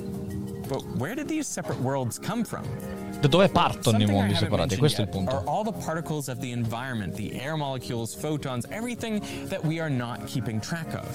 But 0.67 0.85
where 0.97 1.15
did 1.15 1.27
these 1.27 1.47
separate 1.47 1.79
worlds 1.79 2.19
come 2.19 2.43
from? 2.43 2.63
Da 3.21 3.27
dove 3.27 3.49
partono 3.49 3.97
i 3.97 4.05
mondi 4.05 4.35
separati? 4.35 4.77
Questo 4.77 5.01
è 5.01 5.05
il 5.05 5.09
punto. 5.09 5.35
Are 5.35 5.43
all 5.45 5.63
the 5.63 5.73
particles 5.73 6.29
of 6.29 6.39
the 6.39 6.51
environment, 6.51 7.15
the 7.15 7.33
air 7.41 7.57
molecules, 7.57 8.13
photons, 8.13 8.65
everything 8.71 9.19
that 9.49 9.63
we 9.65 9.79
are 9.79 9.89
not 9.89 10.25
keeping 10.27 10.61
track 10.61 10.93
of. 10.93 11.07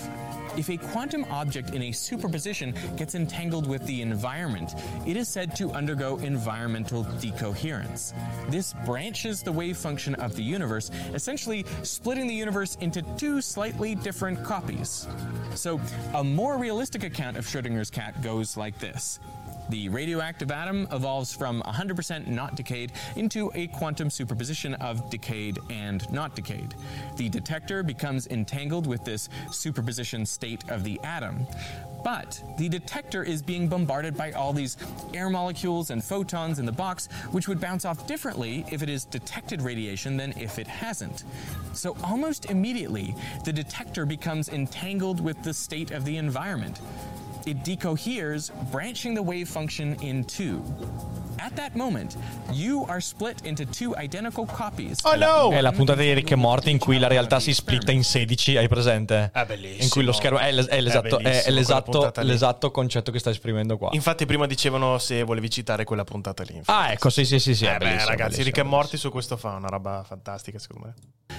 If 0.56 0.68
a 0.68 0.76
quantum 0.76 1.24
object 1.30 1.70
in 1.70 1.82
a 1.82 1.92
superposition 1.92 2.74
gets 2.96 3.14
entangled 3.14 3.66
with 3.66 3.84
the 3.86 4.02
environment, 4.02 4.74
it 5.06 5.16
is 5.16 5.28
said 5.28 5.56
to 5.56 5.72
undergo 5.72 6.18
environmental 6.18 7.04
decoherence. 7.20 8.12
This 8.48 8.74
branches 8.84 9.42
the 9.42 9.52
wave 9.52 9.76
function 9.76 10.14
of 10.16 10.36
the 10.36 10.42
universe, 10.42 10.90
essentially 11.14 11.64
splitting 11.82 12.26
the 12.26 12.34
universe 12.34 12.76
into 12.80 13.02
two 13.16 13.40
slightly 13.40 13.94
different 13.94 14.42
copies. 14.44 15.06
So, 15.54 15.80
a 16.14 16.22
more 16.22 16.58
realistic 16.58 17.04
account 17.04 17.36
of 17.36 17.46
Schrodinger's 17.46 17.90
cat 17.90 18.20
goes 18.22 18.56
like 18.56 18.78
this. 18.78 19.18
The 19.70 19.88
radioactive 19.88 20.50
atom 20.50 20.86
evolves 20.92 21.34
from 21.34 21.62
100% 21.62 22.26
not 22.26 22.54
decayed 22.54 22.92
into 23.16 23.50
a 23.54 23.68
quantum 23.68 24.10
superposition 24.10 24.74
of 24.74 25.08
decayed 25.10 25.58
and 25.70 26.10
not 26.12 26.36
decayed. 26.36 26.74
The 27.16 27.28
detector 27.28 27.82
becomes 27.82 28.26
entangled 28.26 28.86
with 28.86 29.04
this 29.04 29.28
superposition 29.50 30.26
state 30.26 30.68
of 30.68 30.84
the 30.84 31.00
atom. 31.02 31.46
But 32.04 32.42
the 32.58 32.68
detector 32.68 33.22
is 33.22 33.40
being 33.40 33.66
bombarded 33.66 34.14
by 34.14 34.32
all 34.32 34.52
these 34.52 34.76
air 35.14 35.30
molecules 35.30 35.90
and 35.90 36.04
photons 36.04 36.58
in 36.58 36.66
the 36.66 36.72
box, 36.72 37.08
which 37.32 37.48
would 37.48 37.58
bounce 37.58 37.86
off 37.86 38.06
differently 38.06 38.66
if 38.70 38.82
it 38.82 38.90
is 38.90 39.06
detected 39.06 39.62
radiation 39.62 40.18
than 40.18 40.32
if 40.38 40.58
it 40.58 40.66
hasn't. 40.66 41.24
So 41.72 41.96
almost 42.04 42.50
immediately, 42.50 43.14
the 43.44 43.52
detector 43.52 44.04
becomes 44.04 44.50
entangled 44.50 45.20
with 45.20 45.42
the 45.42 45.54
state 45.54 45.92
of 45.92 46.04
the 46.04 46.18
environment. 46.18 46.80
It 47.46 47.58
decoheres, 47.62 48.50
branching 48.70 49.14
the 49.14 49.20
wave 49.22 49.44
function 49.46 49.94
in 50.00 50.24
two. 50.24 50.62
At 51.36 51.52
that 51.56 51.74
moment, 51.74 52.16
you 52.52 52.86
are 52.88 53.00
split 53.02 53.42
into 53.44 53.66
two 53.66 53.94
identical 53.98 54.46
copies. 54.46 55.00
Oh 55.04 55.14
no! 55.14 55.50
È 55.50 55.60
la 55.60 55.72
puntata 55.72 56.00
di 56.00 56.14
Rick 56.14 56.30
e 56.30 56.36
Morty 56.36 56.70
in 56.70 56.78
cui 56.78 56.98
la 56.98 57.06
realtà 57.06 57.40
si 57.40 57.52
splitta 57.52 57.92
in 57.92 58.02
16, 58.02 58.56
hai 58.56 58.66
presente? 58.66 59.30
È 59.30 59.44
bellissimo. 59.44 59.82
In 59.82 59.90
cui 59.90 60.04
lo 60.04 60.12
schermo 60.12 60.38
è, 60.38 60.50
l'es- 60.52 60.68
è 60.68 60.80
l'esatto, 60.80 61.18
È 61.18 61.42
è- 61.42 61.50
l'esatto- 61.50 62.12
l'esatto 62.22 62.70
concetto 62.70 63.12
che 63.12 63.18
sta 63.18 63.28
esprimendo 63.28 63.76
qua. 63.76 63.90
Infatti 63.92 64.24
prima 64.24 64.46
dicevano 64.46 64.96
se 64.96 65.22
volevi 65.22 65.50
citare 65.50 65.84
quella 65.84 66.04
puntata 66.04 66.42
lì. 66.44 66.62
Ah, 66.64 66.92
ecco, 66.92 67.10
sì, 67.10 67.26
sì, 67.26 67.38
sì, 67.38 67.54
sì. 67.54 67.66
Eh 67.66 67.74
è 67.74 67.78
beh, 67.78 68.06
ragazzi, 68.06 68.42
Rick 68.42 68.56
e 68.56 68.62
Morty 68.62 68.96
su 68.96 69.10
questo 69.10 69.36
fa 69.36 69.50
una 69.50 69.68
roba 69.68 70.02
fantastica, 70.06 70.58
secondo 70.58 70.86
me. 70.86 70.94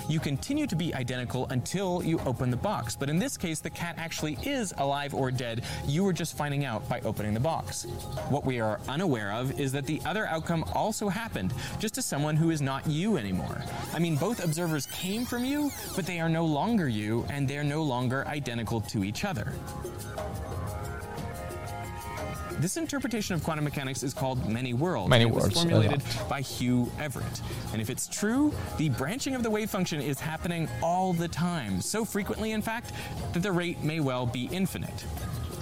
You 0.08 0.20
continue 0.20 0.68
to 0.68 0.76
be 0.76 0.94
identical 0.94 1.48
until 1.50 2.04
you 2.04 2.20
open 2.26 2.52
the 2.52 2.58
box, 2.58 2.96
but 2.96 3.10
in 3.10 3.20
this 3.20 3.38
case, 3.38 3.60
the 3.60 3.70
cat 3.70 3.96
actually 3.98 4.38
is 4.44 4.74
alive 4.78 5.14
or 5.14 5.32
dead. 5.32 5.64
You 5.86 6.04
were 6.04 6.14
just 6.14 6.38
finding 6.38 6.66
out 6.66 6.88
by 6.88 7.02
opening 7.02 7.34
the 7.34 7.40
box. 7.40 7.86
What 8.30 8.46
we 8.46 8.60
are 8.60 8.80
unaware 8.88 9.32
of 9.32 9.60
is 9.60 9.72
that 9.72 9.86
the 9.86 10.02
other 10.06 10.26
outcome 10.28 10.64
also 10.74 11.10
happened, 11.10 11.54
just 11.80 11.96
to 11.96 12.02
someone 12.02 12.36
who 12.36 12.50
is 12.50 12.62
not 12.62 12.88
you 12.88 13.18
anymore. 13.18 13.64
I 13.94 14.00
mean, 14.00 14.16
both 14.16 14.44
observers 14.44 14.86
came 14.88 15.26
from 15.26 15.46
you, 15.46 15.72
but 15.96 16.06
they 16.06 16.20
are 16.20 16.30
no 16.30 16.46
longer 16.46 16.88
you, 16.88 17.26
and 17.30 17.48
they're 17.48 17.64
no 17.64 17.84
longer 17.84 18.28
identical 18.28 18.82
to 18.82 19.04
each 19.04 19.26
other. 19.26 19.54
This 22.60 22.78
interpretation 22.78 23.36
of 23.36 23.44
quantum 23.44 23.66
mechanics 23.66 24.02
is 24.02 24.14
called 24.14 24.48
many 24.50 24.74
worlds. 24.74 25.10
Many 25.10 25.26
and 25.26 25.32
it 25.32 25.36
was 25.36 25.44
worlds, 25.44 25.56
formulated 25.56 26.02
by 26.30 26.42
Hugh 26.42 26.90
Everett. 27.00 27.42
And 27.74 27.82
if 27.82 27.90
it's 27.90 28.08
true, 28.08 28.54
the 28.78 28.90
branching 28.90 29.36
of 29.36 29.44
the 29.44 29.50
wave 29.50 29.70
function 29.70 30.00
is 30.00 30.20
happening 30.20 30.70
all 30.82 31.14
the 31.14 31.28
time, 31.28 31.82
so 31.82 32.06
frequently, 32.06 32.54
in 32.54 32.62
fact, 32.62 32.94
that 33.34 33.44
the 33.44 33.52
rate 33.52 33.84
may 33.84 34.00
well 34.00 34.26
be 34.26 34.50
infinite. 34.52 35.06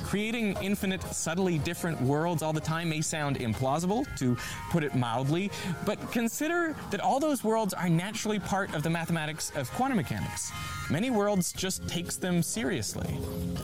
Creating 0.03 0.55
infinite, 0.61 1.01
subtly 1.01 1.57
different 1.57 1.99
worlds 1.99 2.43
all 2.43 2.53
the 2.53 2.61
time 2.61 2.87
may 2.87 3.01
sound 3.01 3.39
implausible, 3.39 4.05
to 4.19 4.37
put 4.69 4.83
it 4.83 4.93
mildly, 4.93 5.49
but 5.87 6.11
consider 6.11 6.75
that 6.91 6.99
all 6.99 7.19
those 7.19 7.43
worlds 7.43 7.73
are 7.73 7.89
naturally 7.89 8.37
part 8.37 8.71
of 8.75 8.83
the 8.83 8.89
mathematics 8.91 9.51
of 9.55 9.71
quantum 9.71 9.97
mechanics. 9.97 10.51
Many 10.89 11.09
worlds 11.09 11.53
just 11.53 11.87
takes 11.87 12.17
them 12.17 12.43
seriously. 12.43 13.17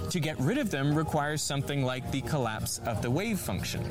To 0.09 0.19
get 0.19 0.39
rid 0.39 0.57
of 0.57 0.71
them 0.71 0.95
requires 0.95 1.41
something 1.41 1.83
like 1.83 2.09
the 2.11 2.21
collapse 2.21 2.79
of 2.85 3.01
the 3.01 3.11
wave 3.11 3.39
function. 3.39 3.83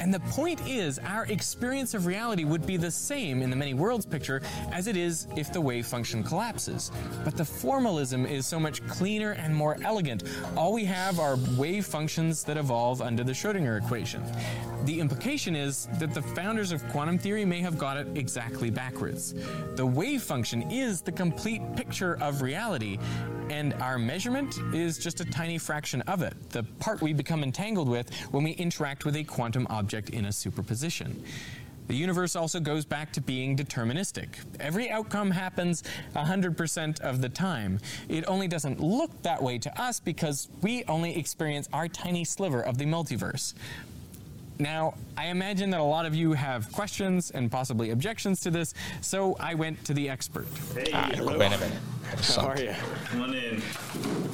And 0.00 0.12
the 0.12 0.20
point 0.20 0.66
is, 0.66 0.98
our 0.98 1.26
experience 1.26 1.94
of 1.94 2.06
reality 2.06 2.42
would 2.44 2.66
be 2.66 2.76
the 2.76 2.90
same 2.90 3.40
in 3.40 3.50
the 3.50 3.56
many 3.56 3.72
worlds 3.72 4.04
picture 4.04 4.42
as 4.72 4.88
it 4.88 4.96
is 4.96 5.28
if 5.36 5.52
the 5.52 5.60
wave 5.60 5.86
function 5.86 6.24
collapses. 6.24 6.90
But 7.24 7.36
the 7.36 7.44
formalism 7.44 8.26
is 8.26 8.44
so 8.44 8.58
much 8.58 8.84
cleaner 8.88 9.32
and 9.32 9.54
more 9.54 9.76
elegant. 9.84 10.24
All 10.56 10.72
we 10.72 10.84
have 10.86 11.20
are 11.20 11.36
wave 11.56 11.86
functions 11.86 12.42
that 12.44 12.56
evolve 12.56 13.00
under 13.00 13.22
the 13.22 13.32
Schrodinger 13.32 13.80
equation. 13.80 14.24
The 14.86 14.98
implication 14.98 15.54
is 15.54 15.86
that 16.00 16.12
the 16.12 16.22
founders 16.22 16.72
of 16.72 16.86
quantum 16.88 17.16
theory 17.16 17.44
may 17.44 17.60
have 17.60 17.78
got 17.78 17.96
it 17.96 18.08
exactly 18.16 18.70
backwards. 18.70 19.34
The 19.76 19.86
wave 19.86 20.22
function 20.22 20.68
is 20.72 21.00
the 21.00 21.12
complete 21.12 21.62
picture 21.76 22.18
of 22.20 22.42
reality, 22.42 22.61
and 22.62 23.74
our 23.74 23.98
measurement 23.98 24.56
is 24.72 24.96
just 24.96 25.20
a 25.20 25.24
tiny 25.24 25.58
fraction 25.58 26.00
of 26.02 26.22
it, 26.22 26.34
the 26.50 26.62
part 26.78 27.02
we 27.02 27.12
become 27.12 27.42
entangled 27.42 27.88
with 27.88 28.14
when 28.30 28.44
we 28.44 28.52
interact 28.52 29.04
with 29.04 29.16
a 29.16 29.24
quantum 29.24 29.66
object 29.68 30.10
in 30.10 30.26
a 30.26 30.32
superposition. 30.32 31.24
The 31.88 31.96
universe 31.96 32.36
also 32.36 32.60
goes 32.60 32.84
back 32.84 33.12
to 33.14 33.20
being 33.20 33.56
deterministic. 33.56 34.28
Every 34.60 34.88
outcome 34.90 35.32
happens 35.32 35.82
100% 36.14 37.00
of 37.00 37.20
the 37.20 37.28
time. 37.28 37.80
It 38.08 38.24
only 38.28 38.46
doesn't 38.46 38.78
look 38.78 39.10
that 39.22 39.42
way 39.42 39.58
to 39.58 39.82
us 39.82 39.98
because 39.98 40.48
we 40.62 40.84
only 40.84 41.18
experience 41.18 41.68
our 41.72 41.88
tiny 41.88 42.24
sliver 42.24 42.62
of 42.62 42.78
the 42.78 42.84
multiverse. 42.84 43.54
Now, 44.58 44.94
I 45.16 45.26
imagine 45.26 45.70
that 45.70 45.80
a 45.80 45.84
lot 45.84 46.06
of 46.06 46.14
you 46.14 46.32
have 46.32 46.70
questions 46.72 47.30
and 47.30 47.50
possibly 47.50 47.90
objections 47.90 48.40
to 48.40 48.50
this, 48.50 48.74
so 49.00 49.36
I 49.40 49.54
went 49.54 49.84
to 49.86 49.94
the 49.94 50.08
expert. 50.08 50.46
Ah, 50.92 51.10
ecco, 51.10 51.38
bene, 51.38 51.58
bene. 51.58 51.72
How 52.36 52.46
are 52.48 52.60
you? 52.60 52.74
Come 53.06 53.22
on 53.22 53.34
in. 53.34 53.62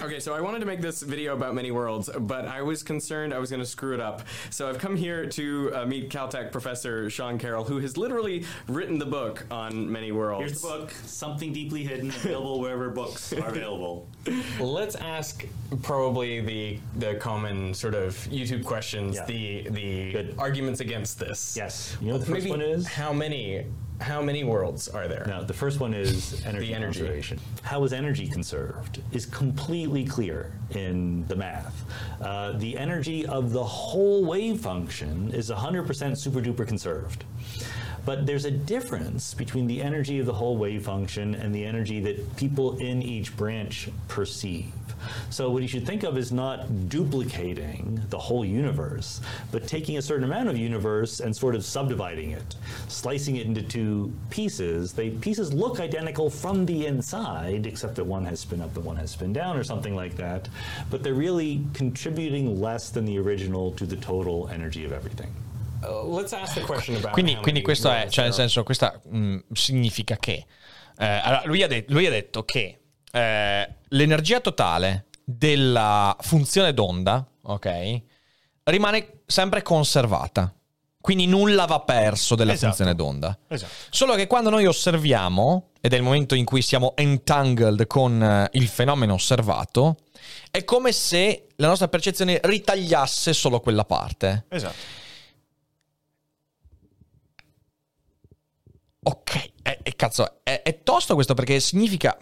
Okay, 0.03 0.19
so 0.19 0.35
I 0.35 0.41
wanted 0.41 0.59
to 0.61 0.66
make 0.66 0.81
this 0.81 1.01
video 1.03 1.35
about 1.35 1.55
many 1.55 1.71
worlds, 1.71 2.11
but 2.21 2.47
I 2.47 2.61
was 2.62 2.83
concerned 2.83 3.33
I 3.33 3.39
was 3.39 3.51
going 3.51 3.61
to 3.61 3.66
screw 3.66 3.95
it 3.95 4.01
up. 4.01 4.23
So 4.51 4.69
I've 4.69 4.79
come 4.79 4.97
here 4.97 5.27
to 5.27 5.73
uh, 5.75 5.87
meet 5.87 6.11
Caltech 6.11 6.51
professor 6.51 7.09
Sean 7.09 7.39
Carroll, 7.39 7.64
who 7.64 7.79
has 7.79 7.97
literally 7.97 8.45
written 8.66 8.99
the 8.99 9.07
book 9.07 9.47
on 9.51 9.91
many 9.91 10.11
worlds. 10.11 10.45
Here's 10.47 10.61
the 10.62 10.69
book, 10.69 10.91
Something 11.05 11.53
Deeply 11.53 11.85
Hidden, 11.85 12.09
available 12.09 12.61
wherever 12.61 12.91
books 12.91 13.33
are 13.33 13.49
available. 13.49 14.09
Let's 14.61 14.97
ask 14.97 15.47
probably 15.83 16.41
the 16.41 16.79
the 16.97 17.14
common 17.16 17.75
sort 17.75 17.95
of 17.95 18.14
YouTube 18.31 18.64
questions, 18.64 19.16
Yeah. 19.16 19.27
the 19.27 19.69
the 19.71 20.18
Good. 20.27 20.35
arguments 20.39 20.81
against 20.81 21.19
this. 21.19 21.55
Yes. 21.57 21.97
You 22.01 22.09
know 22.09 22.19
the 22.19 22.27
first 22.27 22.33
Maybe 22.45 22.51
one 22.51 22.61
is? 22.61 22.87
how 22.87 23.12
many 23.12 23.66
how 24.01 24.23
many 24.23 24.45
worlds 24.45 24.87
are 24.89 25.09
there? 25.09 25.25
No, 25.27 25.43
the 25.43 25.53
first 25.53 25.81
one 25.81 25.93
is 25.93 26.45
energy, 26.47 26.69
The 26.69 26.75
energy. 26.75 27.01
conservation. 27.01 27.41
How 27.62 27.83
is 27.83 27.93
energy 27.93 28.29
conserved 28.29 29.03
is 29.11 29.27
completely 29.27 30.05
clear 30.05 30.53
in 30.71 31.27
the 31.27 31.35
math. 31.35 31.85
Uh, 32.21 32.53
the 32.53 32.79
energy 32.79 33.27
of 33.27 33.53
the 33.53 33.64
whole 33.64 34.25
wave 34.25 34.61
function 34.61 35.33
is 35.35 35.51
100% 35.51 36.16
super 36.16 36.41
duper 36.41 36.64
conserved. 36.66 37.25
But 38.09 38.25
there's 38.25 38.47
a 38.47 38.51
difference 38.51 39.35
between 39.35 39.67
the 39.67 39.83
energy 39.83 40.19
of 40.19 40.25
the 40.25 40.33
whole 40.33 40.57
wave 40.57 40.87
function 40.87 41.35
and 41.35 41.55
the 41.55 41.63
energy 41.63 42.01
that 42.01 42.37
people 42.37 42.79
in 42.79 43.03
each 43.03 43.37
branch 43.37 43.91
perceive. 44.09 44.73
So 45.29 45.51
what 45.51 45.61
you 45.61 45.69
should 45.69 45.87
think 45.87 46.05
of 46.05 46.17
is 46.17 46.33
not 46.33 46.89
duplicating 46.89 48.01
the 48.09 48.17
whole 48.17 48.47
universe, 48.47 49.21
but 49.53 49.67
taking 49.67 49.99
a 49.99 50.01
certain 50.01 50.25
amount 50.25 50.49
of 50.49 50.57
universe 50.57 51.21
and 51.21 51.37
sort 51.37 51.55
of 51.55 51.67
subdividing 51.67 52.31
it, 52.31 52.57
slicing 52.89 53.37
it 53.37 53.47
into 53.47 53.61
two 53.61 54.11
pieces. 54.31 54.95
They 54.95 55.11
pieces 55.11 55.53
look 55.53 55.79
identical 55.79 56.31
from 56.31 56.65
the 56.65 56.87
inside, 56.87 57.67
except 57.67 57.95
that 57.97 58.05
one 58.05 58.25
has 58.25 58.41
spin 58.41 58.63
up 58.63 58.75
and 58.75 58.87
one 58.87 58.97
has 58.97 59.11
spin 59.11 59.35
down 59.35 59.55
or 59.55 59.65
something 59.65 59.95
like 59.95 60.17
that. 60.17 60.49
But 60.89 61.03
they're 61.03 61.13
really 61.13 61.63
contributing 61.75 62.59
less 62.59 62.89
than 62.89 63.05
the 63.05 63.19
original 63.19 63.73
to 63.73 63.85
the 63.85 63.97
total 63.97 64.49
energy 64.49 64.87
of 64.87 64.93
everything. 64.93 65.35
Uh, 65.81 67.11
Quindi, 67.12 67.37
quindi 67.37 67.62
questo 67.62 67.91
è, 67.91 68.09
cioè 68.09 68.24
nel 68.24 68.35
senso, 68.35 68.62
questa 68.62 69.01
mh, 69.05 69.39
significa 69.53 70.16
che 70.16 70.45
eh, 70.99 71.07
allora, 71.07 71.43
lui, 71.45 71.62
ha 71.62 71.66
de- 71.68 71.85
lui 71.89 72.07
ha 72.07 72.11
detto 72.11 72.45
che 72.45 72.81
eh, 73.12 73.74
l'energia 73.89 74.41
totale 74.41 75.07
della 75.24 76.16
funzione 76.20 76.74
d'onda, 76.74 77.26
ok, 77.43 78.03
rimane 78.64 79.20
sempre 79.26 79.62
conservata. 79.62 80.53
Quindi 81.01 81.26
nulla 81.26 81.64
va 81.64 81.81
perso 81.81 82.35
della 82.35 82.53
Esatto. 82.53 82.66
funzione 82.74 82.95
d'onda. 82.95 83.39
Esatto. 83.49 83.72
Solo 83.89 84.14
che 84.14 84.26
quando 84.26 84.51
noi 84.51 84.66
osserviamo, 84.66 85.70
ed 85.81 85.95
è 85.95 85.97
il 85.97 86.03
momento 86.03 86.35
in 86.35 86.45
cui 86.45 86.61
siamo 86.61 86.95
entangled 86.97 87.87
con 87.87 88.20
eh, 88.22 88.49
il 88.53 88.66
fenomeno 88.66 89.14
osservato, 89.14 89.97
è 90.51 90.64
come 90.64 90.93
se 90.93 91.47
la 91.57 91.68
nostra 91.68 91.89
percezione 91.89 92.41
ritagliasse 92.43 93.33
solo 93.33 93.61
quella 93.61 93.85
parte. 93.85 94.47
Esatto. 94.49 95.07
Ok, 99.05 99.53
e, 99.62 99.78
e 99.82 99.96
cazzo, 99.96 100.40
è, 100.42 100.62
è 100.62 100.82
tosto 100.82 101.14
questo 101.14 101.34
perché 101.34 101.61
significa... 101.61 102.16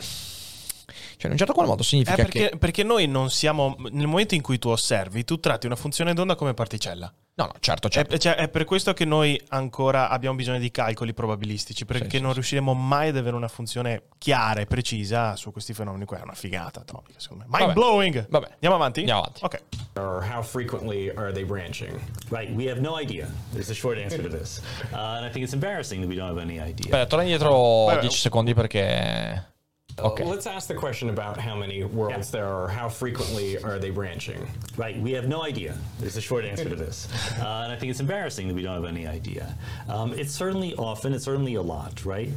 Cioè, 1.16 1.26
in 1.26 1.32
un 1.32 1.36
certo 1.38 1.52
qual 1.54 1.66
modo 1.66 1.82
Eh, 1.82 1.84
significa 1.84 2.14
perché, 2.16 2.48
che... 2.50 2.56
perché 2.58 2.82
noi 2.82 3.06
non 3.06 3.30
siamo. 3.30 3.74
Nel 3.90 4.06
momento 4.06 4.34
in 4.34 4.42
cui 4.42 4.58
tu 4.58 4.68
osservi, 4.68 5.24
tu 5.24 5.40
tratti 5.40 5.66
una 5.66 5.76
funzione 5.76 6.12
d'onda 6.14 6.34
come 6.34 6.52
particella. 6.54 7.12
No, 7.38 7.44
no, 7.44 7.52
certo, 7.60 7.88
È, 7.88 7.90
certo. 7.90 8.16
cioè, 8.16 8.34
è 8.36 8.48
per 8.48 8.64
questo 8.64 8.94
che 8.94 9.04
noi 9.04 9.38
ancora 9.48 10.08
abbiamo 10.08 10.36
bisogno 10.36 10.58
di 10.58 10.70
calcoli 10.70 11.12
probabilistici, 11.12 11.84
perché 11.84 12.08
Sì, 12.08 12.16
sì, 12.16 12.20
non 12.22 12.28
sì. 12.30 12.36
riusciremo 12.36 12.72
mai 12.72 13.08
ad 13.08 13.16
avere 13.18 13.36
una 13.36 13.48
funzione 13.48 14.04
chiara 14.16 14.60
e 14.60 14.66
precisa 14.66 15.36
su 15.36 15.52
questi 15.52 15.74
fenomeni 15.74 16.06
qua. 16.06 16.18
È 16.18 16.22
una 16.22 16.32
figata 16.32 16.80
atomica, 16.80 17.18
secondo 17.18 17.44
me. 17.44 17.50
Mind 17.50 17.66
Vabbè. 17.66 17.72
blowing! 17.74 18.26
Vabbè. 18.30 18.48
Andiamo 18.54 18.74
avanti? 18.76 19.00
Andiamo 19.00 19.20
avanti. 19.20 19.44
Ok. 19.44 19.62
or 19.98 20.22
how 20.30 20.42
frequently 20.42 21.10
are 21.14 21.30
they 21.32 21.44
branching? 21.44 21.98
Right, 22.30 22.50
we 22.54 22.70
have 22.70 22.80
no 22.80 22.98
idea. 22.98 23.28
Is 23.54 23.66
the 23.66 23.74
short 23.74 23.98
answer 23.98 24.22
to 24.22 24.28
this, 24.28 24.60
uh, 24.92 24.96
and 24.96 25.24
I 25.26 25.30
think 25.30 25.44
it's 25.44 25.52
embarrassing 25.54 26.00
that 26.02 26.08
we 26.08 26.14
don't 26.16 26.28
have 26.28 26.40
any 26.40 26.58
idea. 26.58 26.86
Aspetta, 26.94 27.06
torna 27.06 27.24
indietro 27.24 27.84
Vabbè. 27.86 28.00
10 28.00 28.18
secondi 28.18 28.54
perché... 28.54 29.54
Ok. 29.98 30.20
Uh, 30.20 30.26
let's 30.26 30.46
ask 30.46 30.68
the 30.68 30.74
question 30.74 31.08
about 31.08 31.38
how 31.38 31.56
many 31.56 31.82
worlds 31.84 32.30
there 32.30 32.46
are, 32.46 32.68
how 32.68 32.88
frequently 32.88 33.62
are 33.62 33.78
they 33.78 33.90
branching? 33.90 34.46
Right, 34.76 35.00
we 35.00 35.12
have 35.12 35.26
no 35.26 35.42
idea. 35.42 35.76
Is 36.02 36.14
the 36.14 36.20
short 36.20 36.44
answer 36.44 36.68
to 36.68 36.76
this, 36.76 37.08
uh, 37.40 37.62
and 37.64 37.72
I 37.72 37.76
think 37.76 37.90
it's 37.90 38.00
embarrassing 38.00 38.48
that 38.48 38.54
we 38.54 38.62
don't 38.62 38.74
have 38.74 38.84
any 38.84 39.06
idea. 39.06 39.56
Um, 39.88 40.12
it's 40.12 40.32
certainly 40.32 40.74
often, 40.74 41.14
it's 41.14 41.24
certainly 41.24 41.54
a 41.54 41.62
lot, 41.62 42.04
right? 42.04 42.28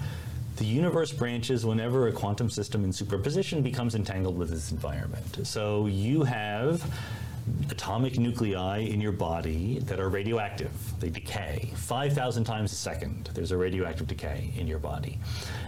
The 0.56 0.66
universe 0.66 1.12
branches 1.12 1.66
whenever 1.66 2.08
a 2.08 2.12
quantum 2.14 2.50
system 2.50 2.84
in 2.84 2.94
superposition 2.94 3.62
becomes 3.62 3.96
entangled 3.96 4.38
with 4.38 4.52
its 4.54 4.72
environment. 4.72 5.46
So 5.48 5.88
you 5.88 6.24
have 6.24 6.84
atomic 7.70 8.18
nuclei 8.20 8.80
in 8.80 9.02
your 9.02 9.12
body 9.12 9.80
that 9.80 10.00
are 10.00 10.10
radioactive. 10.10 10.72
They 11.00 11.10
decay 11.10 11.72
5,000 11.76 12.44
times 12.44 12.72
a 12.72 12.76
second. 12.76 13.30
There's 13.34 13.52
a 13.52 13.58
radioactive 13.58 14.08
decay 14.08 14.52
in 14.58 14.68
your 14.68 14.80
body. 14.80 15.20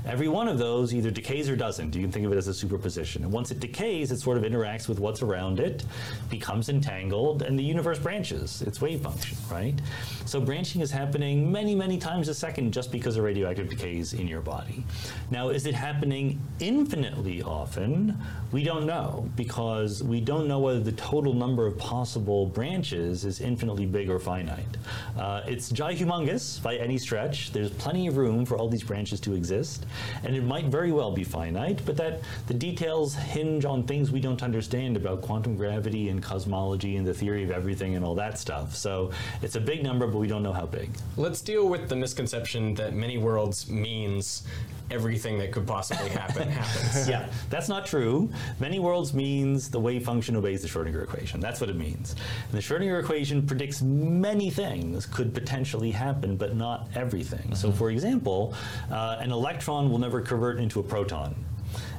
Every 0.06 0.28
one 0.28 0.48
of 0.48 0.58
those 0.58 0.94
either 0.94 1.12
decays 1.12 1.50
or 1.50 1.56
doesn't. 1.56 1.96
You 1.96 2.02
can 2.02 2.12
think 2.12 2.26
of 2.26 2.32
it 2.32 2.38
as 2.38 2.48
a 2.48 2.54
superposition. 2.54 3.24
And 3.24 3.32
once 3.32 3.52
it 3.52 3.60
decays, 3.60 4.12
it 4.12 4.20
sort 4.20 4.38
of 4.38 4.44
interacts 4.44 4.88
with 4.88 5.00
what's 5.00 5.22
around 5.22 5.60
it, 5.60 5.86
becomes 6.30 6.70
entangled, 6.70 7.44
and 7.44 7.58
the 7.58 7.64
universe 7.64 8.00
branches 8.00 8.62
its 8.64 8.82
wave 8.82 9.02
function, 9.02 9.38
right? 9.50 9.80
So 10.26 10.42
branching 10.42 10.82
is 10.82 10.92
happening 10.92 11.52
many, 11.52 11.76
many 11.76 11.98
times 11.98 12.28
a 12.28 12.34
second 12.34 12.72
just 12.72 12.92
because 12.92 13.18
of 13.18 13.24
radioactive 13.24 13.70
decays 13.70 14.14
in 14.14 14.28
your 14.28 14.42
body. 14.42 14.84
Now, 15.30 15.50
is 15.50 15.66
it 15.66 15.76
happening 15.76 16.42
infinitely 16.60 17.44
often? 17.44 18.18
We 18.52 18.64
don't 18.64 18.86
know 18.86 19.30
because 19.36 20.04
we 20.04 20.20
don't 20.20 20.48
know 20.48 20.60
whether 20.60 20.80
the 20.80 20.92
total 20.94 21.34
number 21.34 21.68
of 21.68 21.78
possible 21.78 22.46
branches 22.46 23.24
is 23.24 23.40
infinitely 23.40 23.86
big 23.86 24.10
or 24.10 24.20
finite. 24.20 24.78
Uh, 25.18 25.42
it's 25.46 25.72
humongous 25.72 26.62
by 26.62 26.76
any 26.76 26.98
stretch. 26.98 27.52
There's 27.52 27.72
plenty 27.72 28.08
of 28.08 28.18
room 28.18 28.46
for 28.46 28.58
all 28.58 28.68
these 28.68 28.84
branches 28.84 29.20
to 29.22 29.34
exist, 29.36 29.86
and 30.24 30.36
it 30.36 30.44
might 30.44 30.66
very 30.66 30.92
well 30.92 31.12
be 31.12 31.24
finite, 31.24 31.82
but 31.86 31.98
that 31.98 32.22
the 32.48 32.54
details 32.54 33.16
hinge 33.16 33.66
on 33.66 33.84
things 33.84 34.12
we 34.12 34.20
don't 34.20 34.44
understand 34.44 34.98
about 34.98 35.22
quantum 35.22 35.56
gravity 35.56 36.10
and 36.10 36.22
cosmology 36.22 36.98
and 36.98 37.06
the 37.06 37.14
theory 37.14 37.44
of 37.44 37.52
everything 37.52 37.96
and 37.96 38.06
all 38.06 38.16
that 38.16 38.38
stuff. 38.38 38.76
So 38.76 39.12
it's 39.42 39.56
a 39.56 39.62
big 39.62 39.84
number, 39.84 40.08
but 40.08 40.18
we 40.18 40.28
don't 40.28 40.44
know 40.44 40.54
how 40.54 40.66
big. 40.66 40.90
Let's 41.18 41.42
deal 41.42 41.68
with 41.68 41.90
the 41.90 41.96
misconception 41.96 42.74
that 42.76 42.94
many 42.94 43.18
worlds 43.18 43.70
means 43.70 44.44
everything 44.92 45.40
that 45.40 45.52
could 45.52 45.66
possibly 45.66 46.10
happen 46.10 46.50
happens. 46.50 47.08
yeah, 47.08 47.30
that's 47.50 47.70
not 47.70 47.86
true. 47.86 48.30
Many 48.60 48.80
worlds 48.80 49.14
means 49.14 49.70
the 49.70 49.80
wave 49.80 50.04
function 50.04 50.36
obeys 50.36 50.62
the 50.62 50.68
Schrodinger 50.68 51.04
equation. 51.04 51.40
That's 51.40 51.62
what 51.62 51.70
it 51.70 51.76
means. 51.76 52.16
And 52.50 52.54
the 52.54 52.62
Schrodinger 52.62 53.00
equation 53.00 53.46
predicts 53.46 53.82
many 53.82 54.50
things 54.50 55.06
could 55.06 55.34
potentially 55.34 55.92
happen, 55.92 56.36
but 56.36 56.56
not 56.56 56.90
everything. 56.96 57.40
Mm-hmm. 57.40 57.54
So, 57.54 57.72
for 57.72 57.90
example, 57.90 58.54
uh, 58.92 59.18
an 59.20 59.32
electron 59.32 59.81
will 59.90 60.00
never 60.00 60.22
convert 60.22 60.60
into 60.60 60.80
a 60.80 60.84
proton. 60.84 61.36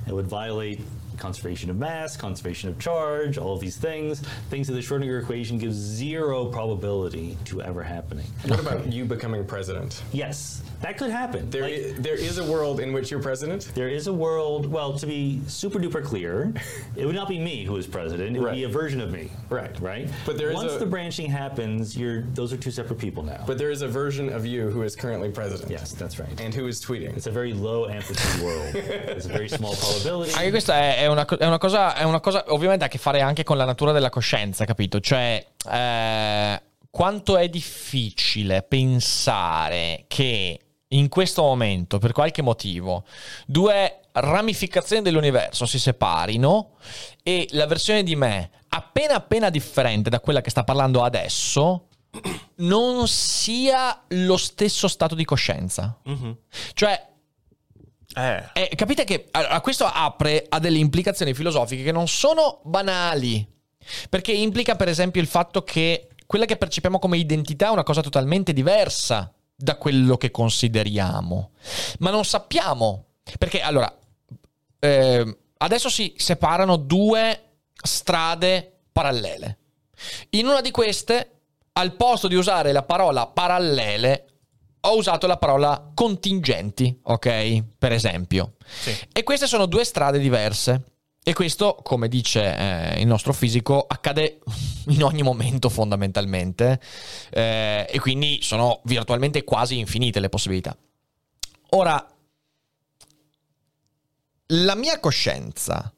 It 0.07 0.13
would 0.13 0.27
violate 0.27 0.81
conservation 1.17 1.71
of 1.71 1.77
mass, 1.77 2.17
conservation 2.17 2.69
of 2.69 2.79
charge, 2.79 3.39
all 3.39 3.55
of 3.55 3.61
these 3.61 3.77
things, 3.77 4.21
things 4.51 4.67
that 4.67 4.75
the 4.75 4.81
Schrodinger 4.81 5.23
equation 5.23 5.59
gives 5.59 5.77
zero 5.77 6.47
probability 6.47 7.37
to 7.45 7.63
ever 7.63 7.83
happening. 7.83 8.27
What 8.47 8.61
about 8.61 8.93
you 8.93 9.05
becoming 9.05 9.45
president? 9.45 10.03
Yes, 10.13 10.63
that 10.83 10.99
could 10.99 11.11
happen. 11.11 11.49
There, 11.51 11.63
like, 11.63 11.73
is, 11.73 12.01
there 12.01 12.15
is 12.17 12.39
a 12.39 12.45
world 12.45 12.81
in 12.81 12.93
which 12.93 13.11
you're 13.11 13.23
president? 13.23 13.71
There 13.75 13.89
is 13.89 14.07
a 14.07 14.13
world, 14.13 14.67
well, 14.67 14.93
to 14.99 15.07
be 15.07 15.41
super 15.47 15.79
duper 15.79 16.05
clear, 16.05 16.53
it 16.97 17.07
would 17.07 17.15
not 17.15 17.29
be 17.29 17.39
me 17.39 17.65
who 17.65 17.77
is 17.77 17.87
president, 17.87 18.37
it 18.37 18.41
would 18.41 18.53
be 18.53 18.65
a 18.65 18.69
version 18.69 19.01
of 19.01 19.11
me. 19.11 19.31
Right. 19.49 19.79
Right? 19.81 20.09
But 20.27 20.39
there 20.39 20.53
Once 20.53 20.77
the 20.77 20.87
branching 20.87 21.31
happens, 21.31 21.97
you're 21.97 22.23
those 22.35 22.53
are 22.53 22.57
two 22.57 22.71
separate 22.71 22.99
people 22.99 23.23
now. 23.23 23.45
But 23.47 23.59
there 23.59 23.71
is 23.71 23.83
a 23.83 23.89
version 23.89 24.29
of 24.29 24.45
you 24.45 24.69
who 24.71 24.83
is 24.83 24.97
currently 24.97 25.31
president. 25.31 25.71
Yes, 25.71 25.93
that's 25.93 26.19
right. 26.19 26.41
And 26.41 26.55
who 26.55 26.67
is 26.67 26.81
tweeting. 26.85 27.17
It's 27.17 27.27
a 27.27 27.31
very 27.31 27.53
low 27.53 27.89
amplitude 27.89 28.43
world. 28.43 28.75
It's 28.75 29.27
a 29.27 29.33
very 29.33 29.49
small 29.49 29.75
probability. 29.75 30.33
Anche 30.33 30.51
questa 30.51 30.75
è, 30.75 30.99
è, 30.99 31.07
una, 31.07 31.25
è, 31.25 31.47
una, 31.47 31.59
cosa, 31.59 31.95
è 31.95 32.05
una 32.05 32.21
cosa 32.21 32.45
ovviamente 32.49 32.85
ha 32.85 32.87
a 32.87 32.91
che 32.91 32.99
fare 32.99 33.21
anche 33.21 33.45
con 33.45 33.57
la 33.57 33.65
natura 33.65 33.93
della 33.93 34.11
coscienza, 34.11 34.65
capito? 34.65 35.01
Cioè, 35.01 35.45
eh, 35.71 36.63
quanto 36.91 37.37
è 37.37 37.49
difficile 37.49 38.63
pensare 38.63 40.05
che 40.09 40.59
in 40.93 41.09
questo 41.09 41.43
momento, 41.43 41.99
per 41.99 42.13
qualche 42.13 42.43
motivo, 42.43 43.05
due 43.47 44.01
ramificazioni 44.13 45.03
dell'universo 45.03 45.67
si 45.67 45.79
separino 45.79 46.73
e 47.23 47.49
la 47.53 47.67
versione 47.67 48.03
di 48.03 48.17
me, 48.17 48.51
appena 48.69 49.15
appena 49.15 49.51
differente 49.51 50.11
da 50.11 50.21
quella 50.21 50.41
che 50.41 50.51
sta 50.51 50.65
parlando 50.65 51.03
adesso, 51.03 51.89
non 52.57 53.07
sia 53.09 54.03
lo 54.09 54.37
stesso 54.37 54.89
stato 54.89 55.15
di 55.15 55.25
coscienza. 55.25 55.99
Mm-hmm. 56.09 56.33
Cioè, 56.75 57.11
eh. 58.15 58.45
Eh, 58.53 58.77
capite 58.77 59.05
che 59.05 59.29
allora, 59.31 59.61
questo 59.63 59.87
apre 59.87 60.45
a 60.49 60.59
delle 60.59 60.79
implicazioni 60.79 61.33
filosofiche 61.33 61.83
che 61.83 61.93
non 61.93 62.09
sono 62.09 62.61
banali. 62.65 63.49
Perché 64.09 64.33
implica, 64.33 64.77
per 64.77 64.89
esempio, 64.89 65.21
il 65.21 65.27
fatto 65.27 65.65
che 65.65 66.09
quella 66.27 66.45
che 66.45 66.57
percepiamo 66.57 66.99
come 66.99 67.17
identità 67.17 67.67
è 67.67 67.71
una 67.71 67.83
cosa 67.83 68.01
totalmente 68.01 68.53
diversa 68.53 69.33
da 69.63 69.77
quello 69.77 70.17
che 70.17 70.31
consideriamo. 70.31 71.51
Ma 72.01 72.11
non 72.11 72.25
sappiamo. 72.25 73.07
Perché 73.39 73.61
allora, 73.61 73.97
eh, 74.79 75.39
adesso 75.59 75.89
si 75.89 76.15
separano 76.17 76.77
due 76.77 77.43
strade 77.81 78.81
parallele. 78.93 79.59
In 80.31 80.47
una 80.47 80.61
di 80.61 80.71
queste, 80.73 81.31
al 81.75 81.95
posto 81.95 82.27
di 82.27 82.35
usare 82.35 82.73
la 82.73 82.83
parola 82.83 83.27
parallele, 83.27 84.27
ho 84.81 84.97
usato 84.97 85.29
la 85.29 85.37
parola 85.37 85.91
contingenti, 85.95 87.01
ok? 87.05 87.63
Per 87.79 87.93
esempio. 87.93 88.55
Sì. 88.67 88.97
E 89.13 89.23
queste 89.23 89.47
sono 89.47 89.67
due 89.67 89.85
strade 89.85 90.19
diverse. 90.19 90.92
E 91.25 91.35
questo, 91.35 91.77
come 91.85 92.09
dice 92.09 92.43
eh, 92.43 93.01
il 93.01 93.07
nostro 93.07 93.33
fisico, 93.33 93.87
accade 93.87 94.41
in 94.89 95.05
ogni 95.05 95.23
momento 95.23 95.69
fondamentalmente 95.69 96.81
eh, 97.31 97.87
e 97.89 98.01
quindi 98.01 98.41
sono 98.43 98.81
virtualmente 98.85 99.45
quasi 99.45 99.79
infinite 99.79 100.19
le 100.19 100.29
possibilità. 100.29 100.77
Ora, 101.71 102.05
la 104.47 104.75
mia 104.75 104.99
coscienza, 104.99 105.95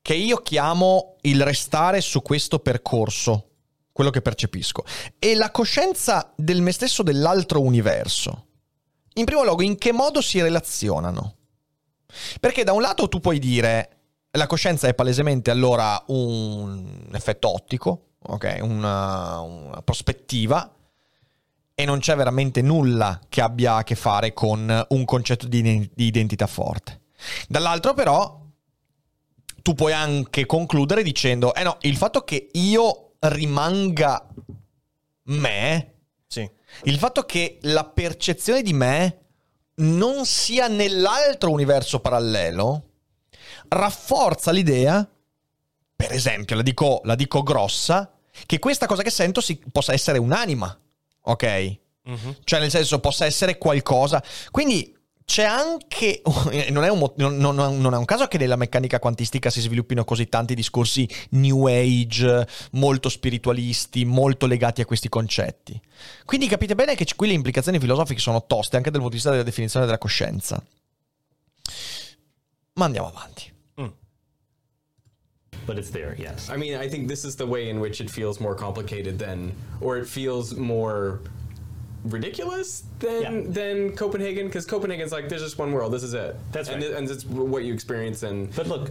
che 0.00 0.14
io 0.14 0.38
chiamo 0.38 1.16
il 1.22 1.42
restare 1.42 2.00
su 2.00 2.22
questo 2.22 2.60
percorso, 2.60 3.50
quello 3.92 4.10
che 4.10 4.22
percepisco, 4.22 4.84
e 5.18 5.34
la 5.34 5.50
coscienza 5.50 6.32
del 6.34 6.62
me 6.62 6.72
stesso 6.72 7.02
dell'altro 7.02 7.60
universo, 7.60 8.46
in 9.12 9.26
primo 9.26 9.44
luogo, 9.44 9.60
in 9.60 9.76
che 9.76 9.92
modo 9.92 10.22
si 10.22 10.40
relazionano? 10.40 11.36
Perché 12.40 12.64
da 12.64 12.72
un 12.72 12.80
lato 12.80 13.08
tu 13.08 13.20
puoi 13.20 13.38
dire 13.38 13.95
la 14.36 14.46
coscienza 14.46 14.88
è 14.88 14.94
palesemente 14.94 15.50
allora 15.50 16.02
un 16.08 17.08
effetto 17.12 17.52
ottico, 17.52 18.14
ok? 18.22 18.58
Una, 18.62 19.40
una 19.40 19.82
prospettiva 19.82 20.72
e 21.74 21.84
non 21.84 21.98
c'è 21.98 22.16
veramente 22.16 22.62
nulla 22.62 23.20
che 23.28 23.42
abbia 23.42 23.76
a 23.76 23.84
che 23.84 23.94
fare 23.94 24.32
con 24.32 24.86
un 24.88 25.04
concetto 25.04 25.46
di, 25.46 25.62
di 25.62 26.04
identità 26.06 26.46
forte. 26.46 27.02
Dall'altro 27.48 27.92
però 27.94 28.40
tu 29.62 29.74
puoi 29.74 29.92
anche 29.92 30.46
concludere 30.46 31.02
dicendo, 31.02 31.54
eh 31.54 31.64
no, 31.64 31.78
il 31.80 31.96
fatto 31.96 32.22
che 32.22 32.48
io 32.52 33.14
rimanga 33.18 34.26
me, 35.24 35.94
sì. 36.26 36.48
il 36.84 36.98
fatto 36.98 37.24
che 37.24 37.58
la 37.62 37.84
percezione 37.84 38.62
di 38.62 38.72
me 38.72 39.18
non 39.76 40.24
sia 40.24 40.68
nell'altro 40.68 41.50
universo 41.50 42.00
parallelo, 42.00 42.84
rafforza 43.68 44.50
l'idea, 44.50 45.08
per 45.94 46.12
esempio, 46.12 46.56
la 46.56 46.62
dico, 46.62 47.00
la 47.04 47.14
dico 47.14 47.42
grossa, 47.42 48.12
che 48.44 48.58
questa 48.58 48.86
cosa 48.86 49.02
che 49.02 49.10
sento 49.10 49.40
si, 49.40 49.60
possa 49.72 49.92
essere 49.92 50.18
un'anima, 50.18 50.78
ok? 51.22 51.78
Mm-hmm. 52.08 52.30
Cioè, 52.44 52.60
nel 52.60 52.70
senso, 52.70 53.00
possa 53.00 53.24
essere 53.24 53.58
qualcosa. 53.58 54.22
Quindi 54.50 54.94
c'è 55.24 55.44
anche. 55.44 56.22
Non 56.70 56.84
è, 56.84 56.88
un, 56.88 57.12
non, 57.16 57.36
non, 57.36 57.54
non 57.54 57.94
è, 57.94 57.96
un, 57.96 58.04
caso 58.04 58.26
che 58.28 58.38
nella 58.38 58.56
meccanica 58.56 58.98
quantistica 58.98 59.50
si 59.50 59.60
sviluppino 59.60 60.04
così 60.04 60.28
tanti 60.28 60.54
discorsi 60.54 61.08
new 61.30 61.66
age, 61.66 62.46
molto 62.72 63.08
spiritualisti, 63.08 64.04
molto 64.04 64.46
legati 64.46 64.80
a 64.80 64.84
questi 64.84 65.08
concetti. 65.08 65.78
Quindi 66.24 66.46
capite 66.46 66.74
bene 66.74 66.94
che 66.94 67.06
qui 67.16 67.28
le 67.28 67.34
implicazioni 67.34 67.78
filosofiche 67.78 68.20
sono 68.20 68.46
toste 68.46 68.76
anche 68.76 68.90
dal 68.90 69.00
punto 69.00 69.16
di 69.16 69.16
vista 69.16 69.30
della 69.30 69.42
definizione 69.42 69.84
della 69.84 69.98
coscienza. 69.98 70.62
Ma 72.74 72.84
andiamo 72.84 73.08
avanti. 73.08 73.54
But 75.66 75.78
it's 75.78 75.90
there, 75.90 76.14
yes. 76.18 76.48
I 76.48 76.56
mean, 76.56 76.76
I 76.76 76.88
think 76.88 77.08
this 77.08 77.24
is 77.24 77.36
the 77.36 77.46
way 77.46 77.68
in 77.68 77.80
which 77.80 78.00
it 78.00 78.10
feels 78.10 78.40
more 78.40 78.54
complicated 78.54 79.18
than, 79.18 79.52
or 79.80 79.98
it 79.98 80.06
feels 80.06 80.54
more 80.54 81.20
ridiculous 82.10 82.84
than 82.98 83.22
yeah. 83.22 83.42
than 83.48 83.92
Copenhagen 83.96 84.46
because 84.46 84.64
Copenhagen's 84.64 85.12
like 85.12 85.28
there's 85.28 85.42
just 85.42 85.58
one 85.58 85.72
world 85.72 85.92
this 85.92 86.02
is 86.02 86.14
it. 86.14 86.36
That's 86.52 86.68
and 86.68 86.82
right. 86.82 86.92
and 86.92 87.10
it's 87.10 87.24
what 87.26 87.64
you 87.64 87.72
experience 87.72 88.22
and 88.22 88.54
but 88.54 88.66
look 88.66 88.90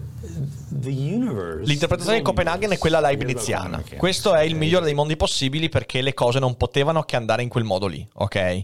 the 0.71 0.91
universe 0.91 1.65
l'interpretazione 1.65 2.17
di 2.17 2.23
Copenaghen 2.23 2.71
è 2.71 2.77
quella 2.77 2.99
leibniziana 2.99 3.81
questo 3.97 4.35
è 4.35 4.41
il 4.41 4.55
migliore 4.55 4.85
dei 4.85 4.93
mondi 4.93 5.15
possibili 5.15 5.69
perché 5.69 6.01
le 6.01 6.13
cose 6.13 6.39
non 6.39 6.57
potevano 6.57 7.03
che 7.03 7.15
andare 7.15 7.41
in 7.41 7.49
quel 7.49 7.63
modo 7.63 7.87
lì 7.87 8.05
ok 8.13 8.63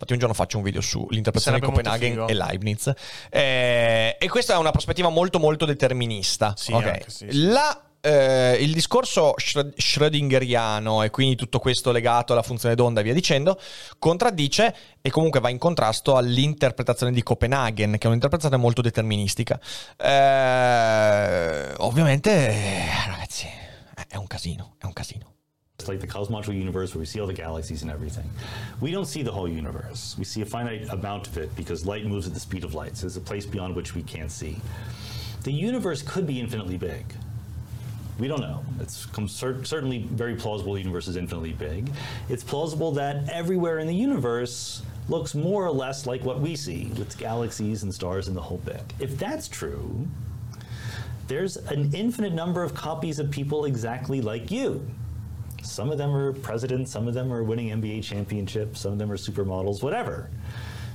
Infatti, 0.00 0.12
un 0.12 0.18
giorno 0.18 0.34
faccio 0.34 0.56
un 0.56 0.62
video 0.62 0.80
sull'interpretazione 0.80 1.60
di 1.60 1.66
Copenaghen 1.66 2.24
e 2.26 2.34
Leibniz. 2.34 2.92
Eh, 3.28 4.16
e 4.18 4.28
questa 4.28 4.54
è 4.54 4.56
una 4.56 4.70
prospettiva 4.70 5.10
molto, 5.10 5.38
molto 5.38 5.66
determinista. 5.66 6.54
Sì, 6.56 6.72
okay. 6.72 7.02
sì, 7.06 7.26
sì. 7.30 7.42
La 7.48 7.84
eh, 8.02 8.56
il 8.60 8.72
discorso 8.72 9.34
schrödingeriano 9.36 11.02
e 11.02 11.10
quindi 11.10 11.36
tutto 11.36 11.58
questo 11.58 11.92
legato 11.92 12.32
alla 12.32 12.40
funzione 12.40 12.74
d'onda 12.74 13.00
e 13.00 13.02
via 13.02 13.12
dicendo 13.12 13.60
contraddice 13.98 14.74
e 15.02 15.10
comunque 15.10 15.38
va 15.38 15.50
in 15.50 15.58
contrasto 15.58 16.16
all'interpretazione 16.16 17.12
di 17.12 17.22
Copenaghen 17.22 17.98
che 17.98 18.04
è 18.04 18.06
un'interpretazione 18.06 18.56
molto 18.56 18.80
deterministica 18.80 19.60
eh, 19.98 21.74
ovviamente 21.76 22.86
ragazzi 23.06 23.46
è 24.08 24.16
un 24.16 24.26
casino, 24.26 24.74
è 24.78 24.86
un 24.86 24.92
casino. 24.92 25.29
Like 25.90 25.98
the 25.98 26.06
cosmological 26.06 26.54
universe 26.54 26.94
where 26.94 27.00
we 27.00 27.04
see 27.04 27.20
all 27.20 27.26
the 27.26 27.32
galaxies 27.32 27.82
and 27.82 27.90
everything. 27.90 28.30
We 28.80 28.92
don't 28.92 29.06
see 29.06 29.22
the 29.22 29.32
whole 29.32 29.48
universe. 29.48 30.14
We 30.16 30.24
see 30.24 30.40
a 30.40 30.46
finite 30.46 30.88
amount 30.88 31.26
of 31.26 31.36
it 31.36 31.54
because 31.56 31.84
light 31.84 32.06
moves 32.06 32.28
at 32.28 32.32
the 32.32 32.38
speed 32.38 32.62
of 32.62 32.74
light. 32.74 32.96
So 32.96 33.02
there's 33.02 33.16
a 33.16 33.20
place 33.20 33.44
beyond 33.44 33.74
which 33.74 33.96
we 33.96 34.04
can't 34.04 34.30
see. 34.30 34.56
The 35.42 35.50
universe 35.52 36.02
could 36.02 36.28
be 36.28 36.38
infinitely 36.38 36.76
big. 36.76 37.04
We 38.20 38.28
don't 38.28 38.40
know. 38.40 38.62
It's 38.78 39.08
cer- 39.26 39.64
certainly 39.64 40.02
very 40.12 40.36
plausible 40.36 40.74
the 40.74 40.80
universe 40.80 41.08
is 41.08 41.16
infinitely 41.16 41.54
big. 41.54 41.90
It's 42.28 42.44
plausible 42.44 42.92
that 42.92 43.28
everywhere 43.28 43.80
in 43.80 43.88
the 43.88 43.94
universe 43.94 44.82
looks 45.08 45.34
more 45.34 45.66
or 45.66 45.72
less 45.72 46.06
like 46.06 46.22
what 46.24 46.38
we 46.38 46.54
see, 46.54 46.92
with 46.98 47.18
galaxies 47.18 47.82
and 47.82 47.92
stars 47.92 48.28
and 48.28 48.36
the 48.36 48.42
whole 48.42 48.58
bit. 48.58 48.84
If 49.00 49.18
that's 49.18 49.48
true, 49.48 50.06
there's 51.26 51.56
an 51.56 51.92
infinite 51.94 52.32
number 52.32 52.62
of 52.62 52.74
copies 52.74 53.18
of 53.18 53.28
people 53.32 53.64
exactly 53.64 54.20
like 54.20 54.52
you. 54.52 54.88
Some 55.62 55.90
of 55.90 55.98
them 55.98 56.14
are 56.14 56.32
presidents, 56.32 56.90
some 56.90 57.08
of 57.08 57.14
them 57.14 57.32
are 57.32 57.42
winning 57.42 57.68
NBA 57.68 58.02
championships, 58.02 58.80
some 58.80 58.92
of 58.92 58.98
them 58.98 59.10
are 59.10 59.16
supermodels, 59.16 59.82
whatever. 59.82 60.30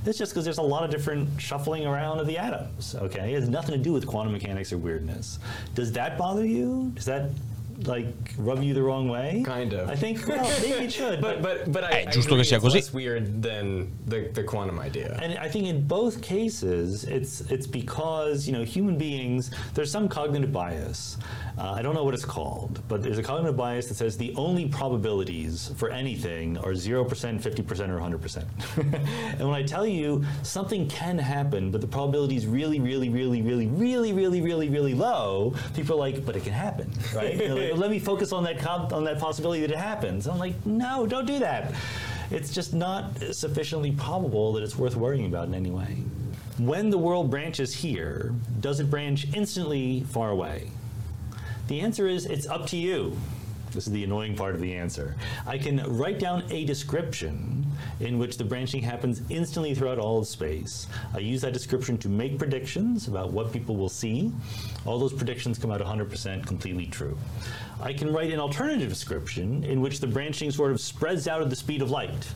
It's 0.06 0.18
just 0.20 0.34
because 0.34 0.46
there's 0.46 0.60
a 0.60 0.62
lot 0.62 0.84
of 0.84 0.92
different 0.92 1.30
shuffling 1.42 1.86
around 1.88 2.20
of 2.20 2.28
the 2.28 2.38
atoms, 2.38 2.96
okay? 2.96 3.34
It 3.34 3.40
has 3.40 3.50
nothing 3.50 3.76
to 3.76 3.82
do 3.82 3.92
with 3.92 4.06
quantum 4.06 4.34
mechanics 4.34 4.72
or 4.72 4.78
weirdness. 4.78 5.40
Does 5.74 5.92
that 5.94 6.18
bother 6.18 6.46
you? 6.46 6.92
Does 6.96 7.06
that 7.06 7.30
like 7.86 8.08
rub 8.38 8.64
you 8.64 8.74
the 8.74 8.82
wrong 8.84 9.10
way? 9.10 9.44
Kind 9.46 9.74
of. 9.74 9.90
I 9.90 9.96
think 9.96 10.26
well, 10.28 10.50
maybe 10.62 10.86
it 10.86 10.94
should. 10.94 11.20
But 11.28 11.42
but 11.42 11.72
but 11.72 11.84
I, 11.84 11.90
Eh, 11.90 12.06
I 12.08 12.12
giusto 12.12 12.34
agree 12.34 12.44
che 12.44 12.44
sia 12.46 12.58
it's 12.58 12.66
così. 12.66 12.74
less 12.76 12.94
weird 12.94 13.42
than 13.42 13.92
the, 14.08 14.30
the 14.32 14.44
quantum 14.44 14.80
idea. 14.80 15.20
And 15.22 15.38
I 15.40 15.50
think 15.50 15.66
in 15.68 15.86
both 15.86 16.22
cases, 16.22 17.04
it's 17.04 17.42
it's 17.52 17.68
because 17.68 18.48
you 18.48 18.54
know 18.54 18.64
human 18.64 18.98
beings. 18.98 19.52
There's 19.74 19.92
some 19.92 20.08
cognitive 20.08 20.54
bias. 20.54 21.18
Uh, 21.58 21.72
I 21.72 21.82
don't 21.82 21.96
know 21.96 22.04
what 22.04 22.14
it's 22.14 22.26
called, 22.26 22.82
but 22.90 23.02
there's 23.02 23.18
a 23.18 23.24
cognitive 23.24 23.56
bias 23.56 23.88
that 23.88 23.96
says 23.96 24.18
the 24.18 24.34
only 24.36 24.68
probabilities 24.68 25.72
for 25.78 25.90
anything 25.90 26.58
are 26.58 26.76
zero 26.76 27.06
percent, 27.06 27.42
fifty 27.42 27.64
percent, 27.64 27.92
or 27.92 28.00
hundred 28.00 28.22
percent. 28.22 28.48
and 28.78 29.40
when 29.40 29.54
I 29.56 29.64
tell 29.64 29.88
you 29.88 30.26
something 30.44 30.88
can 30.90 31.18
happen, 31.18 31.72
but 31.72 31.80
the 31.80 31.88
probability 31.88 32.36
is 32.36 32.46
really, 32.46 32.82
really, 32.82 33.08
really, 33.10 33.42
really, 33.42 33.68
really, 33.68 34.12
really, 34.12 34.42
really, 34.42 34.70
really 34.70 34.94
low, 34.94 35.54
people 35.74 35.96
are 35.96 36.00
like, 36.00 36.26
"But 36.26 36.36
it 36.36 36.44
can 36.44 36.54
happen, 36.54 36.92
right?" 37.16 37.38
Like, 37.38 37.78
Let 37.78 37.90
me 37.90 38.00
focus 38.00 38.34
on 38.34 38.44
that 38.44 38.60
com- 38.60 38.92
on 38.94 39.06
that 39.06 39.20
possibility 39.20 39.62
that 39.62 39.72
it 39.72 39.78
happens. 39.78 40.28
I'm 40.28 40.38
like, 40.40 40.66
"No, 40.66 41.06
don't 41.08 41.26
do 41.26 41.40
that." 41.40 41.74
it's 42.32 42.52
just 42.52 42.74
not 42.74 43.18
sufficiently 43.32 43.92
probable 43.92 44.54
that 44.54 44.64
it's 44.64 44.76
worth 44.76 44.96
worrying 44.96 45.28
about 45.28 45.48
in 45.48 45.54
any 45.54 45.70
way. 45.70 45.98
When 46.58 46.90
the 46.90 46.98
world 46.98 47.30
branches 47.30 47.74
here, 47.74 48.34
does 48.62 48.80
it 48.80 48.90
branch 48.90 49.28
instantly 49.34 50.02
far 50.10 50.32
away? 50.32 50.70
The 51.68 51.82
answer 51.82 52.08
is 52.08 52.28
it's 52.28 52.48
up 52.48 52.68
to 52.68 52.78
you. 52.78 53.18
This 53.72 53.88
is 53.88 53.94
the 53.94 54.04
annoying 54.04 54.36
part 54.36 54.56
of 54.56 54.62
the 54.62 54.74
answer. 54.74 55.16
I 55.46 55.58
can 55.58 55.84
write 55.98 56.20
down 56.20 56.44
a 56.50 56.64
description 56.64 57.66
in 58.00 58.18
which 58.20 58.38
the 58.38 58.44
branching 58.44 58.82
happens 58.82 59.22
instantly 59.30 59.76
throughout 59.76 59.98
all 59.98 60.20
of 60.20 60.28
space. 60.28 60.88
I 61.14 61.18
use 61.18 61.42
that 61.42 61.54
description 61.54 61.98
to 61.98 62.08
make 62.08 62.38
predictions 62.38 63.08
about 63.08 63.32
what 63.32 63.52
people 63.52 63.76
will 63.76 63.90
see. 63.90 64.32
All 64.86 64.98
those 64.98 65.12
predictions 65.12 65.58
come 65.58 65.72
out 65.72 65.82
100% 65.82 66.46
completely 66.46 66.86
true. 66.86 67.18
I 67.82 67.92
can 67.92 68.14
write 68.14 68.32
an 68.32 68.40
alternative 68.40 68.88
description 68.88 69.64
in 69.64 69.82
which 69.82 70.00
the 70.00 70.08
branching 70.08 70.52
sort 70.52 70.72
of 70.72 70.80
spreads 70.80 71.28
out 71.28 71.42
at 71.42 71.50
the 71.50 71.56
speed 71.56 71.82
of 71.82 71.92
light. 71.92 72.28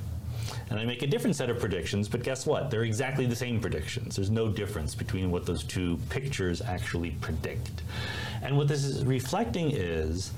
And 0.70 0.80
I 0.80 0.86
make 0.86 1.04
a 1.04 1.08
different 1.08 1.36
set 1.36 1.50
of 1.50 1.60
predictions, 1.60 2.08
but 2.08 2.22
guess 2.22 2.46
what? 2.46 2.70
They're 2.70 2.84
exactly 2.84 3.26
the 3.26 3.36
same 3.36 3.62
predictions. 3.62 4.16
There's 4.16 4.30
no 4.30 4.50
difference 4.50 4.94
between 4.94 5.32
what 5.32 5.46
those 5.46 5.64
two 5.64 6.00
pictures 6.10 6.62
actually 6.62 7.12
predict. 7.22 7.82
And 8.42 8.58
what 8.58 8.68
this 8.68 8.84
is 8.84 9.06
reflecting 9.06 9.72
is 9.72 10.32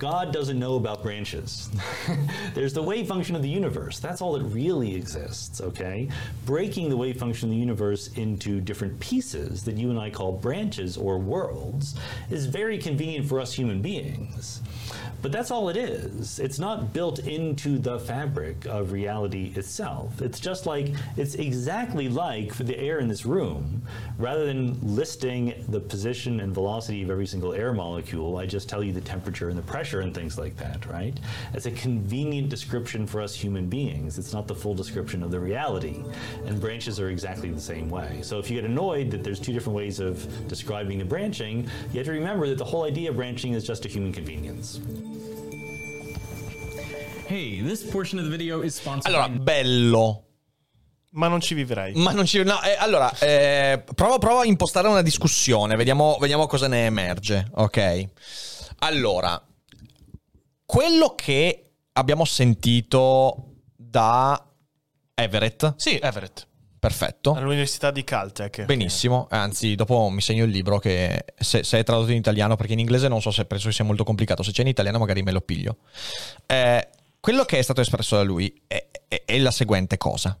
God 0.00 0.32
doesn't 0.32 0.58
know 0.58 0.76
about 0.76 1.02
branches. 1.02 1.68
There's 2.54 2.72
the 2.72 2.82
wave 2.82 3.06
function 3.06 3.36
of 3.36 3.42
the 3.42 3.50
universe. 3.50 3.98
That's 3.98 4.22
all 4.22 4.32
that 4.32 4.44
really 4.44 4.94
exists, 4.96 5.60
okay? 5.60 6.08
Breaking 6.46 6.88
the 6.88 6.96
wave 6.96 7.18
function 7.18 7.50
of 7.50 7.50
the 7.50 7.60
universe 7.60 8.08
into 8.14 8.62
different 8.62 8.98
pieces 8.98 9.62
that 9.64 9.76
you 9.76 9.90
and 9.90 9.98
I 9.98 10.08
call 10.08 10.32
branches 10.32 10.96
or 10.96 11.18
worlds 11.18 11.96
is 12.30 12.46
very 12.46 12.78
convenient 12.78 13.28
for 13.28 13.40
us 13.40 13.52
human 13.52 13.82
beings. 13.82 14.62
But 15.22 15.32
that's 15.32 15.50
all 15.50 15.68
it 15.68 15.76
is. 15.76 16.38
It's 16.38 16.58
not 16.58 16.94
built 16.94 17.18
into 17.18 17.78
the 17.78 17.98
fabric 17.98 18.64
of 18.64 18.92
reality 18.92 19.52
itself. 19.54 20.22
It's 20.22 20.40
just 20.40 20.64
like, 20.64 20.94
it's 21.18 21.34
exactly 21.34 22.08
like 22.08 22.54
for 22.54 22.64
the 22.64 22.78
air 22.78 23.00
in 23.00 23.08
this 23.08 23.26
room. 23.26 23.82
Rather 24.16 24.46
than 24.46 24.78
listing 24.80 25.62
the 25.68 25.80
position 25.80 26.40
and 26.40 26.54
velocity 26.54 27.02
of 27.02 27.10
every 27.10 27.26
single 27.26 27.52
air 27.52 27.74
molecule, 27.74 28.38
I 28.38 28.46
just 28.46 28.66
tell 28.66 28.82
you 28.82 28.94
the 28.94 29.02
temperature 29.02 29.50
and 29.50 29.58
the 29.58 29.62
pressure 29.62 29.89
and 29.98 30.14
things 30.14 30.38
like 30.38 30.56
that, 30.58 30.86
right? 30.86 31.18
It's 31.52 31.66
a 31.66 31.72
convenient 31.72 32.48
description 32.48 33.04
for 33.04 33.20
us 33.20 33.34
human 33.34 33.68
beings. 33.68 34.16
It's 34.16 34.32
not 34.32 34.46
the 34.46 34.54
full 34.54 34.74
description 34.74 35.24
of 35.24 35.32
the 35.32 35.40
reality. 35.40 36.04
And 36.46 36.60
branches 36.60 37.00
are 37.00 37.10
exactly 37.10 37.50
the 37.50 37.60
same 37.60 37.90
way. 37.90 38.20
So 38.22 38.38
if 38.38 38.48
you 38.48 38.60
get 38.60 38.70
annoyed 38.70 39.10
that 39.10 39.24
there's 39.24 39.40
two 39.40 39.52
different 39.52 39.76
ways 39.76 39.98
of 39.98 40.24
describing 40.46 40.98
the 40.98 41.04
branching, 41.04 41.68
you 41.90 41.98
have 41.98 42.06
to 42.06 42.12
remember 42.12 42.46
that 42.46 42.58
the 42.58 42.64
whole 42.64 42.84
idea 42.84 43.10
of 43.10 43.16
branching 43.16 43.54
is 43.54 43.66
just 43.66 43.84
a 43.84 43.88
human 43.88 44.12
convenience. 44.12 44.78
Hey, 47.26 47.60
this 47.60 47.82
portion 47.82 48.18
of 48.18 48.24
the 48.24 48.30
video 48.30 48.62
is 48.62 48.74
sponsored 48.76 49.12
Allora, 49.12 49.28
bello. 49.28 50.24
Ma 51.12 51.28
non 51.28 51.40
ci 51.40 51.54
vivrei. 51.54 51.94
Ma 51.94 52.12
non 52.12 52.24
ci. 52.24 52.42
No, 52.42 52.62
eh, 52.62 52.76
allora, 52.78 53.12
eh, 53.18 53.82
provo, 53.94 54.18
provo 54.18 54.40
a 54.40 54.44
impostare 54.44 54.86
una 54.86 55.02
discussione, 55.02 55.74
vediamo, 55.74 56.16
vediamo 56.20 56.46
cosa 56.46 56.68
ne 56.68 56.86
emerge. 56.86 57.48
Ok. 57.54 58.08
Allora, 58.78 59.40
quello 60.70 61.16
che 61.16 61.72
abbiamo 61.94 62.24
sentito 62.24 63.54
da 63.74 64.40
Everett. 65.14 65.74
Sì, 65.76 65.96
Everett. 65.96 66.46
Perfetto. 66.78 67.32
All'università 67.32 67.90
di 67.90 68.04
Caltech. 68.04 68.66
Benissimo, 68.66 69.26
anzi 69.30 69.74
dopo 69.74 70.08
mi 70.10 70.20
segno 70.20 70.44
il 70.44 70.50
libro 70.52 70.78
che 70.78 71.24
se, 71.36 71.64
se 71.64 71.80
è 71.80 71.82
tradotto 71.82 72.12
in 72.12 72.18
italiano, 72.18 72.54
perché 72.54 72.74
in 72.74 72.78
inglese 72.78 73.08
non 73.08 73.20
so 73.20 73.32
se 73.32 73.46
penso 73.46 73.66
che 73.66 73.74
sia 73.74 73.84
molto 73.84 74.04
complicato, 74.04 74.44
se 74.44 74.52
c'è 74.52 74.62
in 74.62 74.68
italiano 74.68 74.98
magari 74.98 75.22
me 75.22 75.32
lo 75.32 75.40
piglio. 75.40 75.78
Eh, 76.46 76.88
quello 77.18 77.44
che 77.44 77.58
è 77.58 77.62
stato 77.62 77.80
espresso 77.80 78.14
da 78.14 78.22
lui 78.22 78.62
è, 78.68 78.90
è- 79.08 79.24
è 79.24 79.38
la 79.38 79.50
seguente 79.50 79.98
cosa. 79.98 80.38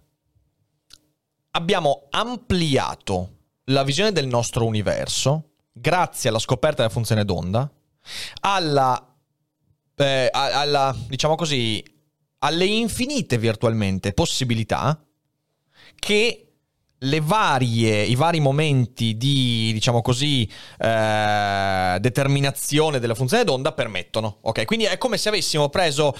Abbiamo 1.50 2.06
ampliato 2.10 3.38
la 3.64 3.82
visione 3.82 4.12
del 4.12 4.28
nostro 4.28 4.64
universo 4.64 5.54
grazie 5.72 6.28
alla 6.28 6.38
scoperta 6.38 6.82
della 6.82 6.94
funzione 6.94 7.24
d'onda, 7.24 7.68
alla, 8.42 9.09
eh, 10.00 10.28
alla 10.32 10.96
diciamo 11.08 11.34
così, 11.34 11.82
alle 12.38 12.64
infinite 12.64 13.38
virtualmente 13.38 14.12
possibilità 14.12 15.02
che 15.96 16.46
varie, 17.20 18.02
i 18.02 18.14
vari 18.14 18.40
momenti 18.40 19.16
di, 19.16 19.70
diciamo 19.72 20.02
così, 20.02 20.50
eh, 20.78 21.96
determinazione 22.00 22.98
della 22.98 23.14
funzione 23.14 23.44
d'onda 23.44 23.72
permettono. 23.72 24.38
Ok, 24.42 24.64
quindi 24.64 24.84
è 24.86 24.98
come 24.98 25.16
se 25.16 25.28
avessimo 25.28 25.68
preso, 25.68 26.14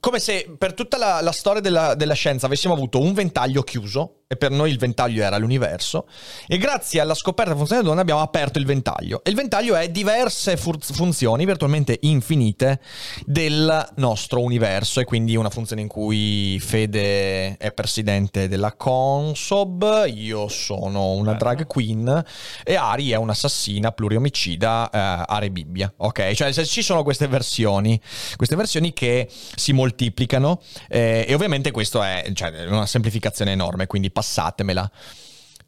come 0.00 0.18
se 0.18 0.54
per 0.58 0.74
tutta 0.74 0.98
la, 0.98 1.20
la 1.20 1.32
storia 1.32 1.60
della, 1.60 1.94
della 1.94 2.14
scienza 2.14 2.46
avessimo 2.46 2.74
avuto 2.74 3.00
un 3.00 3.12
ventaglio 3.12 3.62
chiuso, 3.62 4.17
e 4.30 4.36
per 4.36 4.50
noi 4.50 4.70
il 4.70 4.76
ventaglio 4.76 5.22
era 5.22 5.38
l'universo, 5.38 6.06
e 6.46 6.58
grazie 6.58 7.00
alla 7.00 7.14
scoperta 7.14 7.52
della 7.52 7.56
funzione 7.56 7.82
d'onda 7.82 8.02
abbiamo 8.02 8.20
aperto 8.20 8.58
il 8.58 8.66
ventaglio. 8.66 9.24
E 9.24 9.30
il 9.30 9.36
ventaglio 9.36 9.74
è 9.74 9.88
diverse 9.88 10.58
fur- 10.58 10.84
funzioni 10.84 11.46
virtualmente 11.46 11.96
infinite 12.02 12.80
del 13.24 13.88
nostro 13.96 14.42
universo, 14.42 15.00
e 15.00 15.04
quindi 15.04 15.34
una 15.34 15.48
funzione 15.48 15.80
in 15.80 15.88
cui 15.88 16.60
Fede 16.60 17.56
è 17.56 17.72
presidente 17.72 18.48
della 18.48 18.74
Consob, 18.74 20.04
io 20.14 20.48
sono 20.48 21.12
una 21.12 21.32
drag 21.32 21.66
queen, 21.66 22.22
e 22.64 22.74
Ari 22.74 23.12
è 23.12 23.16
un'assassina 23.16 23.92
pluriomicida 23.92 24.90
eh, 24.90 25.24
Are 25.26 25.50
Bibbia. 25.50 25.90
Ok, 25.96 26.32
cioè 26.32 26.52
se 26.52 26.66
ci 26.66 26.82
sono 26.82 27.02
queste 27.02 27.28
versioni, 27.28 27.98
queste 28.36 28.56
versioni 28.56 28.92
che 28.92 29.26
si 29.54 29.72
moltiplicano, 29.72 30.60
eh, 30.86 31.24
e 31.26 31.32
ovviamente 31.32 31.70
questo 31.70 32.02
è 32.02 32.30
cioè, 32.34 32.66
una 32.66 32.84
semplificazione 32.84 33.52
enorme, 33.52 33.86
quindi 33.86 34.16
passatemela. 34.18 34.90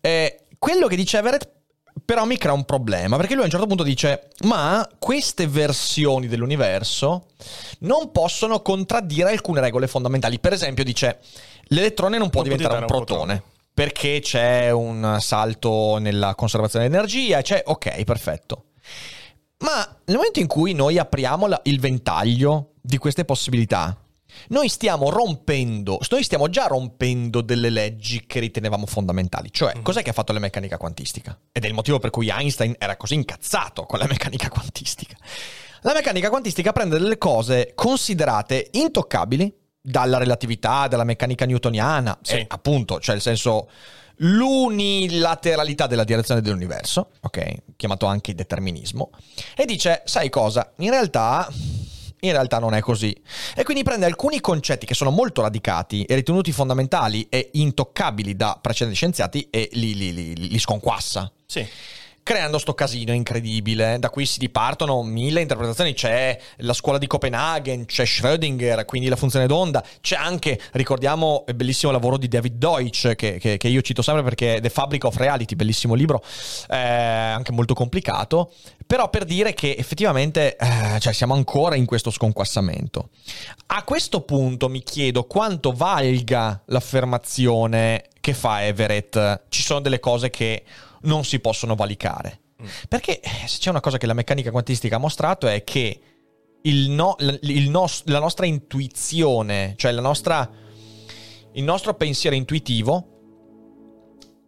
Eh, 0.01 0.47
quello 0.59 0.89
che 0.89 0.97
dice 0.97 1.19
Everett 1.19 1.59
però 2.05 2.25
mi 2.25 2.37
crea 2.39 2.53
un 2.53 2.65
problema, 2.65 3.17
perché 3.17 3.35
lui 3.35 3.43
a 3.43 3.45
un 3.45 3.51
certo 3.51 3.67
punto 3.67 3.85
dice, 3.85 4.31
ma 4.45 4.89
queste 4.99 5.47
versioni 5.47 6.27
dell'universo 6.27 7.27
non 7.81 8.11
possono 8.11 8.63
contraddire 8.63 9.31
alcune 9.31 9.61
regole 9.61 9.87
fondamentali. 9.87 10.41
Per 10.41 10.53
esempio 10.53 10.83
dice, 10.83 11.21
l'elettrone 11.65 12.19
non 12.19 12.31
può 12.31 12.41
Non 12.41 12.51
diventare 12.51 12.81
un 12.81 12.87
diventare 12.87 13.01
un 13.01 13.07
protone. 13.07 13.43
Perché 13.73 14.19
c'è 14.21 14.71
un 14.71 15.19
salto 15.21 15.99
nella 15.99 16.35
conservazione 16.35 16.89
dell'energia, 16.89 17.43
c'è 17.43 17.63
ok, 17.65 18.03
perfetto. 18.03 18.65
Ma 19.59 19.87
nel 20.07 20.17
momento 20.17 20.41
in 20.41 20.49
cui 20.49 20.73
noi 20.73 20.99
apriamo 20.99 21.47
la- 21.47 21.61
il 21.65 21.79
ventaglio 21.79 22.73
di 22.81 22.99
queste 22.99 23.25
possibilità, 23.25 23.97
noi 24.49 24.69
stiamo 24.69 25.11
rompendo, 25.11 25.99
noi 26.11 26.23
stiamo 26.23 26.49
già 26.49 26.67
rompendo 26.67 27.41
delle 27.41 27.71
leggi 27.71 28.25
che 28.27 28.41
ritenevamo 28.41 28.87
fondamentali. 28.87 29.53
Cioè, 29.53 29.81
cos'è 29.83 30.03
che 30.03 30.11
ha 30.11 30.15
fatto 30.15 30.33
la 30.33 30.39
meccanica 30.39 30.77
quantistica? 30.77 31.39
Ed 31.53 31.65
è 31.65 31.69
il 31.69 31.75
motivo 31.75 31.99
per 31.99 32.11
cui 32.11 32.29
Einstein 32.29 32.75
era 32.79 32.97
così 32.97 33.15
incazzato 33.15 33.85
con 33.85 33.99
la 33.99 34.07
meccanica 34.07 34.49
quantistica. 34.49 35.17
La 35.83 35.95
meccanica 35.95 36.29
quantistica 36.29 36.73
prende 36.73 36.99
delle 36.99 37.17
cose 37.19 37.73
considerate 37.75 38.69
intoccabili 38.73 39.53
dalla 39.81 40.19
relatività, 40.19 40.87
dalla 40.89 41.05
meccanica 41.05 41.47
newtoniana, 41.47 42.19
Sì. 42.21 42.35
e 42.35 42.45
appunto, 42.49 43.01
cioè 43.01 43.15
il 43.15 43.23
senso 43.23 43.69
l'unilateralità 44.23 45.87
della 45.87 46.05
direzione 46.05 46.43
dell'universo, 46.43 47.11
ok? 47.21 47.55
Chiamato 47.77 48.05
anche 48.05 48.35
determinismo, 48.35 49.11
e 49.57 49.65
dice, 49.65 50.03
sai 50.05 50.29
cosa? 50.29 50.73
In 50.79 50.91
realtà 50.91 51.49
in 52.21 52.33
realtà 52.33 52.59
non 52.59 52.75
è 52.75 52.81
così. 52.81 53.15
E 53.55 53.63
quindi 53.65 53.83
prende 53.83 54.07
alcuni 54.07 54.41
concetti 54.41 54.87
che 54.87 54.95
sono 54.95 55.11
molto 55.11 55.43
radicati 55.43 56.05
e 56.05 56.15
ritenuti 56.15 56.53
fondamentali 56.53 57.27
e 57.29 57.51
intoccabili 57.55 58.37
da 58.37 58.59
precedenti 58.61 58.97
scienziati 58.97 59.49
e 59.51 59.69
li, 59.73 59.95
li- 59.95 60.13
li- 60.13 60.49
li 60.49 60.59
sconquassa 60.59 61.31
Sì. 61.47 61.67
creando 62.23 62.59
sto 62.59 62.75
casino 62.75 63.13
incredibile. 63.13 63.99
Da 63.99 64.09
qui 64.11 64.25
si 64.27 64.39
dipartono 64.39 65.03
mille 65.03 65.41
interpretazioni. 65.41 65.95
C'è 65.95 66.39
la 66.59 66.73
scuola 66.75 66.99
di 66.99 67.07
Copenaghen, 67.09 67.87
c'è 67.87 68.05
Schrödinger, 68.05 68.85
quindi 68.85 69.09
la 69.09 69.17
funzione 69.17 69.47
d'onda. 69.47 69.83
C'è 70.01 70.17
anche, 70.17 70.61
ricordiamo, 70.73 71.45
il 71.49 71.55
bellissimo 71.55 71.91
lavoro 71.91 72.17
di 72.19 72.29
David 72.29 72.55
Deutsch, 72.55 73.15
che, 73.17 73.39
che- 73.39 73.57
che 73.57 73.69
io 73.69 73.81
cito 73.81 74.03
sempre 74.03 74.23
perché 74.23 74.57
è 74.57 74.61
The 74.61 74.71
Fabric 74.71 75.05
of 75.05 75.17
Reality, 75.17 75.57
bellissimo 75.57 75.95
libro, 75.95 76.23
eh, 76.69 76.77
anche 76.77 77.51
molto 77.53 77.75
complicato. 77.75 78.53
Però 78.91 79.09
per 79.09 79.25
dire 79.25 79.55
che 79.55 79.77
effettivamente 79.79 80.57
eh, 80.57 80.99
cioè 80.99 81.13
siamo 81.13 81.33
ancora 81.33 81.77
in 81.77 81.87
questo 81.87 82.11
sconquassamento. 82.11 83.11
A 83.67 83.85
questo 83.85 84.23
punto 84.23 84.69
mi 84.69 84.83
chiedo 84.83 85.27
quanto 85.27 85.71
valga 85.71 86.61
l'affermazione 86.67 88.07
che 88.21 88.35
fa 88.35 88.65
Everett. 88.65 89.43
Ci 89.49 89.63
sono 89.63 89.79
delle 89.79 90.01
cose 90.01 90.29
che 90.31 90.65
non 91.03 91.25
si 91.25 91.39
possono 91.39 91.77
valicare. 91.77 92.41
Perché 92.89 93.21
eh, 93.21 93.47
se 93.47 93.59
c'è 93.61 93.71
una 93.71 93.79
cosa 93.79 93.97
che 93.97 94.07
la 94.07 94.13
meccanica 94.13 94.51
quantistica 94.51 94.97
ha 94.97 94.99
mostrato 94.99 95.47
è 95.47 95.63
che 95.63 96.01
il 96.63 96.91
no- 96.91 97.15
il 97.43 97.71
nos- 97.71 98.03
la 98.07 98.19
nostra 98.19 98.47
intuizione, 98.47 99.75
cioè 99.77 99.93
la 99.93 100.01
nostra, 100.01 100.51
il 101.53 101.63
nostro 101.63 101.95
pensiero 101.95 102.35
intuitivo, 102.35 103.20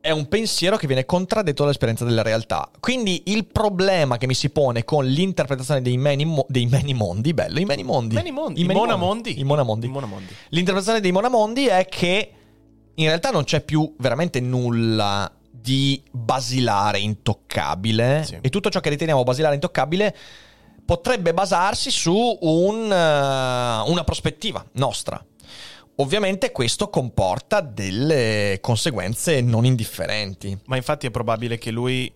è 0.02 0.10
un 0.10 0.26
pensiero 0.26 0.76
che 0.76 0.88
viene 0.88 1.06
contraddetto 1.06 1.62
dall'esperienza 1.62 2.04
della 2.04 2.22
realtà. 2.22 2.68
Quindi 2.80 3.22
il 3.26 3.46
problema 3.46 4.18
che 4.18 4.26
mi 4.26 4.34
si 4.34 4.50
pone 4.50 4.84
con 4.84 5.06
l'interpretazione 5.06 5.80
dei 5.80 5.96
many, 5.96 6.24
mo- 6.24 6.44
dei 6.48 6.66
many 6.66 6.92
mondi, 6.92 7.32
bello, 7.32 7.60
i 7.60 7.64
many 7.64 7.84
mondi. 7.84 8.16
Many 8.16 8.32
mondi, 8.32 8.60
I 8.60 8.64
i 8.64 8.66
many 8.66 8.78
monamondi. 8.80 9.38
I 9.40 9.44
monamondi. 9.44 9.86
I 9.86 9.90
monamondi. 9.90 10.34
L'interpretazione 10.48 11.00
dei 11.00 11.12
monamondi 11.12 11.66
è 11.68 11.86
che 11.86 12.32
in 12.94 13.06
realtà 13.06 13.30
non 13.30 13.44
c'è 13.44 13.60
più 13.60 13.94
veramente 13.98 14.40
nulla 14.40 15.30
di 15.50 16.02
basilare 16.10 16.98
intoccabile 16.98 18.24
Sì. 18.24 18.38
e 18.40 18.48
tutto 18.48 18.70
ciò 18.70 18.80
che 18.80 18.88
riteniamo 18.90 19.22
basilare 19.22 19.54
intoccabile 19.54 20.16
potrebbe 20.84 21.32
basarsi 21.32 21.92
su 21.92 22.38
un, 22.40 22.90
eh, 22.90 23.88
una 23.88 24.02
prospettiva 24.04 24.66
nostra. 24.72 25.24
Ovviamente 25.96 26.52
questo 26.52 26.88
comporta 26.88 27.60
delle 27.60 28.58
conseguenze 28.60 29.40
non 29.40 29.64
indifferenti. 29.64 30.58
Ma 30.64 30.76
infatti 30.76 31.06
è 31.06 31.10
probabile 31.10 31.58
che 31.58 31.70
lui, 31.70 32.12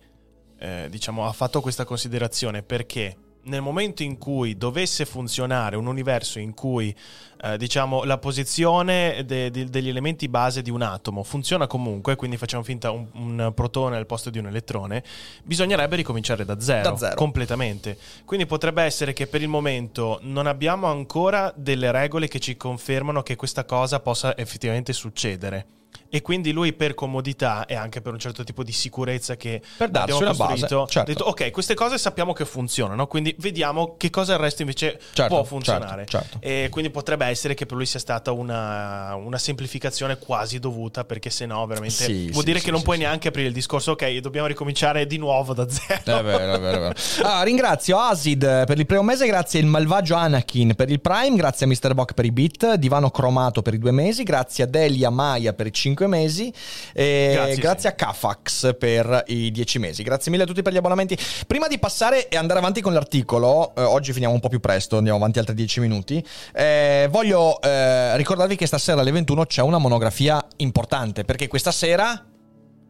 eh, 0.59 0.87
diciamo, 0.89 1.27
ha 1.27 1.31
fatto 1.31 1.61
questa 1.61 1.85
considerazione 1.85 2.63
perché 2.63 3.15
nel 3.47 3.61
momento 3.61 4.03
in 4.03 4.17
cui 4.17 4.57
dovesse 4.57 5.05
funzionare 5.05 5.75
un 5.75 5.87
universo 5.87 6.39
in 6.39 6.53
cui, 6.53 6.93
eh, 7.41 7.57
diciamo, 7.57 8.03
la 8.03 8.17
posizione 8.17 9.23
de- 9.25 9.49
de- 9.51 9.65
degli 9.65 9.89
elementi 9.89 10.27
base 10.27 10.61
di 10.61 10.69
un 10.69 10.81
atomo 10.81 11.23
funziona 11.23 11.65
comunque, 11.67 12.15
quindi 12.15 12.37
facciamo 12.37 12.63
finta 12.63 12.91
un, 12.91 13.07
un 13.13 13.51
protone 13.55 13.97
al 13.97 14.05
posto 14.05 14.29
di 14.29 14.37
un 14.37 14.47
elettrone, 14.47 15.03
bisognerebbe 15.43 15.95
ricominciare 15.95 16.45
da 16.45 16.59
zero, 16.59 16.91
Da 16.91 16.97
zero. 16.97 17.15
completamente. 17.15 17.97
Quindi 18.25 18.45
potrebbe 18.45 18.83
essere 18.83 19.13
che 19.13 19.27
per 19.27 19.41
il 19.41 19.47
momento 19.49 20.19
non 20.23 20.45
abbiamo 20.47 20.87
ancora 20.87 21.53
delle 21.55 21.91
regole 21.91 22.27
che 22.27 22.39
ci 22.39 22.57
confermano 22.57 23.23
che 23.23 23.35
questa 23.35 23.65
cosa 23.65 23.99
possa 23.99 24.35
effettivamente 24.37 24.93
succedere. 24.93 25.65
E 26.09 26.21
quindi 26.21 26.51
lui 26.51 26.73
per 26.73 26.93
comodità 26.93 27.65
e 27.65 27.75
anche 27.75 28.01
per 28.01 28.13
un 28.13 28.19
certo 28.19 28.43
tipo 28.43 28.63
di 28.63 28.71
sicurezza 28.71 29.35
che 29.35 29.61
Per 29.77 29.89
abbiamo 29.93 30.19
una 30.21 30.33
base, 30.33 30.67
certo. 30.67 30.87
ha 30.99 31.03
detto 31.03 31.23
ok, 31.25 31.51
queste 31.51 31.73
cose 31.73 31.97
sappiamo 31.97 32.33
che 32.33 32.45
funzionano, 32.45 33.07
quindi 33.07 33.35
vediamo 33.39 33.95
che 33.97 34.09
cosa 34.09 34.33
il 34.33 34.39
resto 34.39 34.61
invece 34.61 34.99
Certo, 35.13 35.33
può 35.33 35.43
funzionare. 35.43 36.05
certo, 36.07 36.17
certo. 36.17 36.37
E 36.41 36.67
quindi 36.69 36.89
potrebbe 36.91 37.25
essere 37.25 37.53
che 37.53 37.65
per 37.65 37.75
lui 37.77 37.85
sia 37.85 37.99
stata 37.99 38.31
una, 38.31 39.15
una 39.15 39.37
semplificazione 39.37 40.17
quasi 40.17 40.59
dovuta, 40.59 41.03
perché 41.03 41.29
se 41.29 41.45
no 41.45 41.65
veramente 41.65 42.03
Sì, 42.05 42.29
vuol 42.29 42.39
sì, 42.39 42.45
dire 42.45 42.59
sì, 42.59 42.65
che 42.65 42.71
non 42.71 42.81
puoi 42.81 42.97
neanche 42.97 43.27
aprire 43.29 43.47
il 43.47 43.53
discorso, 43.53 43.91
ok, 43.91 44.17
dobbiamo 44.17 44.47
ricominciare 44.47 45.05
di 45.07 45.17
nuovo 45.17 45.53
da 45.53 45.67
zero. 45.69 46.19
È 46.19 46.23
vero, 46.23 46.53
è 46.53 46.59
vero, 46.59 46.77
è 46.77 46.79
vero. 46.79 46.93
Ah, 47.23 47.43
ringrazio 47.43 47.97
Asid 47.99 48.65
per 48.65 48.77
il 48.77 48.85
primo 48.85 49.03
mese, 49.03 49.25
grazie 49.27 49.59
il 49.59 49.65
malvagio 49.65 50.15
Anakin 50.15 50.75
per 50.75 50.89
il 50.89 51.01
Prime, 51.01 51.35
grazie 51.35 51.65
a 51.65 51.69
Mr. 51.69 51.93
Bock 51.93 52.13
per 52.13 52.25
i 52.25 52.31
bit, 52.31 52.75
Divano 52.75 53.09
Cromato 53.11 53.61
per 53.61 53.73
i 53.73 53.79
due 53.79 53.91
mesi, 53.91 54.23
grazie 54.23 54.63
a 54.63 54.67
Delia 54.67 55.09
Maya 55.09 55.53
per 55.53 55.67
i 55.67 55.71
cinque 55.97 56.07
mesi 56.07 56.53
e 56.93 57.31
grazie, 57.33 57.55
Grazie, 57.55 57.89
a 57.89 57.91
Kafax 57.93 58.75
per 58.77 59.23
i 59.27 59.51
dieci 59.51 59.79
mesi. 59.79 60.03
Grazie 60.03 60.29
mille 60.29 60.43
a 60.43 60.45
tutti 60.45 60.61
per 60.61 60.71
gli 60.71 60.77
abbonamenti. 60.77 61.17
Prima 61.47 61.67
di 61.67 61.79
passare 61.79 62.29
e 62.29 62.37
andare 62.37 62.59
avanti 62.59 62.81
con 62.81 62.93
l'articolo, 62.93 63.73
eh, 63.75 63.81
oggi 63.81 64.13
finiamo 64.13 64.33
un 64.35 64.39
po' 64.39 64.49
più 64.49 64.59
presto, 64.59 64.97
andiamo 64.97 65.17
avanti 65.17 65.39
altri 65.39 65.55
dieci 65.55 65.79
minuti, 65.79 66.23
eh, 66.53 67.07
voglio 67.09 67.59
eh, 67.61 68.15
ricordarvi 68.15 68.55
che 68.55 68.67
stasera 68.67 69.01
alle 69.01 69.11
21 69.11 69.45
c'è 69.45 69.61
una 69.63 69.79
monografia 69.79 70.45
importante, 70.57 71.23
perché 71.23 71.47
questa 71.47 71.71
sera... 71.71 72.25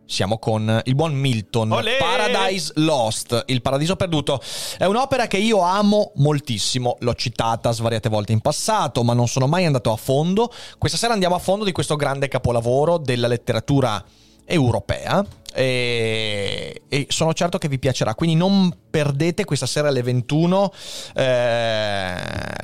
Siamo 0.08 0.40
con 0.40 0.82
il 0.86 0.96
buon 0.96 1.14
Milton. 1.14 1.74
Olè! 1.74 1.98
Paradise 1.98 2.72
Lost, 2.76 3.44
Il 3.48 3.62
paradiso 3.62 3.98
perduto. 3.98 4.42
È 4.78 4.86
un'opera 4.86 5.28
che 5.28 5.38
io 5.38 5.60
amo 5.60 6.14
moltissimo. 6.16 6.96
L'ho 7.02 7.14
citata 7.14 7.72
svariate 7.72 8.08
volte 8.08 8.32
in 8.32 8.40
passato, 8.40 9.04
ma 9.04 9.14
non 9.14 9.28
sono 9.28 9.48
mai 9.48 9.66
andato 9.66 9.92
a 9.92 9.98
fondo. 9.98 10.52
Questa 10.78 10.98
sera 10.98 11.12
andiamo 11.12 11.36
a 11.36 11.40
fondo 11.40 11.66
di 11.66 11.74
questo 11.74 11.98
grande 11.98 12.30
capolavoro 12.30 12.98
della 12.98 13.28
letteratura 13.28 14.02
europea. 14.46 15.26
E, 15.54 16.84
e 16.88 17.08
sono 17.10 17.34
certo 17.34 17.58
che 17.58 17.68
vi 17.68 17.78
piacerà. 17.78 18.16
Quindi 18.16 18.38
non 18.38 18.74
perdete 18.90 19.46
questa 19.46 19.66
sera 19.66 19.88
alle 19.90 20.02
21 20.02 20.72
eh, 21.16 22.16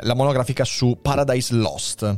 la 0.01 0.13
monografica 0.15 0.63
su 0.63 0.97
Paradise 1.01 1.53
Lost. 1.53 2.17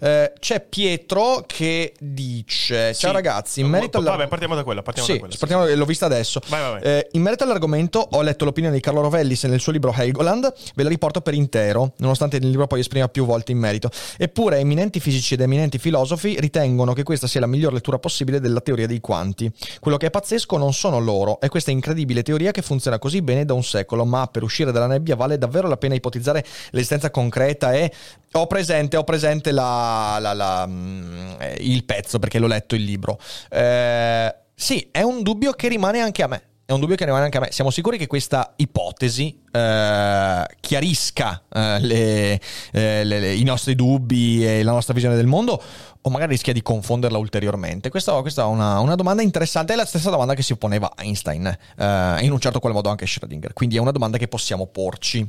Eh, 0.00 0.32
c'è 0.38 0.60
Pietro 0.60 1.44
che 1.46 1.94
dice: 1.98 2.92
Sì. 2.92 3.00
Ciao 3.00 3.12
ragazzi, 3.12 3.60
in 3.60 3.68
merito 3.68 3.98
alla- 3.98 4.10
Vabbè, 4.12 4.28
partiamo 4.28 4.54
da 4.54 4.64
quella, 4.64 4.82
partiamo 4.82 5.06
sì, 5.08 5.14
da 5.14 5.18
quella. 5.20 5.34
sì. 5.34 5.38
partiamo- 5.40 5.66
l'ho 5.74 5.84
vista 5.84 6.06
adesso. 6.06 6.40
Vai, 6.48 6.60
vai, 6.60 6.70
vai. 6.72 6.82
Eh, 6.82 7.08
in 7.12 7.22
merito 7.22 7.44
all'argomento, 7.44 8.06
ho 8.12 8.22
letto 8.22 8.44
l'opinione 8.44 8.74
di 8.74 8.80
Carlo 8.80 9.00
Rovellis 9.00 9.44
nel 9.44 9.60
suo 9.60 9.72
libro 9.72 9.92
Helgoland, 9.96 10.52
ve 10.74 10.82
la 10.82 10.88
riporto 10.88 11.20
per 11.20 11.34
intero, 11.34 11.92
nonostante 11.98 12.36
il 12.36 12.48
libro 12.48 12.66
poi 12.66 12.80
esprima 12.80 13.08
più 13.08 13.24
volte 13.24 13.52
in 13.52 13.58
merito. 13.58 13.90
Eppure, 14.16 14.58
eminenti 14.58 15.00
fisici 15.00 15.34
ed 15.34 15.40
eminenti 15.40 15.78
filosofi 15.78 16.38
ritengono 16.38 16.92
che 16.92 17.02
questa 17.02 17.26
sia 17.26 17.40
la 17.40 17.46
miglior 17.46 17.72
lettura 17.72 17.98
possibile 17.98 18.40
della 18.40 18.60
teoria 18.60 18.86
dei 18.86 19.00
quanti. 19.00 19.50
Quello 19.80 19.96
che 19.96 20.06
è 20.06 20.10
pazzesco 20.10 20.56
non 20.56 20.72
sono 20.72 20.98
loro, 20.98 21.40
è 21.40 21.48
questa 21.48 21.70
incredibile 21.70 22.22
teoria 22.22 22.50
che 22.50 22.62
funziona 22.62 22.98
così 22.98 23.22
bene 23.22 23.44
da 23.44 23.53
un 23.54 23.62
secolo, 23.64 24.04
ma 24.04 24.26
per 24.26 24.42
uscire 24.42 24.72
dalla 24.72 24.86
nebbia 24.86 25.16
vale 25.16 25.38
davvero 25.38 25.68
la 25.68 25.76
pena 25.76 25.94
ipotizzare 25.94 26.44
l'esistenza 26.70 27.10
concreta 27.10 27.72
e 27.72 27.90
ho 28.32 28.46
presente, 28.46 28.96
ho 28.96 29.04
presente 29.04 29.50
la- 29.52 30.18
la- 30.20 30.32
la, 30.34 30.66
mm, 30.66 31.30
il 31.60 31.84
pezzo 31.84 32.18
perché 32.18 32.38
l'ho 32.38 32.46
letto 32.46 32.74
il 32.74 32.82
libro. 32.84 33.18
Eh, 33.50 34.34
sì, 34.54 34.88
è 34.90 35.02
un 35.02 35.22
dubbio 35.22 35.52
che 35.52 35.68
rimane 35.68 36.00
anche 36.00 36.22
a 36.22 36.26
me. 36.26 36.42
È 36.66 36.72
un 36.72 36.80
dubbio 36.80 36.96
che 36.96 37.04
rimane 37.04 37.24
anche 37.24 37.36
a 37.36 37.40
me. 37.40 37.48
Siamo 37.52 37.70
sicuri 37.70 37.98
che 37.98 38.06
questa 38.06 38.54
ipotesi 38.56 39.38
eh, 39.52 40.46
chiarisca 40.60 41.42
eh, 41.52 41.78
le- 41.80 42.40
eh, 42.72 43.04
le- 43.04 43.20
le- 43.20 43.34
i 43.34 43.42
nostri 43.44 43.74
dubbi 43.74 44.46
e 44.46 44.62
la 44.62 44.72
nostra 44.72 44.94
visione 44.94 45.14
del 45.14 45.26
mondo? 45.26 45.62
O 46.06 46.10
magari 46.10 46.32
rischia 46.32 46.52
di 46.52 46.60
confonderla 46.60 47.16
ulteriormente? 47.16 47.88
Questa, 47.88 48.12
questa 48.20 48.42
è 48.42 48.44
una, 48.44 48.78
una 48.80 48.94
domanda 48.94 49.22
interessante. 49.22 49.72
È 49.72 49.76
la 49.76 49.86
stessa 49.86 50.10
domanda 50.10 50.34
che 50.34 50.42
si 50.42 50.54
poneva 50.56 50.92
Einstein, 50.96 51.46
eh, 51.46 52.18
in 52.20 52.30
un 52.30 52.38
certo 52.38 52.60
qual 52.60 52.74
modo 52.74 52.90
anche 52.90 53.06
Schrödinger. 53.06 53.54
Quindi 53.54 53.76
è 53.76 53.78
una 53.78 53.90
domanda 53.90 54.18
che 54.18 54.28
possiamo 54.28 54.66
porci. 54.66 55.26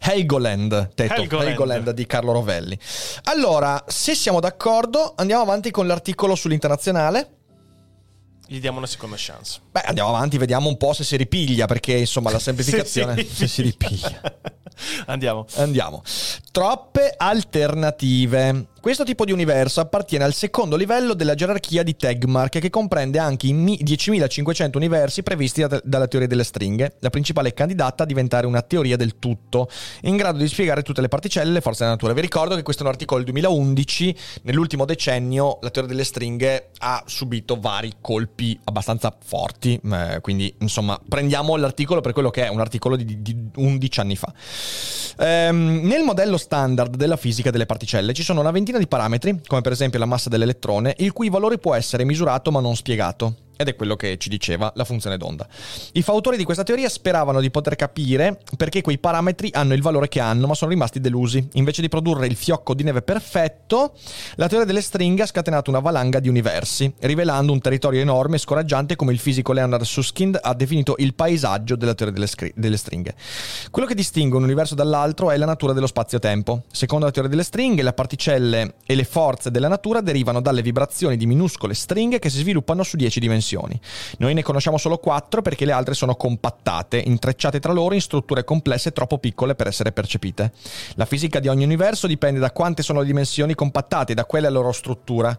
Helgoland, 0.00 0.94
Tetto, 0.94 1.14
Helgoland. 1.14 1.48
Helgoland 1.48 1.90
di 1.90 2.06
Carlo 2.06 2.30
Rovelli. 2.32 2.78
Allora, 3.24 3.82
se 3.88 4.14
siamo 4.14 4.38
d'accordo, 4.38 5.14
andiamo 5.16 5.42
avanti 5.42 5.72
con 5.72 5.88
l'articolo 5.88 6.36
sull'internazionale. 6.36 7.30
Gli 8.46 8.60
diamo 8.60 8.78
una 8.78 8.86
seconda 8.86 9.16
chance. 9.18 9.60
Beh, 9.72 9.80
andiamo 9.80 10.10
avanti, 10.10 10.38
vediamo 10.38 10.68
un 10.68 10.76
po' 10.76 10.92
se 10.92 11.02
si 11.02 11.16
ripiglia, 11.16 11.66
perché 11.66 11.94
insomma 11.94 12.30
la 12.30 12.38
semplificazione 12.40 13.26
se 13.26 13.48
si 13.48 13.62
ripiglia. 13.62 14.20
Andiamo. 15.06 15.46
Andiamo. 15.56 16.02
Troppe 16.52 17.12
alternative. 17.16 18.68
Questo 18.84 19.04
tipo 19.04 19.24
di 19.24 19.32
universo 19.32 19.80
appartiene 19.80 20.24
al 20.24 20.34
secondo 20.34 20.76
livello 20.76 21.14
della 21.14 21.34
gerarchia 21.34 21.82
di 21.82 21.96
Tegmark, 21.96 22.58
che 22.58 22.68
comprende 22.68 23.18
anche 23.18 23.46
i 23.46 23.54
mi- 23.54 23.78
10.500 23.82 24.76
universi 24.76 25.22
previsti 25.22 25.66
da- 25.66 25.80
dalla 25.82 26.06
teoria 26.06 26.28
delle 26.28 26.44
stringhe, 26.44 26.96
la 26.98 27.08
principale 27.08 27.54
candidata 27.54 28.02
a 28.02 28.06
diventare 28.06 28.46
una 28.46 28.60
teoria 28.60 28.98
del 28.98 29.18
tutto, 29.18 29.70
in 30.02 30.18
grado 30.18 30.36
di 30.36 30.46
spiegare 30.48 30.82
tutte 30.82 31.00
le 31.00 31.08
particelle 31.08 31.48
e 31.48 31.52
le 31.54 31.60
forze 31.62 31.78
della 31.78 31.92
natura. 31.92 32.12
Vi 32.12 32.20
ricordo 32.20 32.56
che 32.56 32.62
questo 32.62 32.82
è 32.82 32.84
un 32.84 32.92
articolo 32.92 33.22
del 33.22 33.32
2011, 33.32 34.16
nell'ultimo 34.42 34.84
decennio 34.84 35.60
la 35.62 35.70
teoria 35.70 35.90
delle 35.90 36.04
stringhe 36.04 36.68
ha 36.80 37.02
subito 37.06 37.58
vari 37.58 37.94
colpi 38.02 38.60
abbastanza 38.64 39.16
forti, 39.18 39.80
eh, 39.82 40.18
quindi 40.20 40.54
insomma 40.58 41.00
prendiamo 41.08 41.56
l'articolo 41.56 42.02
per 42.02 42.12
quello 42.12 42.28
che 42.28 42.44
è, 42.44 42.48
un 42.48 42.60
articolo 42.60 42.96
di, 42.96 43.22
di 43.22 43.48
11 43.54 44.00
anni 44.00 44.16
fa. 44.16 44.30
Ehm, 45.20 45.80
nel 45.84 46.02
modello 46.02 46.36
standard 46.36 46.96
della 46.96 47.16
fisica 47.16 47.50
delle 47.50 47.64
particelle 47.64 48.12
ci 48.12 48.22
sono 48.22 48.40
una 48.40 48.50
ventina 48.50 48.73
di 48.78 48.86
parametri, 48.86 49.40
come 49.46 49.60
per 49.60 49.72
esempio 49.72 49.98
la 49.98 50.06
massa 50.06 50.28
dell'elettrone, 50.28 50.94
il 50.98 51.12
cui 51.12 51.28
valore 51.28 51.58
può 51.58 51.74
essere 51.74 52.04
misurato 52.04 52.50
ma 52.50 52.60
non 52.60 52.76
spiegato. 52.76 53.43
Ed 53.56 53.68
è 53.68 53.76
quello 53.76 53.94
che 53.96 54.18
ci 54.18 54.28
diceva 54.28 54.72
la 54.74 54.84
funzione 54.84 55.16
d'onda. 55.16 55.46
I 55.92 56.02
fautori 56.02 56.36
di 56.36 56.44
questa 56.44 56.64
teoria 56.64 56.88
speravano 56.88 57.40
di 57.40 57.50
poter 57.50 57.76
capire 57.76 58.40
perché 58.56 58.80
quei 58.82 58.98
parametri 58.98 59.50
hanno 59.52 59.74
il 59.74 59.82
valore 59.82 60.08
che 60.08 60.20
hanno, 60.20 60.46
ma 60.46 60.54
sono 60.54 60.70
rimasti 60.70 61.00
delusi. 61.00 61.46
Invece 61.52 61.80
di 61.80 61.88
produrre 61.88 62.26
il 62.26 62.34
fiocco 62.34 62.74
di 62.74 62.82
neve 62.82 63.02
perfetto, 63.02 63.94
la 64.36 64.48
teoria 64.48 64.66
delle 64.66 64.80
stringhe 64.80 65.22
ha 65.22 65.26
scatenato 65.26 65.70
una 65.70 65.78
valanga 65.78 66.18
di 66.18 66.28
universi, 66.28 66.92
rivelando 67.00 67.52
un 67.52 67.60
territorio 67.60 68.00
enorme 68.00 68.36
e 68.36 68.38
scoraggiante 68.38 68.96
come 68.96 69.12
il 69.12 69.18
fisico 69.18 69.52
Leonard 69.52 69.84
Susskind 69.84 70.38
ha 70.40 70.54
definito 70.54 70.96
il 70.98 71.14
paesaggio 71.14 71.76
della 71.76 71.94
teoria 71.94 72.14
delle, 72.14 72.26
scri- 72.26 72.52
delle 72.56 72.76
stringhe. 72.76 73.14
Quello 73.70 73.86
che 73.86 73.94
distingue 73.94 74.38
un 74.38 74.44
universo 74.44 74.74
dall'altro 74.74 75.30
è 75.30 75.36
la 75.36 75.46
natura 75.46 75.72
dello 75.72 75.86
spazio-tempo. 75.86 76.64
Secondo 76.72 77.04
la 77.04 77.12
teoria 77.12 77.30
delle 77.30 77.44
stringhe, 77.44 77.82
le 77.82 77.92
particelle 77.92 78.74
e 78.84 78.94
le 78.94 79.04
forze 79.04 79.50
della 79.50 79.68
natura 79.68 80.00
derivano 80.00 80.40
dalle 80.40 80.62
vibrazioni 80.62 81.16
di 81.16 81.26
minuscole 81.26 81.74
stringhe 81.74 82.18
che 82.18 82.30
si 82.30 82.38
sviluppano 82.38 82.82
su 82.82 82.96
10 82.96 83.20
dimensioni. 83.20 83.42
Noi 84.18 84.34
ne 84.34 84.42
conosciamo 84.42 84.78
solo 84.78 84.98
4 84.98 85.42
perché 85.42 85.64
le 85.64 85.72
altre 85.72 85.94
sono 85.94 86.16
compattate, 86.16 86.96
intrecciate 86.98 87.60
tra 87.60 87.72
loro 87.72 87.94
in 87.94 88.00
strutture 88.00 88.44
complesse 88.44 88.92
troppo 88.92 89.18
piccole 89.18 89.54
per 89.54 89.66
essere 89.66 89.92
percepite. 89.92 90.52
La 90.94 91.04
fisica 91.04 91.40
di 91.40 91.48
ogni 91.48 91.64
universo 91.64 92.06
dipende 92.06 92.40
da 92.40 92.50
quante 92.50 92.82
sono 92.82 93.00
le 93.00 93.06
dimensioni 93.06 93.54
compattate, 93.54 94.14
da 94.14 94.24
quella 94.24 94.48
loro 94.48 94.72
struttura. 94.72 95.36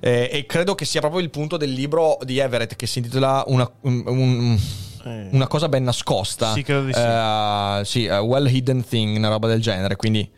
Eh, 0.00 0.28
e 0.32 0.46
credo 0.46 0.74
che 0.74 0.84
sia 0.84 1.00
proprio 1.00 1.20
il 1.20 1.30
punto 1.30 1.56
del 1.56 1.70
libro 1.72 2.18
di 2.22 2.38
Everett 2.38 2.76
che 2.76 2.86
si 2.86 2.98
intitola 2.98 3.44
Una, 3.46 3.70
un, 3.82 4.02
un, 4.06 4.58
Eh, 5.04 5.28
una 5.32 5.46
cosa 5.46 5.68
ben 5.68 5.84
nascosta. 5.84 6.52
Sì, 6.52 6.62
credo 6.62 6.84
di 6.84 6.92
sì. 6.92 7.00
Eh, 7.00 7.80
sì, 7.84 8.08
a 8.08 8.20
well 8.20 8.46
hidden 8.46 8.84
thing, 8.84 9.16
una 9.16 9.28
roba 9.28 9.46
del 9.46 9.60
genere. 9.60 9.96
Quindi, 9.96 10.30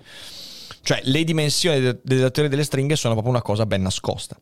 cioè, 0.82 1.00
le 1.04 1.24
dimensioni 1.24 1.80
de- 1.80 1.98
della 2.02 2.30
teoria 2.30 2.50
delle 2.50 2.64
stringhe 2.64 2.96
sono 2.96 3.14
proprio 3.14 3.32
una 3.32 3.42
cosa 3.42 3.66
ben 3.66 3.82
nascosta. 3.82 4.36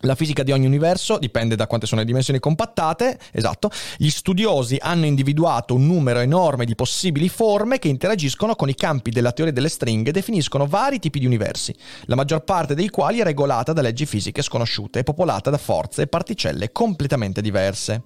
La 0.00 0.14
fisica 0.14 0.42
di 0.42 0.52
ogni 0.52 0.66
universo 0.66 1.16
dipende 1.18 1.56
da 1.56 1.66
quante 1.66 1.86
sono 1.86 2.02
le 2.02 2.06
dimensioni 2.06 2.38
compattate, 2.38 3.18
esatto. 3.32 3.70
Gli 3.96 4.10
studiosi 4.10 4.76
hanno 4.78 5.06
individuato 5.06 5.74
un 5.74 5.86
numero 5.86 6.18
enorme 6.18 6.66
di 6.66 6.74
possibili 6.74 7.30
forme 7.30 7.78
che 7.78 7.88
interagiscono 7.88 8.54
con 8.56 8.68
i 8.68 8.74
campi 8.74 9.10
della 9.10 9.32
teoria 9.32 9.54
delle 9.54 9.70
stringhe 9.70 10.10
e 10.10 10.12
definiscono 10.12 10.66
vari 10.66 10.98
tipi 10.98 11.18
di 11.18 11.24
universi, 11.24 11.74
la 12.04 12.14
maggior 12.14 12.44
parte 12.44 12.74
dei 12.74 12.90
quali 12.90 13.20
è 13.20 13.24
regolata 13.24 13.72
da 13.72 13.80
leggi 13.80 14.04
fisiche 14.04 14.42
sconosciute 14.42 14.98
e 14.98 15.02
popolata 15.02 15.48
da 15.48 15.58
forze 15.58 16.02
e 16.02 16.06
particelle 16.08 16.72
completamente 16.72 17.40
diverse. 17.40 18.02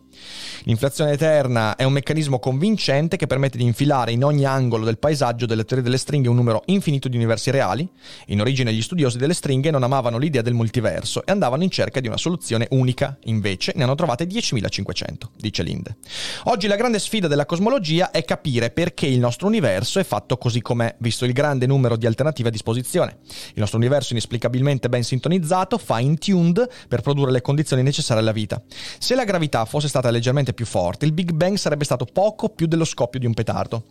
L'inflazione 0.65 1.13
eterna 1.13 1.77
è 1.77 1.85
un 1.85 1.93
meccanismo 1.93 2.39
convincente 2.39 3.17
che 3.17 3.27
permette 3.27 3.57
di 3.57 3.65
infilare 3.65 4.13
in 4.13 4.25
ogni 4.25 4.45
angolo 4.45 4.85
del 4.85 4.99
paesaggio 4.99 5.47
delle 5.47 5.65
teorie 5.65 5.85
delle 5.85 5.97
stringhe 5.97 6.29
un 6.29 6.37
numero 6.37 6.63
infinito 6.67 7.09
di 7.09 7.17
universi 7.17 7.51
reali. 7.51 7.89
In 8.27 8.41
origine 8.41 8.73
gli 8.73 8.83
studiosi 8.83 9.17
delle 9.17 9.35
stringhe 9.35 9.71
non 9.71 9.83
amavano 9.83 10.19
l'idea 10.19 10.43
del 10.43 10.55
multiverso 10.55 11.25
e 11.25 11.33
andavano 11.33 11.63
in 11.63 11.71
cerca 11.71 12.01
di 12.01 12.09
una 12.09 12.19
soluzione 12.19 12.67
unica, 12.71 13.17
invece 13.25 13.73
ne 13.77 13.85
hanno 13.85 13.95
trovate 13.95 14.27
10.500, 14.27 15.29
dice 15.37 15.63
Linde. 15.63 15.97
Oggi 16.45 16.67
la 16.67 16.77
grande 16.77 16.99
sfida 16.99 17.27
della 17.27 17.47
cosmologia 17.47 18.11
è 18.11 18.25
capire 18.25 18.71
perché 18.71 19.07
il 19.07 19.19
nostro 19.19 19.47
universo 19.47 19.99
è 19.99 20.05
fatto 20.05 20.37
così 20.37 20.61
com'è, 20.61 20.95
visto 20.99 21.25
il 21.25 21.33
grande 21.33 21.67
numero 21.67 21.97
di 21.97 22.07
alternative 22.07 22.49
a 22.49 22.53
disposizione. 22.53 23.19
Il 23.55 23.61
nostro 23.61 23.79
universo 23.79 24.13
inesplicabilmente 24.13 24.89
ben 24.89 25.03
sintonizzato, 25.03 25.79
fine-tuned 25.79 26.69
per 26.89 27.01
produrre 27.01 27.31
le 27.31 27.41
condizioni 27.41 27.83
necessarie 27.83 28.21
alla 28.23 28.33
vita. 28.33 28.63
Se 28.99 29.15
la 29.15 29.25
gravità 29.25 29.65
fosse 29.65 29.89
stata 29.89 30.10
leggermente 30.11 30.53
più 30.53 30.67
forte, 30.67 31.05
il 31.05 31.13
Big 31.13 31.33
Bang 31.33 31.57
sarebbe 31.57 31.85
stato 31.85 32.05
poco 32.05 32.49
più 32.49 32.67
dello 32.67 32.85
scoppio 32.85 33.19
di 33.19 33.27
un 33.27 33.35
petardo. 33.35 33.85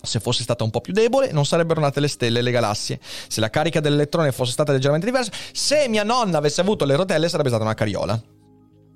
Se 0.00 0.20
fosse 0.20 0.42
stata 0.42 0.64
un 0.64 0.70
po' 0.70 0.80
più 0.80 0.92
debole, 0.92 1.32
non 1.32 1.44
sarebbero 1.44 1.80
nate 1.80 2.00
le 2.00 2.08
stelle 2.08 2.38
e 2.38 2.42
le 2.42 2.50
galassie. 2.50 3.00
Se 3.02 3.40
la 3.40 3.50
carica 3.50 3.80
dell'elettrone 3.80 4.32
fosse 4.32 4.52
stata 4.52 4.72
leggermente 4.72 5.06
diversa, 5.06 5.32
se 5.52 5.88
mia 5.88 6.04
nonna 6.04 6.38
avesse 6.38 6.60
avuto 6.60 6.84
le 6.84 6.94
rotelle, 6.94 7.28
sarebbe 7.28 7.48
stata 7.48 7.64
una 7.64 7.74
carriola. 7.74 8.20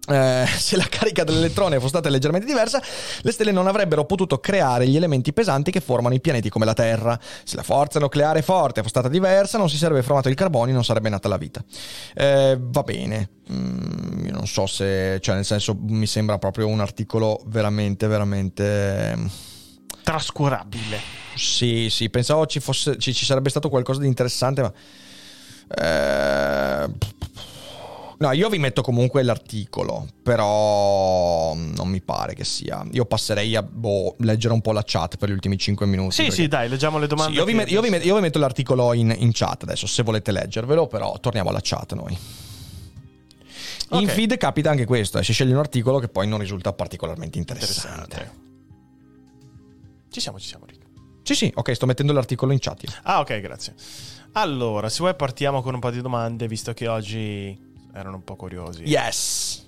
Eh, 0.08 0.46
se 0.58 0.76
la 0.76 0.86
carica 0.88 1.22
dell'elettrone 1.22 1.76
fosse 1.76 1.88
stata 1.88 2.08
leggermente 2.08 2.46
diversa, 2.46 2.82
le 3.20 3.30
stelle 3.30 3.52
non 3.52 3.66
avrebbero 3.66 4.04
potuto 4.04 4.38
creare 4.38 4.88
gli 4.88 4.96
elementi 4.96 5.32
pesanti 5.32 5.70
che 5.70 5.80
formano 5.80 6.14
i 6.14 6.20
pianeti 6.20 6.48
come 6.48 6.64
la 6.64 6.74
Terra. 6.74 7.18
Se 7.44 7.56
la 7.56 7.62
forza 7.62 8.00
nucleare 8.00 8.42
forte 8.42 8.80
fosse 8.80 8.90
stata 8.90 9.08
diversa, 9.08 9.58
non 9.58 9.70
si 9.70 9.76
sarebbe 9.76 10.02
formato 10.02 10.28
il 10.28 10.34
carbonio 10.34 10.70
e 10.70 10.74
non 10.74 10.84
sarebbe 10.84 11.08
nata 11.08 11.28
la 11.28 11.36
vita. 11.36 11.62
Eh, 12.14 12.58
va 12.60 12.82
bene. 12.82 13.30
Mm, 13.52 14.26
io 14.26 14.32
non 14.32 14.46
so 14.46 14.66
se, 14.66 15.18
cioè, 15.20 15.34
nel 15.36 15.44
senso, 15.44 15.76
mi 15.78 16.06
sembra 16.06 16.38
proprio 16.38 16.66
un 16.66 16.80
articolo 16.80 17.40
veramente, 17.46 18.06
veramente. 18.06 19.16
trascurabile. 20.02 21.20
Sì, 21.34 21.88
sì, 21.90 22.10
pensavo 22.10 22.46
ci, 22.46 22.60
fosse, 22.60 22.98
ci, 22.98 23.14
ci 23.14 23.24
sarebbe 23.24 23.50
stato 23.50 23.68
qualcosa 23.68 24.00
di 24.00 24.06
interessante, 24.06 24.62
ma. 24.62 24.72
Eh, 25.74 27.20
No, 28.22 28.30
io 28.30 28.48
vi 28.48 28.58
metto 28.58 28.82
comunque 28.82 29.24
l'articolo, 29.24 30.06
però 30.22 31.54
non 31.56 31.88
mi 31.88 32.00
pare 32.00 32.34
che 32.34 32.44
sia. 32.44 32.86
Io 32.92 33.04
passerei 33.04 33.56
a 33.56 33.64
boh, 33.64 34.14
leggere 34.20 34.54
un 34.54 34.60
po' 34.60 34.70
la 34.70 34.84
chat 34.86 35.16
per 35.16 35.28
gli 35.28 35.32
ultimi 35.32 35.58
5 35.58 35.86
minuti. 35.86 36.12
Sì, 36.14 36.22
perché- 36.22 36.36
sì, 36.42 36.46
dai, 36.46 36.68
leggiamo 36.68 36.98
le 36.98 37.08
domande. 37.08 37.32
Sì, 37.32 37.38
io, 37.40 37.44
vi 37.44 37.54
met- 37.54 37.68
io 37.68 37.80
vi 37.80 37.90
met- 37.90 38.04
io 38.04 38.14
vi 38.14 38.20
metto 38.20 38.38
l'articolo 38.38 38.92
in, 38.92 39.12
in 39.18 39.30
chat 39.32 39.64
adesso, 39.64 39.88
se 39.88 40.04
volete 40.04 40.30
leggervelo, 40.30 40.86
però 40.86 41.18
torniamo 41.18 41.48
alla 41.48 41.58
chat 41.60 41.94
noi. 41.94 42.16
In 43.90 44.04
Ok. 44.04 44.12
feed 44.12 44.36
capita 44.36 44.70
anche 44.70 44.84
questo, 44.84 45.18
eh, 45.18 45.24
si 45.24 45.32
sceglie 45.32 45.52
un 45.54 45.58
articolo 45.58 45.98
che 45.98 46.06
poi 46.06 46.28
non 46.28 46.38
risulta 46.38 46.72
particolarmente 46.72 47.38
interessante. 47.38 48.02
Interessante. 48.04 48.40
Ci 50.10 50.20
siamo, 50.20 50.38
ci 50.38 50.46
siamo, 50.46 50.64
Rick. 50.66 50.86
Sì, 51.24 51.34
sì, 51.34 51.52
ok, 51.52 51.74
sto 51.74 51.86
mettendo 51.86 52.12
l'articolo 52.12 52.52
in 52.52 52.58
chat. 52.60 52.84
io. 52.84 52.90
Ah, 53.02 53.18
ok, 53.18 53.40
grazie. 53.40 53.74
Allora, 54.34 54.88
se 54.88 54.98
vuoi 55.00 55.16
partiamo 55.16 55.60
con 55.60 55.74
un 55.74 55.80
po' 55.80 55.90
di 55.90 56.00
domande, 56.00 56.46
visto 56.46 56.72
che 56.72 56.86
oggi 56.86 57.70
erano 57.94 58.16
un 58.16 58.24
po' 58.24 58.36
curiosi. 58.36 58.82
Yes. 58.82 59.61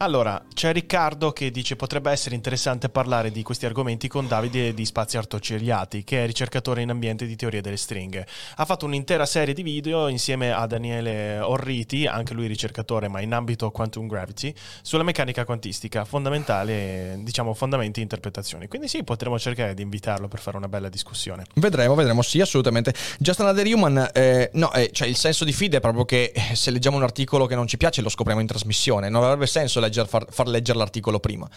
Allora, 0.00 0.40
c'è 0.54 0.72
Riccardo 0.72 1.32
che 1.32 1.50
dice 1.50 1.74
potrebbe 1.74 2.12
essere 2.12 2.36
interessante 2.36 2.88
parlare 2.88 3.32
di 3.32 3.42
questi 3.42 3.66
argomenti 3.66 4.06
con 4.06 4.28
Davide 4.28 4.72
di 4.72 4.84
Spazi 4.84 5.16
Artoceriati, 5.16 6.04
che 6.04 6.22
è 6.22 6.26
ricercatore 6.26 6.82
in 6.82 6.90
ambiente 6.90 7.26
di 7.26 7.34
teoria 7.34 7.60
delle 7.60 7.76
stringhe. 7.76 8.24
Ha 8.56 8.64
fatto 8.64 8.86
un'intera 8.86 9.26
serie 9.26 9.54
di 9.54 9.64
video 9.64 10.06
insieme 10.06 10.52
a 10.52 10.66
Daniele 10.66 11.40
Orriti, 11.40 12.06
anche 12.06 12.32
lui 12.32 12.46
ricercatore 12.46 13.08
ma 13.08 13.20
in 13.20 13.32
ambito 13.32 13.72
quantum 13.72 14.06
gravity, 14.06 14.54
sulla 14.82 15.02
meccanica 15.02 15.44
quantistica, 15.44 16.04
fondamentale, 16.04 17.18
diciamo 17.22 17.52
fondamenti 17.52 17.98
e 17.98 18.04
interpretazioni. 18.04 18.68
Quindi 18.68 18.86
sì, 18.86 19.02
potremmo 19.02 19.36
cercare 19.36 19.74
di 19.74 19.82
invitarlo 19.82 20.28
per 20.28 20.38
fare 20.38 20.56
una 20.58 20.68
bella 20.68 20.88
discussione. 20.88 21.44
Vedremo, 21.54 21.96
vedremo, 21.96 22.22
sì, 22.22 22.40
assolutamente. 22.40 22.94
Just 23.18 23.40
Another 23.40 23.66
Human, 23.66 24.10
eh, 24.14 24.50
no, 24.52 24.72
eh, 24.74 24.90
cioè 24.92 25.08
il 25.08 25.16
senso 25.16 25.44
di 25.44 25.52
feed 25.52 25.74
è 25.74 25.80
proprio 25.80 26.04
che 26.04 26.30
eh, 26.32 26.54
se 26.54 26.70
leggiamo 26.70 26.96
un 26.96 27.02
articolo 27.02 27.46
che 27.46 27.56
non 27.56 27.66
ci 27.66 27.76
piace 27.76 28.00
lo 28.00 28.08
scopriamo 28.08 28.40
in 28.40 28.46
trasmissione. 28.46 29.08
Non 29.08 29.24
avrebbe 29.24 29.48
senso 29.48 29.86
legger- 29.88 30.08
far, 30.08 30.26
far 30.30 30.46
leggere 30.48 30.78
l'articolo 30.78 31.18
prima. 31.18 31.48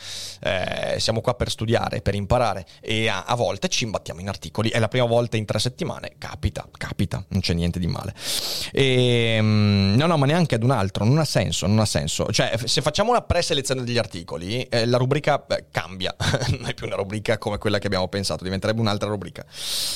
Eh, 0.41 0.99
siamo 0.99 1.21
qua 1.21 1.35
per 1.35 1.49
studiare, 1.49 2.01
per 2.01 2.15
imparare 2.15 2.65
e 2.79 3.07
a, 3.07 3.23
a 3.25 3.35
volte 3.35 3.67
ci 3.67 3.83
imbattiamo 3.83 4.19
in 4.19 4.27
articoli. 4.27 4.69
È 4.69 4.79
la 4.79 4.87
prima 4.87 5.05
volta 5.05 5.37
in 5.37 5.45
tre 5.45 5.59
settimane, 5.59 6.13
capita, 6.17 6.67
capita, 6.77 7.23
non 7.29 7.41
c'è 7.41 7.53
niente 7.53 7.79
di 7.79 7.87
male. 7.87 8.13
E, 8.71 9.37
mm, 9.41 9.95
no, 9.95 10.05
no, 10.07 10.17
ma 10.17 10.25
neanche 10.25 10.55
ad 10.55 10.63
un 10.63 10.71
altro, 10.71 11.05
non 11.05 11.17
ha 11.19 11.25
senso, 11.25 11.67
non 11.67 11.79
ha 11.79 11.85
senso. 11.85 12.27
Cioè, 12.31 12.57
se 12.63 12.81
facciamo 12.81 13.11
una 13.11 13.21
preselezione 13.21 13.83
degli 13.83 13.97
articoli, 13.97 14.63
eh, 14.63 14.85
la 14.85 14.97
rubrica 14.97 15.45
eh, 15.47 15.65
cambia, 15.71 16.15
non 16.57 16.67
è 16.67 16.73
più 16.73 16.87
una 16.87 16.95
rubrica 16.95 17.37
come 17.37 17.57
quella 17.57 17.79
che 17.79 17.87
abbiamo 17.87 18.07
pensato, 18.07 18.43
diventerebbe 18.43 18.81
un'altra 18.81 19.09
rubrica. 19.09 19.45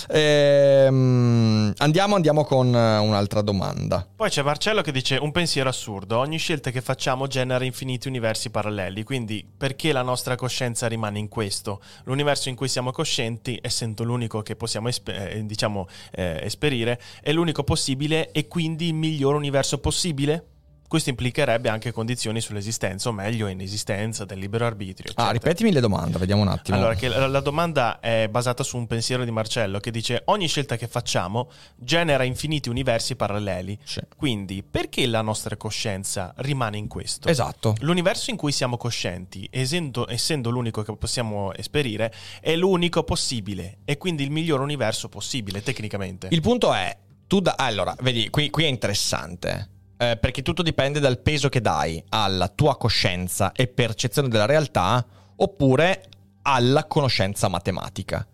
Ehm, 0.10 1.74
andiamo, 1.78 2.16
andiamo 2.16 2.44
con 2.44 2.68
eh, 2.76 2.98
un'altra 2.98 3.42
domanda. 3.42 4.06
Poi 4.16 4.30
c'è 4.30 4.42
Marcello 4.42 4.82
che 4.82 4.92
dice 4.92 5.18
un 5.18 5.32
pensiero 5.32 5.70
assurdo, 5.70 6.18
ogni 6.18 6.38
scelta 6.38 6.72
che 6.72 6.82
facciamo 6.82 7.28
genera 7.28 7.64
infiniti 7.64 8.08
universi 8.08 8.25
paralleli, 8.50 9.04
quindi 9.04 9.46
perché 9.56 9.92
la 9.92 10.02
nostra 10.02 10.36
coscienza 10.36 10.88
rimane 10.88 11.20
in 11.20 11.28
questo? 11.28 11.82
L'universo 12.06 12.50
in 12.50 12.56
cui 12.56 12.68
siamo 12.68 12.92
coscienti, 12.92 13.60
essendo 13.62 14.04
l'unico 14.04 14.42
che 14.42 14.56
possiamo 14.56 14.88
espe- 14.88 15.32
eh, 15.32 15.46
diciamo, 15.46 15.88
eh, 16.12 16.40
esperire, 16.44 17.00
è 17.22 17.32
l'unico 17.32 17.64
possibile 17.64 18.32
e 18.32 18.48
quindi 18.48 18.88
il 18.88 18.94
miglior 18.94 19.36
universo 19.36 19.80
possibile? 19.80 20.55
Questo 20.88 21.10
implicherebbe 21.10 21.70
anche 21.70 21.92
condizioni 21.92 22.42
sull'esistenza, 22.42 23.10
o 23.10 23.12
meglio, 23.12 23.48
inesistenza 23.48 24.24
del 24.26 24.40
libero 24.40 24.66
arbitrio. 24.66 25.12
Ah, 25.16 25.24
eccetera. 25.24 25.32
ripetimi 25.32 25.72
le 25.72 25.80
domande, 25.80 26.18
vediamo 26.18 26.42
un 26.42 26.48
attimo. 26.50 26.78
Allora, 26.78 26.96
la, 27.02 27.28
la 27.28 27.40
domanda 27.40 28.00
è 28.00 28.28
basata 28.30 28.64
su 28.64 28.78
un 28.78 28.88
pensiero 28.88 29.24
di 29.24 29.32
Marcello 29.32 29.80
che 29.80 29.92
dice: 29.92 30.22
Ogni 30.26 30.48
scelta 30.48 30.78
che 30.78 30.88
facciamo 30.88 31.50
genera 31.76 32.24
infiniti 32.24 32.70
universi 32.70 33.16
paralleli. 33.16 33.78
Sì. 33.84 34.02
Quindi, 34.16 34.64
perché 34.64 35.06
la 35.08 35.22
nostra 35.22 35.58
coscienza 35.58 36.34
rimane 36.38 36.78
in 36.78 36.88
questo? 36.88 37.28
Esatto. 37.28 37.76
L'universo 37.80 38.30
in 38.30 38.38
cui 38.38 38.52
siamo 38.52 38.78
coscienti, 38.78 39.48
essendo, 39.52 40.10
essendo 40.10 40.50
l'unico 40.50 40.84
che 40.84 40.96
possiamo 40.96 41.54
esperire, 41.54 42.14
è 42.40 42.56
l'unico 42.56 43.04
possibile 43.04 43.80
e 43.86 43.98
quindi 43.98 44.24
il 44.24 44.32
miglior 44.32 44.62
universo 44.62 45.10
possibile, 45.10 45.64
tecnicamente. 45.64 46.28
Il 46.32 46.42
punto 46.42 46.74
è, 46.74 46.96
tu 47.28 47.40
da... 47.40 47.56
Allora, 47.58 47.96
vedi, 48.02 48.30
qui, 48.30 48.50
qui 48.50 48.66
è 48.66 48.68
interessante. 48.68 49.70
Eh, 49.98 50.18
perché 50.18 50.42
tutto 50.42 50.62
dipende 50.62 51.00
dal 51.00 51.20
peso 51.20 51.50
che 51.50 51.62
dai 51.62 52.04
alla 52.10 52.48
tua 52.50 52.78
coscienza 52.78 53.52
e 53.52 53.68
percezione 53.68 54.28
della 54.28 54.46
realtà 54.46 55.06
oppure 55.38 56.10
alla 56.44 56.86
conoscenza 56.86 57.48
matematica. 57.48 58.26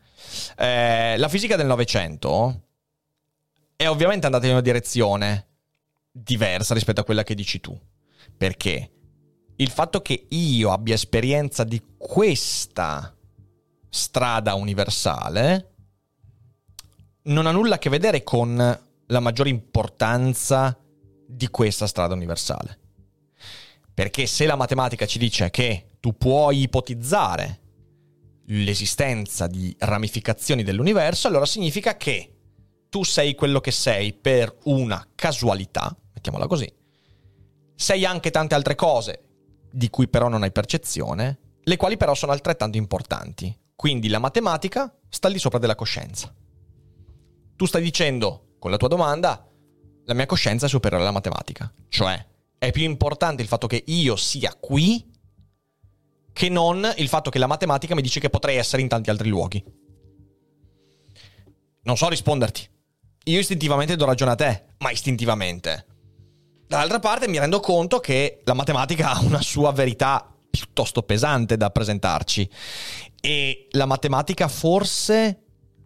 Eh, 0.58 1.18
la 1.18 1.28
fisica 1.28 1.56
del 1.56 1.68
Novecento 1.68 2.68
è 3.76 3.88
ovviamente 3.88 4.26
andata 4.26 4.46
in 4.46 4.52
una 4.52 4.62
direzione 4.62 5.48
diversa 6.12 6.74
rispetto 6.74 7.02
a 7.02 7.04
quella 7.04 7.24
che 7.24 7.36
dici 7.36 7.60
tu. 7.60 7.80
Perché 8.38 8.92
il 9.56 9.70
fatto 9.70 10.02
che 10.02 10.26
io 10.30 10.72
abbia 10.72 10.96
esperienza 10.96 11.64
di 11.64 11.82
questa 11.98 13.16
strada 13.90 14.56
universale 14.56 15.74
non 17.24 17.46
ha 17.46 17.52
nulla 17.52 17.76
a 17.76 17.78
che 17.78 17.90
vedere 17.90 18.24
con 18.24 18.56
la 19.06 19.20
maggiore 19.20 19.50
importanza 19.50 20.81
di 21.32 21.48
questa 21.50 21.88
strada 21.88 22.14
universale. 22.14 22.80
Perché 23.94 24.26
se 24.26 24.46
la 24.46 24.56
matematica 24.56 25.06
ci 25.06 25.20
dice 25.20 25.50
che 25.50 25.98
tu 26.00 26.18
puoi 26.18 26.62
ipotizzare 26.62 27.60
l'esistenza 28.46 29.48
di 29.48 29.76
ramificazioni 29.80 30.64
dell'universo, 30.64 31.28
allora 31.28 31.46
significa 31.46 31.96
che 31.96 32.36
tu 32.90 33.04
sei 33.04 33.36
quello 33.36 33.62
che 33.62 33.72
sei 33.72 34.14
per 34.14 34.58
una 34.64 35.08
casualità, 35.16 35.96
mettiamola 36.14 36.48
così, 36.48 36.72
sei 37.76 38.06
anche 38.06 38.32
tante 38.32 38.56
altre 38.56 38.76
cose 38.76 39.24
di 39.72 39.90
cui 39.90 40.08
però 40.08 40.28
non 40.28 40.44
hai 40.44 40.52
percezione, 40.52 41.40
le 41.64 41.78
quali 41.78 41.96
però 41.98 42.14
sono 42.14 42.32
altrettanto 42.32 42.78
importanti. 42.78 43.58
Quindi 43.76 44.10
la 44.10 44.20
matematica 44.20 44.94
sta 45.10 45.30
di 45.30 45.40
sopra 45.40 45.58
della 45.58 45.76
coscienza. 45.76 46.34
Tu 47.56 47.66
stai 47.66 47.82
dicendo, 47.82 48.56
con 48.60 48.70
la 48.72 48.78
tua 48.78 48.88
domanda, 48.88 49.48
la 50.12 50.18
mia 50.18 50.26
coscienza 50.26 50.66
è 50.66 50.70
superiore 50.70 51.04
alla 51.04 51.14
matematica. 51.14 51.72
Cioè, 51.88 52.26
è 52.58 52.72
più 52.72 52.84
importante 52.84 53.42
il 53.42 53.48
fatto 53.48 53.66
che 53.66 53.82
io 53.88 54.18
sia 54.18 54.54
qui 54.60 55.10
che 56.34 56.50
non 56.50 56.90
il 56.98 57.08
fatto 57.08 57.30
che 57.30 57.40
la 57.40 57.48
matematica 57.48 57.96
mi 57.96 58.02
dice 58.02 58.20
che 58.20 58.30
potrei 58.30 58.58
essere 58.58 58.82
in 58.82 58.90
tanti 58.90 59.10
altri 59.10 59.30
luoghi. 59.30 59.64
Non 61.84 61.98
so 61.98 62.10
risponderti. 62.10 62.70
Io 63.26 63.40
istintivamente 63.40 63.96
do 63.96 64.06
ragione 64.06 64.32
a 64.32 64.36
te, 64.36 64.66
ma 64.80 64.92
istintivamente. 64.92 65.86
Dall'altra 66.68 67.00
parte 67.00 67.28
mi 67.28 67.40
rendo 67.40 67.60
conto 67.60 68.00
che 68.00 68.42
la 68.44 68.54
matematica 68.54 69.14
ha 69.14 69.22
una 69.22 69.42
sua 69.42 69.72
verità 69.72 70.30
piuttosto 70.50 71.04
pesante 71.04 71.56
da 71.56 71.70
presentarci. 71.70 72.50
E 73.22 73.68
la 73.72 73.86
matematica 73.86 74.48
forse 74.50 75.44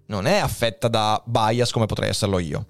non 0.08 0.26
è 0.26 0.38
affetta 0.38 0.88
da 0.88 1.22
bias 1.26 1.72
come 1.72 1.86
potrei 1.86 2.10
esserlo 2.10 2.40
io. 2.40 2.70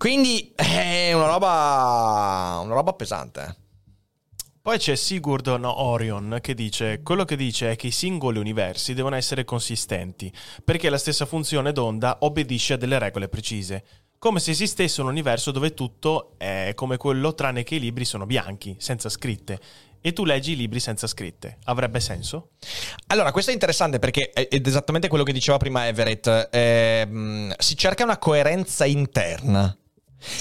Quindi 0.00 0.50
è 0.56 1.12
una 1.12 1.26
roba. 1.26 2.58
una 2.64 2.72
roba 2.72 2.94
pesante. 2.94 3.42
eh. 3.42 3.54
Poi 4.62 4.78
c'è 4.78 4.96
Sigurd 4.96 5.46
Orion 5.46 6.38
che 6.40 6.54
dice: 6.54 7.02
Quello 7.02 7.26
che 7.26 7.36
dice 7.36 7.72
è 7.72 7.76
che 7.76 7.88
i 7.88 7.90
singoli 7.90 8.38
universi 8.38 8.94
devono 8.94 9.16
essere 9.16 9.44
consistenti, 9.44 10.32
perché 10.64 10.88
la 10.88 10.96
stessa 10.96 11.26
funzione 11.26 11.72
d'onda 11.72 12.16
obbedisce 12.20 12.72
a 12.72 12.76
delle 12.78 12.98
regole 12.98 13.28
precise. 13.28 13.84
Come 14.18 14.40
se 14.40 14.52
esistesse 14.52 15.02
un 15.02 15.08
universo 15.08 15.50
dove 15.50 15.74
tutto 15.74 16.32
è 16.38 16.72
come 16.74 16.96
quello 16.96 17.34
tranne 17.34 17.62
che 17.62 17.74
i 17.74 17.80
libri 17.80 18.06
sono 18.06 18.24
bianchi, 18.24 18.76
senza 18.78 19.10
scritte. 19.10 19.60
E 20.00 20.14
tu 20.14 20.24
leggi 20.24 20.52
i 20.52 20.56
libri 20.56 20.80
senza 20.80 21.06
scritte. 21.08 21.58
Avrebbe 21.64 22.00
senso? 22.00 22.52
Allora, 23.08 23.32
questo 23.32 23.50
è 23.50 23.54
interessante 23.54 23.98
perché 23.98 24.30
è 24.30 24.48
esattamente 24.50 25.08
quello 25.08 25.24
che 25.24 25.32
diceva 25.34 25.58
prima 25.58 25.86
Everett. 25.86 26.48
Ehm, 26.52 27.52
si 27.58 27.76
cerca 27.76 28.02
una 28.04 28.16
coerenza 28.16 28.86
interna. 28.86 29.74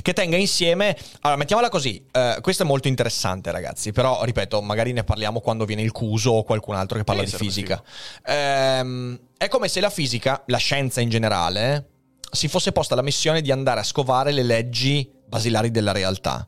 Che 0.02 0.14
tenga 0.14 0.38
insieme. 0.38 0.98
Allora, 1.22 1.40
mettiamola 1.40 1.70
così. 1.70 2.06
eh, 2.12 2.38
questo 2.42 2.64
è 2.64 2.66
molto 2.66 2.88
interessante, 2.88 3.52
ragazzi. 3.52 3.92
Però, 3.92 4.24
ripeto, 4.24 4.62
magari 4.62 4.92
ne 4.92 5.04
parliamo 5.04 5.40
quando 5.40 5.66
viene 5.66 5.82
il 5.82 5.92
Cuso 5.92 6.32
o 6.32 6.44
qualcun 6.44 6.76
altro 6.76 6.98
che 6.98 7.04
parla 7.04 7.26
Sì, 7.26 7.32
di 7.32 7.38
fisica. 7.38 7.82
Ehm, 8.26 9.20
è 9.38 9.48
come 9.48 9.68
se 9.68 9.80
la 9.80 9.90
fisica, 9.90 10.44
la 10.48 10.58
scienza 10.58 11.02
in 11.02 11.10
generale, 11.10 11.88
si 12.32 12.48
fosse 12.48 12.72
posta 12.72 12.96
la 12.96 13.02
missione 13.02 13.42
di 13.42 13.52
andare 13.52 13.80
a 13.80 13.84
scovare 13.84 14.32
le 14.32 14.44
leggi 14.44 15.10
basilari 15.26 15.72
della 15.72 15.92
realtà. 15.92 16.48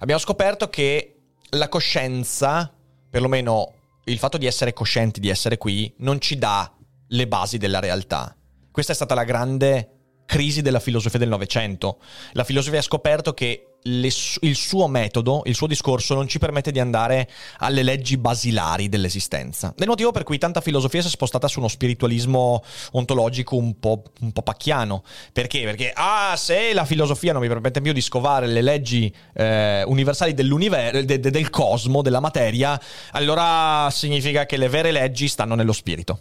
Abbiamo 0.00 0.20
scoperto 0.20 0.68
che 0.68 1.16
la 1.50 1.68
coscienza, 1.68 2.72
perlomeno 3.08 3.72
il 4.04 4.18
fatto 4.18 4.36
di 4.36 4.46
essere 4.46 4.72
coscienti 4.72 5.20
di 5.20 5.28
essere 5.28 5.56
qui, 5.58 5.92
non 5.98 6.20
ci 6.20 6.36
dà 6.36 6.70
le 7.08 7.26
basi 7.26 7.56
della 7.56 7.80
realtà. 7.80 8.36
Questa 8.70 8.92
è 8.92 8.94
stata 8.94 9.14
la 9.14 9.24
grande 9.24 9.95
crisi 10.26 10.60
della 10.60 10.80
filosofia 10.80 11.18
del 11.18 11.28
Novecento. 11.28 11.98
La 12.32 12.44
filosofia 12.44 12.80
ha 12.80 12.82
scoperto 12.82 13.32
che 13.32 13.76
le 13.86 14.10
il 14.40 14.56
suo 14.56 14.88
metodo, 14.88 15.42
il 15.44 15.54
suo 15.54 15.66
discorso 15.66 16.14
non 16.14 16.26
ci 16.26 16.38
permette 16.38 16.72
di 16.72 16.80
andare 16.80 17.28
alle 17.58 17.82
leggi 17.82 18.16
basilari 18.16 18.88
dell'esistenza. 18.88 19.72
Del 19.76 19.88
motivo 19.88 20.10
per 20.10 20.24
cui 20.24 20.38
tanta 20.38 20.60
filosofia 20.60 21.00
si 21.00 21.06
è 21.06 21.10
spostata 21.10 21.48
su 21.48 21.60
uno 21.60 21.68
spiritualismo 21.68 22.62
ontologico 22.92 23.56
un 23.56 23.78
po', 23.78 24.02
un 24.20 24.32
po' 24.32 24.42
pacchiano. 24.42 25.02
Perché? 25.32 25.62
Perché, 25.62 25.92
ah, 25.94 26.34
se 26.36 26.72
la 26.74 26.84
filosofia 26.84 27.32
non 27.32 27.42
mi 27.42 27.48
permette 27.48 27.80
più 27.80 27.92
di 27.92 28.00
scovare 28.00 28.46
le 28.46 28.62
leggi 28.62 29.12
eh, 29.34 29.84
universali 29.86 30.34
de- 30.34 31.04
de- 31.04 31.30
del 31.30 31.50
cosmo, 31.50 32.02
della 32.02 32.20
materia, 32.20 32.80
allora 33.12 33.88
significa 33.90 34.46
che 34.46 34.56
le 34.56 34.68
vere 34.68 34.90
leggi 34.90 35.28
stanno 35.28 35.54
nello 35.54 35.72
spirito. 35.72 36.18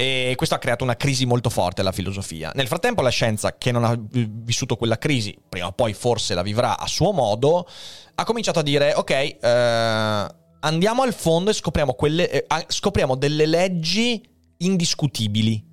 E 0.00 0.34
questo 0.36 0.54
ha 0.54 0.58
creato 0.58 0.84
una 0.84 0.94
crisi 0.94 1.26
molto 1.26 1.50
forte 1.50 1.80
alla 1.80 1.90
filosofia. 1.90 2.52
Nel 2.54 2.68
frattempo 2.68 3.02
la 3.02 3.08
scienza, 3.08 3.58
che 3.58 3.72
non 3.72 3.82
ha 3.82 3.98
vissuto 3.98 4.76
quella 4.76 4.96
crisi, 4.96 5.36
prima 5.48 5.66
o 5.66 5.72
poi 5.72 5.92
forse 5.92 6.34
la 6.34 6.42
vivrà 6.42 6.78
a 6.78 6.86
suo 6.86 7.10
modo, 7.10 7.66
ha 8.14 8.22
cominciato 8.22 8.60
a 8.60 8.62
dire, 8.62 8.94
ok, 8.94 9.10
eh, 9.10 10.26
andiamo 10.60 11.02
al 11.02 11.12
fondo 11.12 11.50
e 11.50 11.52
scopriamo, 11.52 11.94
quelle, 11.94 12.30
eh, 12.30 12.46
scopriamo 12.68 13.16
delle 13.16 13.46
leggi 13.46 14.22
indiscutibili. 14.58 15.66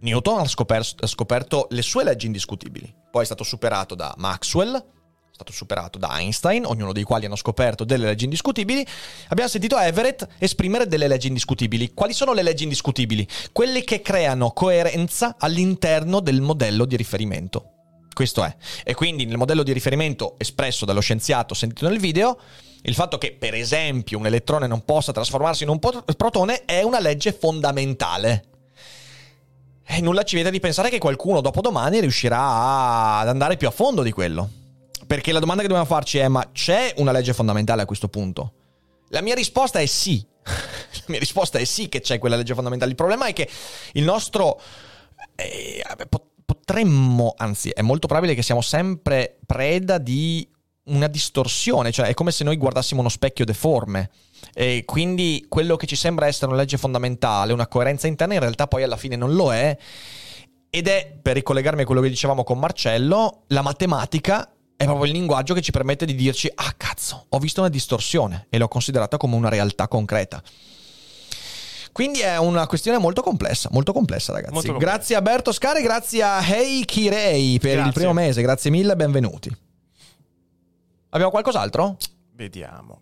Newton 0.00 0.40
ha 0.40 0.44
scoper- 0.48 1.04
ha 1.04 1.06
scoperto 1.06 1.68
le 1.70 1.82
sue 1.82 2.02
leggi 2.02 2.26
indiscutibili, 2.26 2.92
poi 3.08 3.22
è 3.22 3.26
stato 3.26 3.44
superato 3.44 3.94
da 3.94 4.12
Maxwell, 4.16 4.84
stato 5.38 5.52
superato 5.52 5.98
da 5.98 6.18
Einstein, 6.18 6.66
ognuno 6.66 6.92
dei 6.92 7.04
quali 7.04 7.26
hanno 7.26 7.36
scoperto 7.36 7.84
delle 7.84 8.06
leggi 8.06 8.24
indiscutibili. 8.24 8.84
Abbiamo 9.28 9.48
sentito 9.48 9.78
Everett 9.78 10.26
esprimere 10.38 10.88
delle 10.88 11.06
leggi 11.06 11.28
indiscutibili. 11.28 11.94
Quali 11.94 12.12
sono 12.12 12.32
le 12.32 12.42
leggi 12.42 12.64
indiscutibili? 12.64 13.26
Quelle 13.52 13.84
che 13.84 14.02
creano 14.02 14.50
coerenza 14.50 15.36
all'interno 15.38 16.18
del 16.18 16.40
modello 16.40 16.84
di 16.84 16.96
riferimento. 16.96 17.70
Questo 18.12 18.42
è. 18.42 18.56
E 18.82 18.94
quindi 18.94 19.26
nel 19.26 19.36
modello 19.36 19.62
di 19.62 19.72
riferimento 19.72 20.34
espresso 20.38 20.84
dallo 20.84 20.98
scienziato 20.98 21.54
sentito 21.54 21.88
nel 21.88 22.00
video, 22.00 22.36
il 22.82 22.94
fatto 22.94 23.16
che 23.16 23.30
per 23.30 23.54
esempio 23.54 24.18
un 24.18 24.26
elettrone 24.26 24.66
non 24.66 24.84
possa 24.84 25.12
trasformarsi 25.12 25.62
in 25.62 25.68
un 25.68 25.78
protone 25.78 26.64
è 26.64 26.82
una 26.82 26.98
legge 26.98 27.32
fondamentale. 27.32 28.44
E 29.86 30.00
nulla 30.00 30.24
ci 30.24 30.34
vieta 30.34 30.50
di 30.50 30.58
pensare 30.58 30.90
che 30.90 30.98
qualcuno 30.98 31.40
dopodomani 31.40 32.00
riuscirà 32.00 33.20
ad 33.20 33.28
andare 33.28 33.56
più 33.56 33.68
a 33.68 33.70
fondo 33.70 34.02
di 34.02 34.10
quello. 34.10 34.50
Perché 35.08 35.32
la 35.32 35.38
domanda 35.38 35.62
che 35.62 35.68
dobbiamo 35.68 35.88
farci 35.88 36.18
è: 36.18 36.28
ma 36.28 36.50
c'è 36.52 36.92
una 36.98 37.12
legge 37.12 37.32
fondamentale 37.32 37.80
a 37.80 37.86
questo 37.86 38.08
punto? 38.08 38.52
La 39.08 39.22
mia 39.22 39.34
risposta 39.34 39.78
è 39.78 39.86
sì. 39.86 40.22
la 40.44 41.04
mia 41.06 41.18
risposta 41.18 41.58
è 41.58 41.64
sì 41.64 41.88
che 41.88 42.02
c'è 42.02 42.18
quella 42.18 42.36
legge 42.36 42.52
fondamentale. 42.52 42.90
Il 42.90 42.96
problema 42.96 43.24
è 43.26 43.32
che 43.32 43.48
il 43.94 44.04
nostro. 44.04 44.60
eh, 45.34 45.82
po- 46.10 46.32
potremmo, 46.44 47.32
anzi, 47.38 47.70
è 47.70 47.80
molto 47.80 48.06
probabile 48.06 48.34
che 48.34 48.42
siamo 48.42 48.60
sempre 48.60 49.38
preda 49.46 49.96
di 49.96 50.46
una 50.84 51.06
distorsione, 51.06 51.90
cioè 51.90 52.08
è 52.08 52.14
come 52.14 52.30
se 52.30 52.44
noi 52.44 52.56
guardassimo 52.58 53.00
uno 53.00 53.08
specchio 53.08 53.46
deforme. 53.46 54.10
E 54.52 54.82
quindi 54.84 55.46
quello 55.48 55.76
che 55.76 55.86
ci 55.86 55.96
sembra 55.96 56.26
essere 56.26 56.46
una 56.48 56.56
legge 56.56 56.76
fondamentale, 56.76 57.54
una 57.54 57.66
coerenza 57.66 58.06
interna, 58.06 58.34
in 58.34 58.40
realtà 58.40 58.66
poi 58.66 58.82
alla 58.82 58.98
fine 58.98 59.16
non 59.16 59.34
lo 59.34 59.54
è. 59.54 59.74
Ed 60.68 60.86
è, 60.86 61.18
per 61.22 61.34
ricollegarmi 61.34 61.80
a 61.80 61.84
quello 61.86 62.02
che 62.02 62.10
dicevamo 62.10 62.44
con 62.44 62.58
Marcello, 62.58 63.44
la 63.48 63.62
matematica 63.62 64.52
è 64.78 64.84
proprio 64.84 65.06
il 65.06 65.10
linguaggio 65.10 65.54
che 65.54 65.60
ci 65.60 65.72
permette 65.72 66.06
di 66.06 66.14
dirci, 66.14 66.48
ah 66.54 66.72
cazzo, 66.76 67.26
ho 67.30 67.38
visto 67.40 67.58
una 67.58 67.68
distorsione 67.68 68.46
e 68.48 68.58
l'ho 68.58 68.68
considerata 68.68 69.16
come 69.16 69.34
una 69.34 69.48
realtà 69.48 69.88
concreta. 69.88 70.40
Quindi 71.90 72.20
è 72.20 72.38
una 72.38 72.64
questione 72.68 72.96
molto 72.98 73.20
complessa, 73.20 73.68
molto 73.72 73.92
complessa 73.92 74.30
ragazzi. 74.32 74.52
Molto 74.52 74.68
complessa. 74.68 74.94
Grazie 74.94 75.16
a 75.16 75.22
Berto 75.22 75.50
Scari, 75.50 75.82
grazie 75.82 76.22
a 76.22 76.40
Hey 76.40 76.84
Kirei 76.84 77.58
per 77.58 77.70
il 77.70 77.76
Grazie. 77.76 77.92
primo 77.92 78.12
mese, 78.12 78.40
grazie 78.40 78.70
mille, 78.70 78.94
benvenuti. 78.94 79.50
Abbiamo 81.08 81.32
qualcos'altro? 81.32 81.96
Vediamo. 82.34 83.00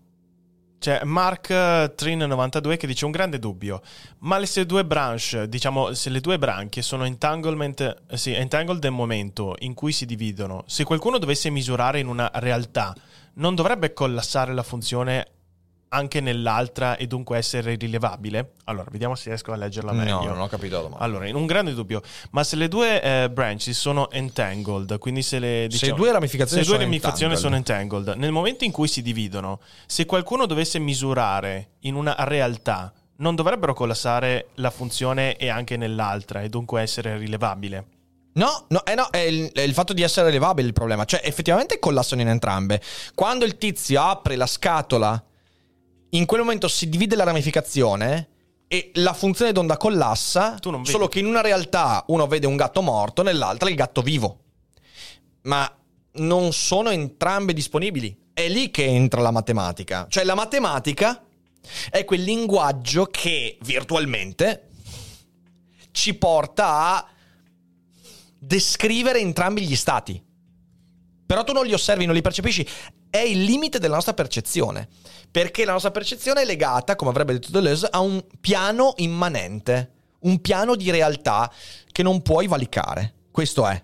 C'è 0.79 1.03
Mark 1.05 1.49
Trin92 1.49 2.77
che 2.77 2.87
dice 2.87 3.05
un 3.05 3.11
grande 3.11 3.39
dubbio, 3.39 3.81
ma 4.19 4.39
le 4.39 4.47
se 4.47 4.67
due 4.67 4.85
branch, 4.85 5.45
diciamo, 5.45 5.95
se 5.95 6.11
le 6.11 6.21
due 6.21 6.39
branchie 6.39 6.83
sono 6.83 7.05
entanglement, 7.05 8.03
eh, 8.09 8.17
sì, 8.17 8.33
entangled 8.33 8.83
nel 8.83 8.93
momento 8.93 9.55
in 9.61 9.75
cui 9.75 9.93
si 9.93 10.07
dividono, 10.07 10.65
se 10.67 10.85
qualcuno 10.85 11.19
dovesse 11.19 11.51
misurare 11.51 11.99
in 11.99 12.07
una 12.07 12.31
realtà, 12.35 12.95
non 13.35 13.55
dovrebbe 13.55 13.93
collassare 13.93 14.55
la 14.55 14.63
funzione 14.63 15.36
anche 15.97 16.21
nell'altra 16.21 16.97
e 16.97 17.07
dunque 17.07 17.39
essere 17.39 17.75
rilevabile? 17.75 18.53
Allora, 18.65 18.89
vediamo 18.91 19.15
se 19.15 19.31
riesco 19.31 19.53
a 19.53 19.57
leggerla 19.57 19.93
meglio. 19.93 20.23
No, 20.23 20.29
non 20.29 20.41
ho 20.41 20.49
capito 20.49 20.77
la 20.77 20.83
domanda. 20.83 21.05
Allora, 21.05 21.27
in 21.27 21.35
un 21.35 21.47
grande 21.47 21.73
dubbio, 21.73 22.03
ma 22.31 22.45
se 22.45 22.57
le 22.57 22.69
due 22.69 23.03
eh, 23.03 23.31
branches 23.31 23.79
sono 23.79 24.11
entangled, 24.11 24.99
quindi 24.99 25.23
se 25.23 25.39
le 25.39 25.69
Se 25.71 25.93
due 25.93 26.13
ramificazioni 26.13 26.63
se 26.63 26.69
due 26.69 26.79
sono 26.79 26.89
ramificazioni 26.89 27.33
entangled. 27.33 27.67
sono 27.67 27.83
entangled, 27.97 28.17
nel 28.19 28.33
momento 28.33 28.65
in 28.65 28.73
cui 28.73 28.89
si 28.89 29.03
dividono, 29.03 29.61
se 29.87 30.05
qualcuno 30.05 30.47
dovesse 30.47 30.79
misurare 30.79 31.71
in 31.81 31.95
una 31.95 32.15
realtà, 32.19 32.93
non 33.19 33.35
dovrebbero 33.35 33.73
collassare 33.73 34.49
la 34.57 34.71
funzione 34.71 35.37
e 35.37 35.49
anche 35.49 35.77
nell'altra 35.77 36.43
e 36.43 36.51
dunque 36.51 36.83
essere 36.83 37.17
rilevabile? 37.17 37.87
No, 38.35 38.67
no, 38.69 38.85
eh 38.85 38.95
no, 38.95 39.09
è 39.11 39.19
il, 39.19 39.51
è 39.51 39.63
il 39.63 39.73
fatto 39.73 39.95
di 39.95 40.03
essere 40.03 40.29
elevabile 40.29 40.67
il 40.67 40.75
problema. 40.75 41.07
Cioè, 41.07 41.23
effettivamente 41.25 41.79
collassano 41.79 42.21
in 42.21 42.29
entrambe. 42.29 42.83
Quando 43.15 43.47
il 43.47 43.57
tizio 43.57 44.03
apre 44.03 44.37
la 44.37 44.47
scatola, 44.47 45.23
in 46.17 46.27
quel 46.27 46.41
momento 46.41 46.69
si 46.69 46.89
divide 46.89 47.17
la 47.17 47.25
ramificazione 47.25 48.29
e 48.69 48.91
la 48.95 49.13
funzione 49.13 49.53
d'onda 49.53 49.77
collassa. 49.77 50.59
Solo 50.83 51.09
che 51.09 51.19
in 51.19 51.27
una 51.27 51.41
realtà 51.41 52.05
uno 52.09 52.27
vede 52.27 52.47
un 52.47 52.57
gatto 52.57 52.83
morto, 52.83 53.23
nell'altra 53.23 53.69
il 53.69 53.77
gatto 53.77 54.03
vivo. 54.03 54.41
Ma 55.43 55.71
non 56.15 56.53
sono 56.53 56.91
entrambe 56.91 57.53
disponibili. 57.53 58.17
È 58.33 58.49
lì 58.49 58.71
che 58.71 58.85
entra 58.85 59.21
la 59.21 59.31
matematica. 59.31 60.07
Cioè, 60.09 60.25
la 60.25 60.35
matematica 60.35 61.25
è 61.91 62.05
quel 62.05 62.23
linguaggio 62.23 63.07
che 63.07 63.59
virtualmente 63.63 64.69
ci 65.91 66.15
porta 66.15 66.67
a 66.67 67.09
descrivere 68.39 69.21
entrambi 69.21 69.63
gli 69.63 69.77
stati. 69.77 70.23
Però 71.25 71.43
tu 71.45 71.53
non 71.53 71.67
li 71.67 71.73
osservi, 71.73 72.05
non 72.05 72.15
li 72.15 72.21
percepisci. 72.21 72.67
È 73.09 73.19
il 73.19 73.43
limite 73.43 73.79
della 73.79 73.95
nostra 73.95 74.15
percezione. 74.15 74.89
Perché 75.31 75.65
la 75.65 75.73
nostra 75.73 75.91
percezione 75.91 76.43
è 76.43 76.45
legata, 76.45 76.97
come 76.97 77.11
avrebbe 77.11 77.35
detto 77.35 77.51
Deleuze, 77.51 77.89
a 77.91 78.01
un 78.01 78.25
piano 78.41 78.95
immanente. 78.97 79.93
Un 80.21 80.41
piano 80.41 80.75
di 80.75 80.91
realtà 80.91 81.53
che 81.93 82.03
non 82.03 82.23
puoi 82.23 82.47
valicare. 82.47 83.15
Questo 83.31 83.67
è. 83.67 83.83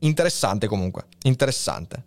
Interessante 0.00 0.66
comunque. 0.66 1.06
Interessante. 1.22 2.04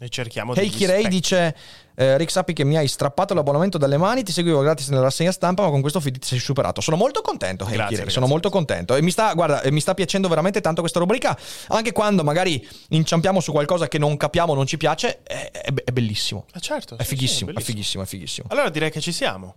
E 0.00 0.08
cerchiamo 0.08 0.54
Hey 0.54 0.68
degli 0.68 0.76
Kirei 0.76 1.00
specchi. 1.00 1.14
dice 1.14 1.56
eh, 1.96 2.16
Rick 2.16 2.30
sappi 2.30 2.52
che 2.52 2.62
mi 2.64 2.76
hai 2.76 2.86
strappato 2.86 3.34
l'abbonamento 3.34 3.78
dalle 3.78 3.96
mani 3.96 4.22
Ti 4.22 4.30
seguivo 4.30 4.60
gratis 4.60 4.88
nella 4.90 5.02
rassegna 5.02 5.32
stampa 5.32 5.64
Ma 5.64 5.70
con 5.70 5.80
questo 5.80 5.98
feed 5.98 6.18
ti 6.18 6.26
sei 6.28 6.38
superato 6.38 6.80
Sono 6.80 6.96
molto 6.96 7.20
contento 7.20 7.64
Hey 7.64 7.70
Grazie, 7.72 7.82
Kirei, 7.84 7.96
ragazzi, 7.98 8.14
Sono 8.14 8.26
molto 8.28 8.48
contento 8.48 8.94
E 8.94 9.02
mi 9.02 9.10
sta, 9.10 9.34
guarda, 9.34 9.60
mi 9.70 9.80
sta 9.80 9.94
piacendo 9.94 10.28
veramente 10.28 10.60
tanto 10.60 10.80
questa 10.82 11.00
rubrica 11.00 11.36
Anche 11.68 11.90
quando 11.90 12.22
magari 12.22 12.64
inciampiamo 12.90 13.40
su 13.40 13.50
qualcosa 13.50 13.88
che 13.88 13.98
non 13.98 14.16
capiamo 14.16 14.54
Non 14.54 14.66
ci 14.66 14.76
piace 14.76 15.20
È, 15.24 15.50
è- 15.50 15.72
è 15.74 15.90
bellissimo 15.90 16.46
Eh, 16.54 16.60
certo, 16.60 16.96
È 16.96 17.02
sì, 17.02 17.08
sì, 17.08 17.14
fighissimo, 17.16 17.50
è 17.50 17.52
bellissimo. 17.54 17.74
fighissimo, 17.74 18.02
è 18.04 18.06
fighissimo 18.06 18.46
Allora 18.50 18.68
direi 18.70 18.90
che 18.92 19.00
ci 19.00 19.10
siamo. 19.10 19.56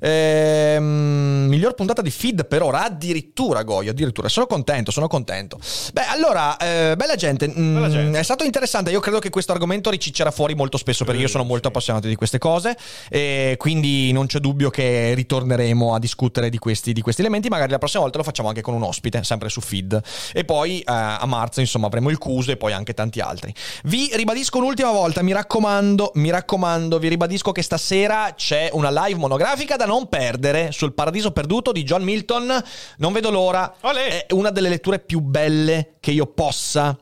Ehm, 0.00 1.46
miglior 1.48 1.74
puntata 1.74 2.02
di 2.02 2.10
feed 2.10 2.46
per 2.46 2.62
ora, 2.62 2.84
addirittura 2.84 3.62
Goyo, 3.62 3.90
addirittura. 3.90 4.28
Sono 4.28 4.46
contento, 4.46 4.90
sono 4.90 5.08
contento. 5.08 5.58
Beh, 5.92 6.06
allora, 6.06 6.56
eh, 6.56 6.94
bella, 6.96 7.16
gente, 7.16 7.48
mm, 7.48 7.74
Bella 7.74 7.88
gente. 7.88 8.18
è 8.18 8.22
stato 8.22 8.44
interessante. 8.44 8.90
Io 8.90 9.00
credo 9.00 9.18
che 9.18 9.30
questo 9.30 9.52
argomento 9.52 9.90
riciccerà 9.90 10.30
fuori 10.30 10.54
molto 10.54 10.76
spesso 10.78 11.04
perché 11.04 11.20
io 11.20 11.28
sono 11.28 11.44
molto 11.44 11.68
appassionato 11.68 12.06
di 12.06 12.14
queste 12.14 12.38
cose 12.38 12.76
e 13.08 13.56
quindi 13.58 14.12
non 14.12 14.26
c'è 14.26 14.38
dubbio 14.38 14.70
che 14.70 15.14
ritorneremo 15.14 15.94
a 15.94 15.98
discutere 15.98 16.48
di 16.50 16.58
questi, 16.58 16.92
di 16.92 17.00
questi 17.00 17.20
elementi. 17.20 17.48
Magari 17.48 17.70
la 17.70 17.78
prossima 17.78 18.02
volta 18.02 18.18
lo 18.18 18.24
facciamo 18.24 18.48
anche 18.48 18.60
con 18.60 18.74
un 18.74 18.82
ospite, 18.82 19.24
sempre 19.24 19.48
su 19.48 19.60
feed. 19.60 20.00
E 20.32 20.44
poi 20.44 20.80
eh, 20.80 20.84
a 20.86 21.26
marzo, 21.26 21.60
insomma, 21.60 21.86
avremo 21.86 22.10
il 22.10 22.18
Cuso 22.18 22.50
e 22.50 22.56
poi 22.56 22.72
anche 22.72 22.94
tanti 22.94 23.20
altri. 23.20 23.52
Vi 23.84 24.10
ribadisco 24.14 24.58
un'ultima 24.58 24.90
volta, 24.90 25.22
mi 25.22 25.32
raccomando, 25.32 26.12
mi 26.14 26.30
raccomando, 26.30 26.98
vi 26.98 27.08
ribadisco 27.08 27.52
che 27.52 27.62
stasera 27.62 28.32
c'è 28.34 28.70
una 28.72 28.90
live 28.90 29.18
monografica 29.48 29.76
da 29.76 29.86
non 29.86 30.08
perdere 30.08 30.72
sul 30.72 30.92
Paradiso 30.92 31.30
Perduto 31.32 31.72
di 31.72 31.82
John 31.82 32.02
Milton. 32.02 32.62
Non 32.98 33.12
vedo 33.12 33.30
l'ora. 33.30 33.74
Olè! 33.80 34.26
È 34.26 34.32
una 34.32 34.50
delle 34.50 34.68
letture 34.68 34.98
più 34.98 35.20
belle 35.20 35.94
che 36.00 36.10
io 36.10 36.26
possa 36.26 36.96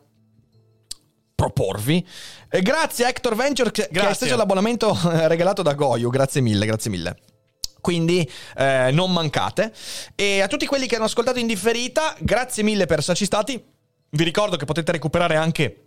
proporvi. 1.34 2.06
E 2.48 2.62
grazie 2.62 3.04
a 3.04 3.08
Hector 3.08 3.34
Venture 3.34 3.70
che, 3.70 3.82
che 3.82 3.88
ha 3.88 3.92
Grazie. 3.92 4.10
esteso 4.10 4.36
l'abbonamento 4.36 4.96
eh, 5.10 5.26
regalato 5.28 5.62
da 5.62 5.74
Goyu. 5.74 6.08
Grazie 6.08 6.40
mille, 6.40 6.66
grazie 6.66 6.90
mille. 6.90 7.16
Quindi 7.80 8.28
eh, 8.56 8.90
non 8.92 9.12
mancate. 9.12 9.72
E 10.14 10.40
a 10.40 10.46
tutti 10.46 10.66
quelli 10.66 10.86
che 10.86 10.96
hanno 10.96 11.04
ascoltato 11.04 11.38
in 11.38 11.46
differita, 11.46 12.14
grazie 12.20 12.62
mille 12.62 12.86
per 12.86 13.00
esserci 13.00 13.24
stati. 13.24 13.62
Vi 14.08 14.24
ricordo 14.24 14.56
che 14.56 14.64
potete 14.64 14.92
recuperare 14.92 15.34
anche 15.36 15.82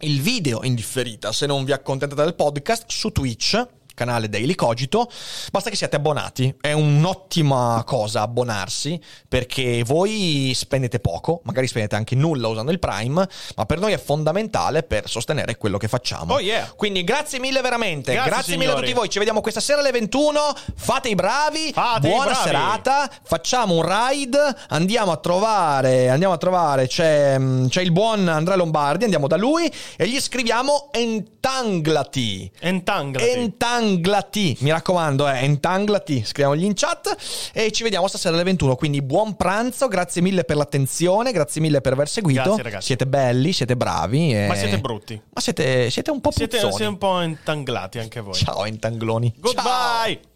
il 0.00 0.20
video 0.20 0.62
in 0.64 0.74
differita 0.74 1.32
se 1.32 1.46
non 1.46 1.64
vi 1.64 1.72
accontentate 1.72 2.22
del 2.22 2.34
podcast 2.34 2.84
su 2.88 3.10
Twitch. 3.10 3.66
Canale 4.02 4.28
Daily 4.28 4.56
Cogito, 4.56 5.08
basta 5.52 5.70
che 5.70 5.76
siate 5.76 5.94
abbonati. 5.94 6.52
È 6.60 6.72
un'ottima 6.72 7.84
cosa 7.86 8.22
abbonarsi 8.22 9.00
perché 9.28 9.84
voi 9.84 10.52
spendete 10.54 10.98
poco, 10.98 11.40
magari 11.44 11.68
spendete 11.68 11.94
anche 11.94 12.16
nulla 12.16 12.48
usando 12.48 12.72
il 12.72 12.80
Prime, 12.80 13.28
ma 13.54 13.64
per 13.66 13.78
noi 13.78 13.92
è 13.92 13.98
fondamentale 13.98 14.82
per 14.82 15.08
sostenere 15.08 15.56
quello 15.56 15.78
che 15.78 15.86
facciamo. 15.86 16.34
Oh, 16.34 16.40
yeah. 16.40 16.72
Quindi 16.74 17.04
grazie 17.04 17.38
mille 17.38 17.60
veramente, 17.60 18.12
Grazie, 18.12 18.30
grazie, 18.30 18.56
mille 18.56 18.72
a 18.72 18.74
tutti 18.74 18.92
voi. 18.92 19.08
Ci 19.08 19.18
vediamo 19.18 19.40
questa 19.40 19.60
sera 19.60 19.80
alle 19.80 19.92
21. 19.92 20.40
Fate 20.74 21.08
i 21.08 21.14
bravi. 21.14 21.70
Fate 21.72 22.08
i 22.08 22.10
Buona 22.10 22.32
bravi. 22.32 22.46
serata. 22.48 23.10
Facciamo 23.22 23.74
un 23.76 23.82
ride. 23.82 24.38
Andiamo 24.70 25.12
a 25.12 25.16
trovare. 25.18 26.08
Andiamo 26.08 26.34
a 26.34 26.38
trovare. 26.38 26.88
C'è, 26.88 27.38
mm, 27.38 27.66
c'è 27.68 27.82
il 27.82 27.92
buon 27.92 28.26
Andrea 28.26 28.56
Lombardi. 28.56 29.04
Andiamo 29.04 29.28
da 29.28 29.36
lui 29.36 29.70
e 29.96 30.08
gli 30.08 30.20
scriviamo 30.20 30.88
Entanglati. 30.92 32.50
Entanglati. 32.60 33.28
Entanglati, 33.28 33.91
mi 34.00 34.70
raccomando, 34.70 35.28
eh, 35.28 35.38
entanglati, 35.44 36.24
scriviamogli 36.24 36.64
in 36.64 36.74
chat 36.74 37.16
e 37.52 37.70
ci 37.72 37.82
vediamo 37.82 38.08
stasera 38.08 38.34
alle 38.34 38.44
21. 38.44 38.76
Quindi 38.76 39.02
buon 39.02 39.36
pranzo, 39.36 39.88
grazie 39.88 40.22
mille 40.22 40.44
per 40.44 40.56
l'attenzione, 40.56 41.32
grazie 41.32 41.60
mille 41.60 41.80
per 41.80 41.92
aver 41.92 42.08
seguito. 42.08 42.42
Grazie, 42.42 42.62
ragazzi. 42.62 42.86
Siete 42.86 43.06
belli, 43.06 43.52
siete 43.52 43.76
bravi. 43.76 44.34
e- 44.34 44.46
Ma 44.46 44.54
siete 44.54 44.78
brutti. 44.78 45.20
Ma 45.32 45.40
siete, 45.40 45.90
siete 45.90 46.10
un 46.10 46.20
po' 46.20 46.30
Siete, 46.30 46.56
puzzoni. 46.56 46.72
siete 46.72 46.90
un 46.90 46.98
po' 46.98 47.20
entanglati 47.20 47.98
anche 47.98 48.20
voi. 48.20 48.34
Ciao, 48.34 48.64
entangloni. 48.64 49.34
Goodbye! 49.38 50.30